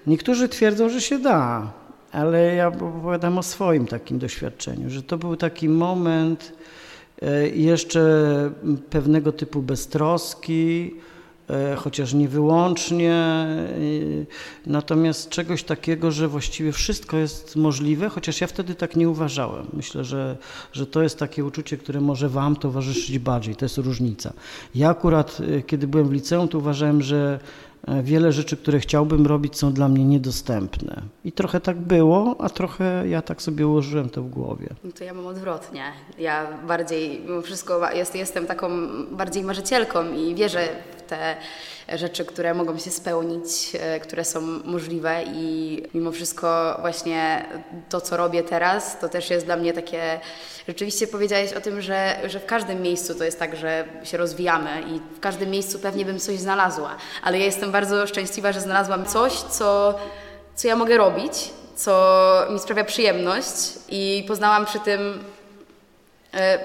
Niektórzy 0.07 0.49
twierdzą, 0.49 0.89
że 0.89 1.01
się 1.01 1.19
da 1.19 1.71
ale 2.11 2.55
ja 2.55 2.67
opowiadam 2.67 3.37
o 3.37 3.43
swoim 3.43 3.87
takim 3.87 4.19
doświadczeniu, 4.19 4.89
że 4.89 5.03
to 5.03 5.17
był 5.17 5.35
taki 5.35 5.69
moment 5.69 6.53
e, 7.21 7.49
jeszcze 7.49 8.01
pewnego 8.89 9.31
typu 9.31 9.61
beztroski, 9.61 10.93
e, 11.49 11.75
chociaż 11.75 12.13
nie 12.13 12.27
wyłącznie, 12.27 13.13
e, 13.13 13.67
natomiast 14.65 15.29
czegoś 15.29 15.63
takiego, 15.63 16.11
że 16.11 16.27
właściwie 16.27 16.71
wszystko 16.71 17.17
jest 17.17 17.55
możliwe, 17.55 18.09
chociaż 18.09 18.41
ja 18.41 18.47
wtedy 18.47 18.75
tak 18.75 18.95
nie 18.95 19.09
uważałem. 19.09 19.65
Myślę, 19.73 20.03
że, 20.03 20.37
że 20.73 20.87
to 20.87 21.03
jest 21.03 21.19
takie 21.19 21.45
uczucie, 21.45 21.77
które 21.77 22.01
może 22.01 22.29
Wam 22.29 22.55
towarzyszyć 22.55 23.19
bardziej, 23.19 23.55
to 23.55 23.65
jest 23.65 23.77
różnica. 23.77 24.33
Ja 24.75 24.89
akurat, 24.89 25.37
kiedy 25.67 25.87
byłem 25.87 26.07
w 26.07 26.11
liceum, 26.11 26.47
to 26.47 26.57
uważałem, 26.57 27.01
że 27.01 27.39
wiele 28.03 28.31
rzeczy, 28.31 28.57
które 28.57 28.79
chciałbym 28.79 29.27
robić, 29.27 29.57
są 29.57 29.73
dla 29.73 29.87
mnie 29.87 30.05
niedostępne. 30.05 31.01
I 31.25 31.31
trochę 31.31 31.59
tak 31.59 31.77
było, 31.77 32.35
a 32.39 32.49
trochę 32.49 33.07
ja 33.07 33.21
tak 33.21 33.41
sobie 33.41 33.67
ułożyłem 33.67 34.09
to 34.09 34.21
w 34.21 34.29
głowie. 34.29 34.69
No 34.83 34.91
to 34.91 35.03
ja 35.03 35.13
mam 35.13 35.27
odwrotnie. 35.27 35.83
Ja 36.19 36.47
bardziej, 36.67 37.21
mimo 37.25 37.41
wszystko 37.41 37.91
jest, 37.91 38.15
jestem 38.15 38.45
taką 38.45 38.69
bardziej 39.11 39.43
marzycielką 39.43 40.13
i 40.13 40.35
wierzę 40.35 40.67
te 41.09 41.35
rzeczy, 41.97 42.25
które 42.25 42.53
mogą 42.53 42.77
się 42.77 42.91
spełnić, 42.91 43.71
e, 43.79 43.99
które 43.99 44.25
są 44.25 44.41
możliwe 44.65 45.23
i 45.33 45.83
mimo 45.93 46.11
wszystko 46.11 46.77
właśnie 46.81 47.45
to, 47.89 48.01
co 48.01 48.17
robię 48.17 48.43
teraz, 48.43 48.99
to 48.99 49.09
też 49.09 49.29
jest 49.29 49.45
dla 49.45 49.55
mnie 49.55 49.73
takie, 49.73 50.19
rzeczywiście 50.67 51.07
powiedziałeś 51.07 51.53
o 51.53 51.61
tym, 51.61 51.81
że, 51.81 52.19
że 52.27 52.39
w 52.39 52.45
każdym 52.45 52.81
miejscu 52.81 53.15
to 53.15 53.23
jest 53.23 53.39
tak, 53.39 53.55
że 53.55 53.85
się 54.03 54.17
rozwijamy 54.17 54.81
i 54.81 55.15
w 55.15 55.19
każdym 55.19 55.49
miejscu 55.49 55.79
pewnie 55.79 56.05
bym 56.05 56.19
coś 56.19 56.37
znalazła, 56.37 56.95
ale 57.23 57.39
ja 57.39 57.45
jestem 57.45 57.71
bardzo 57.71 58.07
szczęśliwa, 58.07 58.51
że 58.51 58.61
znalazłam 58.61 59.05
coś, 59.05 59.33
co, 59.33 59.99
co 60.55 60.67
ja 60.67 60.75
mogę 60.75 60.97
robić, 60.97 61.49
co 61.75 62.21
mi 62.49 62.59
sprawia 62.59 62.83
przyjemność 62.83 63.53
i 63.89 64.25
poznałam 64.27 64.65
przy 64.65 64.79
tym 64.79 65.23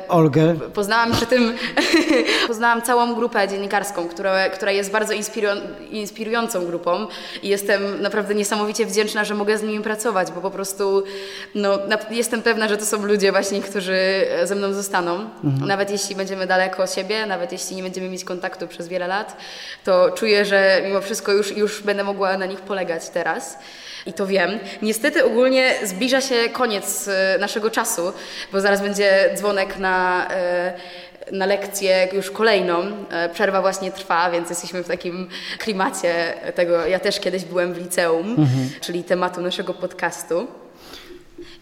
Olgę. 0.09 0.55
Poznałam 0.75 1.13
przy 1.13 1.27
tym, 1.27 1.57
poznałam 2.49 2.83
całą 2.83 3.15
grupę 3.15 3.49
dziennikarską, 3.49 4.09
która, 4.09 4.49
która 4.49 4.73
jest 4.73 4.91
bardzo 4.91 5.13
inspirującą 5.91 6.67
grupą 6.67 7.07
i 7.43 7.49
jestem 7.49 8.03
naprawdę 8.03 8.35
niesamowicie 8.35 8.87
wdzięczna, 8.87 9.25
że 9.25 9.35
mogę 9.35 9.59
z 9.59 9.63
nimi 9.63 9.85
pracować, 9.85 10.33
bo 10.33 10.41
po 10.41 10.51
prostu 10.51 11.03
no, 11.55 11.79
jestem 12.11 12.43
pewna, 12.43 12.69
że 12.69 12.77
to 12.77 12.87
są 12.87 13.07
ludzie 13.07 13.33
właśnie, 13.33 13.61
którzy 13.61 14.27
ze 14.45 14.55
mną 14.55 14.73
zostaną. 14.73 15.31
Mhm. 15.45 15.69
Nawet 15.69 15.91
jeśli 15.91 16.17
będziemy 16.17 16.47
daleko 16.47 16.83
od 16.83 16.95
siebie, 16.95 17.27
nawet 17.27 17.53
jeśli 17.53 17.77
nie 17.77 17.83
będziemy 17.83 18.09
mieć 18.09 18.25
kontaktu 18.25 18.69
przez 18.69 18.89
wiele 18.89 19.07
lat, 19.07 19.37
to 19.85 20.11
czuję, 20.11 20.45
że 20.45 20.83
mimo 20.85 21.01
wszystko 21.01 21.33
już, 21.33 21.57
już 21.57 21.83
będę 21.83 22.05
mogła 22.05 22.39
na 22.39 22.47
nich 22.47 22.61
polegać 22.61 23.09
teraz 23.09 23.59
i 24.07 24.13
to 24.13 24.27
wiem. 24.27 24.59
Niestety 24.83 25.25
ogólnie 25.25 25.75
zbliża 25.85 26.21
się 26.21 26.49
koniec 26.53 27.09
e, 27.09 27.39
naszego 27.39 27.71
czasu, 27.71 28.13
bo 28.53 28.61
zaraz 28.61 28.81
będzie 28.81 29.31
dzwonek 29.35 29.79
na 29.79 30.29
e, 30.31 30.75
na 31.33 31.47
lekcję 31.47 32.09
już 32.13 32.31
kolejną. 32.31 32.83
E, 33.11 33.29
przerwa 33.29 33.61
właśnie 33.61 33.93
trwa, 33.93 34.31
więc 34.31 34.51
jesteśmy 34.51 34.83
w 34.83 34.89
takim 34.89 35.29
klimacie 35.59 36.35
tego. 36.55 36.87
Ja 36.87 36.99
też 36.99 37.21
kiedyś 37.21 37.45
byłem 37.45 37.75
w 37.75 37.79
liceum, 37.79 38.31
mhm. 38.31 38.71
czyli 38.81 39.05
tematu 39.05 39.41
naszego 39.41 39.75
podcastu. 39.75 40.47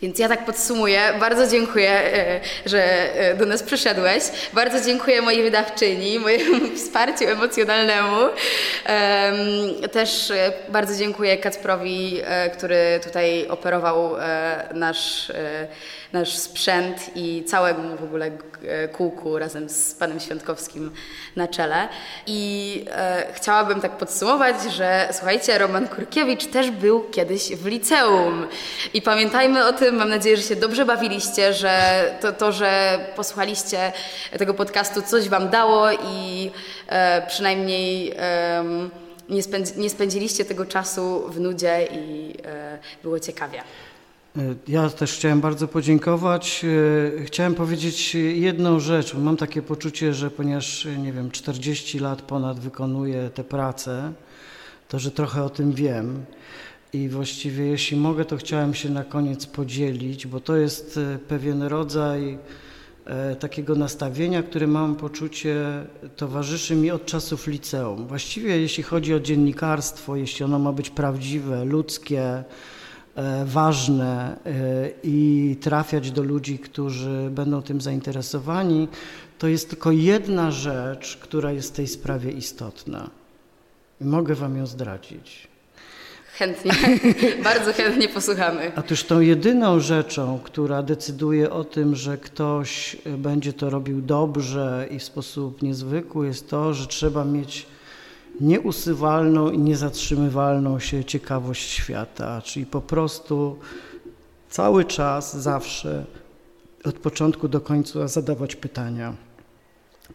Więc 0.02 0.18
ja 0.18 0.28
tak 0.28 0.44
podsumuję. 0.44 1.00
Bardzo 1.20 1.46
dziękuję, 1.46 1.90
e, 1.90 2.40
że 2.66 2.84
e, 3.14 3.34
do 3.34 3.46
nas 3.46 3.62
przyszedłeś. 3.62 4.22
Bardzo 4.52 4.80
dziękuję 4.80 5.22
mojej 5.22 5.42
wydawczyni, 5.42 6.18
mojemu 6.18 6.68
wsparciu 6.76 7.28
emocjonalnemu. 7.28 8.18
Też 9.92 10.30
e, 10.30 10.52
bardzo 10.68 10.98
dziękuję 10.98 11.36
Kacprowi, 11.36 12.20
który 12.52 13.00
tutaj 13.04 13.48
operował 13.48 14.16
nasz 14.74 15.32
nasz 16.12 16.36
sprzęt 16.36 17.10
i 17.14 17.44
całemu 17.46 17.96
w 17.96 18.04
ogóle 18.04 18.30
kółku 18.92 19.38
razem 19.38 19.68
z 19.68 19.94
panem 19.94 20.20
Świątkowskim 20.20 20.90
na 21.36 21.48
czele. 21.48 21.88
I 22.26 22.84
chciałabym 23.32 23.80
tak 23.80 23.92
podsumować, 23.92 24.56
że 24.76 25.08
słuchajcie, 25.12 25.58
Roman 25.58 25.88
Kurkiewicz 25.88 26.46
też 26.46 26.70
był 26.70 27.00
kiedyś 27.10 27.56
w 27.56 27.66
liceum. 27.66 28.46
I 28.94 29.02
pamiętajmy 29.02 29.66
o 29.66 29.72
tym, 29.72 29.91
mam 29.92 30.08
nadzieję, 30.08 30.36
że 30.36 30.42
się 30.42 30.56
dobrze 30.56 30.84
bawiliście, 30.84 31.54
że 31.54 32.04
to, 32.20 32.32
to 32.32 32.52
że 32.52 32.98
posłuchaliście 33.16 33.92
tego 34.38 34.54
podcastu 34.54 35.02
coś 35.02 35.28
wam 35.28 35.48
dało 35.48 35.92
i 35.92 36.50
e, 36.88 37.26
przynajmniej 37.26 38.14
e, 38.16 38.64
nie, 39.28 39.42
spędzi, 39.42 39.72
nie 39.76 39.90
spędziliście 39.90 40.44
tego 40.44 40.66
czasu 40.66 41.28
w 41.28 41.40
nudzie 41.40 41.88
i 41.92 42.34
e, 42.44 42.78
było 43.02 43.20
ciekawie. 43.20 43.62
Ja 44.68 44.90
też 44.90 45.12
chciałem 45.12 45.40
bardzo 45.40 45.68
podziękować. 45.68 46.64
E, 47.20 47.24
chciałem 47.24 47.54
powiedzieć 47.54 48.14
jedną 48.14 48.80
rzecz. 48.80 49.14
Mam 49.14 49.36
takie 49.36 49.62
poczucie, 49.62 50.14
że 50.14 50.30
ponieważ, 50.30 50.88
nie 50.98 51.12
wiem, 51.12 51.30
40 51.30 51.98
lat 51.98 52.22
ponad 52.22 52.60
wykonuję 52.60 53.30
tę 53.34 53.44
pracę, 53.44 54.12
to 54.88 54.98
że 54.98 55.10
trochę 55.10 55.42
o 55.42 55.50
tym 55.50 55.72
wiem. 55.72 56.24
I 56.92 57.08
właściwie, 57.08 57.64
jeśli 57.64 57.96
mogę, 57.96 58.24
to 58.24 58.36
chciałem 58.36 58.74
się 58.74 58.90
na 58.90 59.04
koniec 59.04 59.46
podzielić, 59.46 60.26
bo 60.26 60.40
to 60.40 60.56
jest 60.56 60.98
e, 60.98 61.18
pewien 61.18 61.62
rodzaj 61.62 62.38
e, 63.04 63.36
takiego 63.36 63.74
nastawienia, 63.74 64.42
które 64.42 64.66
mam 64.66 64.96
poczucie 64.96 65.56
towarzyszy 66.16 66.76
mi 66.76 66.90
od 66.90 67.06
czasów 67.06 67.46
liceum. 67.46 68.06
Właściwie, 68.06 68.60
jeśli 68.60 68.82
chodzi 68.82 69.14
o 69.14 69.20
dziennikarstwo, 69.20 70.16
jeśli 70.16 70.44
ono 70.44 70.58
ma 70.58 70.72
być 70.72 70.90
prawdziwe, 70.90 71.64
ludzkie, 71.64 72.44
E, 73.16 73.44
ważne 73.44 74.36
i 75.02 75.56
trafiać 75.60 76.10
do 76.10 76.22
ludzi, 76.22 76.58
którzy 76.58 77.30
będą 77.30 77.62
tym 77.62 77.80
zainteresowani, 77.80 78.88
to 79.38 79.48
jest 79.48 79.70
tylko 79.70 79.90
jedna 79.90 80.50
rzecz, 80.50 81.16
która 81.16 81.52
jest 81.52 81.72
w 81.72 81.76
tej 81.76 81.86
sprawie 81.86 82.30
istotna. 82.30 83.10
I 84.00 84.04
mogę 84.04 84.34
Wam 84.34 84.56
ją 84.56 84.66
zdradzić. 84.66 85.51
Chętnie, 86.34 86.72
bardzo 87.44 87.72
chętnie 87.72 88.08
posłuchamy. 88.08 88.72
Otóż 88.76 89.04
tą 89.04 89.20
jedyną 89.20 89.80
rzeczą, 89.80 90.40
która 90.44 90.82
decyduje 90.82 91.50
o 91.50 91.64
tym, 91.64 91.96
że 91.96 92.18
ktoś 92.18 92.96
będzie 93.18 93.52
to 93.52 93.70
robił 93.70 94.02
dobrze 94.02 94.88
i 94.90 94.98
w 94.98 95.02
sposób 95.02 95.62
niezwykły, 95.62 96.26
jest 96.26 96.50
to, 96.50 96.74
że 96.74 96.86
trzeba 96.86 97.24
mieć 97.24 97.66
nieusuwalną 98.40 99.50
i 99.50 99.58
niezatrzymywalną 99.58 100.78
się 100.78 101.04
ciekawość 101.04 101.70
świata, 101.70 102.42
czyli 102.42 102.66
po 102.66 102.80
prostu 102.80 103.58
cały 104.50 104.84
czas, 104.84 105.36
zawsze, 105.36 106.04
od 106.84 106.94
początku 106.94 107.48
do 107.48 107.60
końca 107.60 108.08
zadawać 108.08 108.56
pytania, 108.56 109.14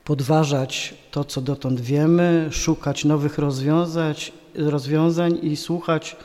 podważać 0.03 0.95
to, 1.11 1.23
co 1.23 1.41
dotąd 1.41 1.81
wiemy, 1.81 2.47
szukać 2.51 3.05
nowych 3.05 3.37
rozwiązań, 3.37 4.15
rozwiązań 4.57 5.39
i 5.41 5.55
słuchać, 5.55 6.15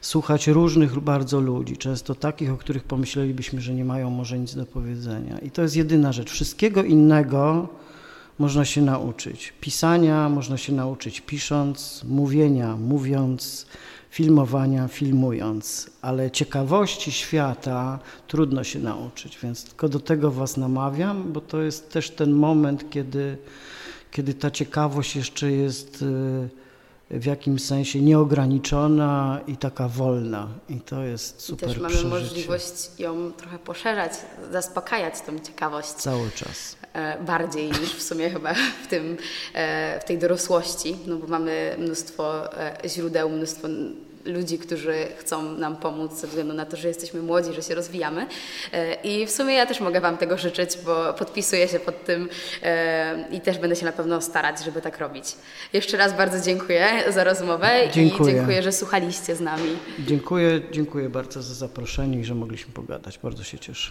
słuchać 0.00 0.48
różnych 0.48 1.00
bardzo 1.00 1.40
ludzi, 1.40 1.76
często 1.76 2.14
takich, 2.14 2.52
o 2.52 2.56
których 2.56 2.84
pomyślelibyśmy, 2.84 3.60
że 3.60 3.74
nie 3.74 3.84
mają 3.84 4.10
może 4.10 4.38
nic 4.38 4.54
do 4.54 4.66
powiedzenia. 4.66 5.38
I 5.38 5.50
to 5.50 5.62
jest 5.62 5.76
jedyna 5.76 6.12
rzecz. 6.12 6.30
Wszystkiego 6.30 6.82
innego 6.82 7.68
można 8.38 8.64
się 8.64 8.82
nauczyć. 8.82 9.52
Pisania 9.60 10.28
można 10.28 10.56
się 10.56 10.72
nauczyć 10.72 11.20
pisząc, 11.20 12.04
mówienia 12.08 12.76
mówiąc, 12.76 13.66
filmowania 14.12 14.88
filmując, 14.88 15.90
ale 16.02 16.30
ciekawości 16.30 17.12
świata 17.12 17.98
trudno 18.28 18.64
się 18.64 18.78
nauczyć, 18.78 19.38
więc 19.42 19.64
tylko 19.64 19.88
do 19.88 20.00
tego 20.00 20.30
Was 20.30 20.56
namawiam, 20.56 21.32
bo 21.32 21.40
to 21.40 21.62
jest 21.62 21.92
też 21.92 22.10
ten 22.10 22.32
moment, 22.32 22.90
kiedy, 22.90 23.36
kiedy 24.10 24.34
ta 24.34 24.50
ciekawość 24.50 25.16
jeszcze 25.16 25.52
jest 25.52 26.02
y, 26.02 26.48
w 27.12 27.24
jakimś 27.24 27.64
sensie 27.64 28.00
nieograniczona 28.00 29.40
i 29.46 29.56
taka 29.56 29.88
wolna. 29.88 30.48
I 30.68 30.80
to 30.80 31.02
jest 31.04 31.38
I 31.38 31.42
super 31.42 31.68
też 31.68 31.78
mamy 31.78 31.88
przeżycie. 31.94 32.08
możliwość 32.20 32.90
ją 32.98 33.32
trochę 33.32 33.58
poszerzać, 33.58 34.12
zaspokajać 34.52 35.14
tą 35.26 35.38
ciekawość. 35.38 35.88
Cały 35.88 36.30
czas. 36.30 36.76
e, 36.92 37.22
bardziej 37.24 37.66
niż 37.68 37.94
w 37.94 38.02
sumie 38.02 38.30
chyba 38.30 38.54
w, 38.84 38.86
tym, 38.90 39.16
e, 39.54 40.00
w 40.00 40.04
tej 40.04 40.18
dorosłości, 40.18 40.96
no 41.06 41.16
bo 41.16 41.26
mamy 41.26 41.76
mnóstwo 41.78 42.54
e, 42.58 42.76
źródeł, 42.88 43.28
mnóstwo 43.30 43.68
ludzi, 44.24 44.58
którzy 44.58 44.94
chcą 45.18 45.42
nam 45.42 45.76
pomóc 45.76 46.12
ze 46.12 46.26
względu 46.26 46.54
na 46.54 46.66
to, 46.66 46.76
że 46.76 46.88
jesteśmy 46.88 47.22
młodzi, 47.22 47.52
że 47.52 47.62
się 47.62 47.74
rozwijamy. 47.74 48.26
E, 48.72 48.94
I 48.94 49.26
w 49.26 49.30
sumie 49.30 49.54
ja 49.54 49.66
też 49.66 49.80
mogę 49.80 50.00
Wam 50.00 50.16
tego 50.18 50.38
życzyć, 50.38 50.70
bo 50.84 51.14
podpisuję 51.14 51.68
się 51.68 51.80
pod 51.80 52.04
tym 52.04 52.28
e, 52.62 53.24
i 53.30 53.40
też 53.40 53.58
będę 53.58 53.76
się 53.76 53.84
na 53.84 53.92
pewno 53.92 54.20
starać, 54.20 54.64
żeby 54.64 54.82
tak 54.82 54.98
robić. 54.98 55.24
Jeszcze 55.72 55.96
raz 55.96 56.16
bardzo 56.16 56.44
dziękuję 56.44 56.88
za 57.08 57.24
rozmowę 57.24 57.68
Dziękuję. 57.92 58.32
i 58.32 58.34
dziękuję, 58.36 58.62
że 58.62 58.72
słuchaliście 58.72 59.36
z 59.36 59.40
nami. 59.40 59.76
Dziękuję, 59.98 60.60
dziękuję 60.72 61.08
bardzo 61.08 61.42
za 61.42 61.54
zaproszenie 61.54 62.18
i 62.18 62.24
że 62.24 62.34
mogliśmy 62.34 62.74
pogadać. 62.74 63.18
Bardzo 63.18 63.44
się 63.44 63.58
cieszę. 63.58 63.80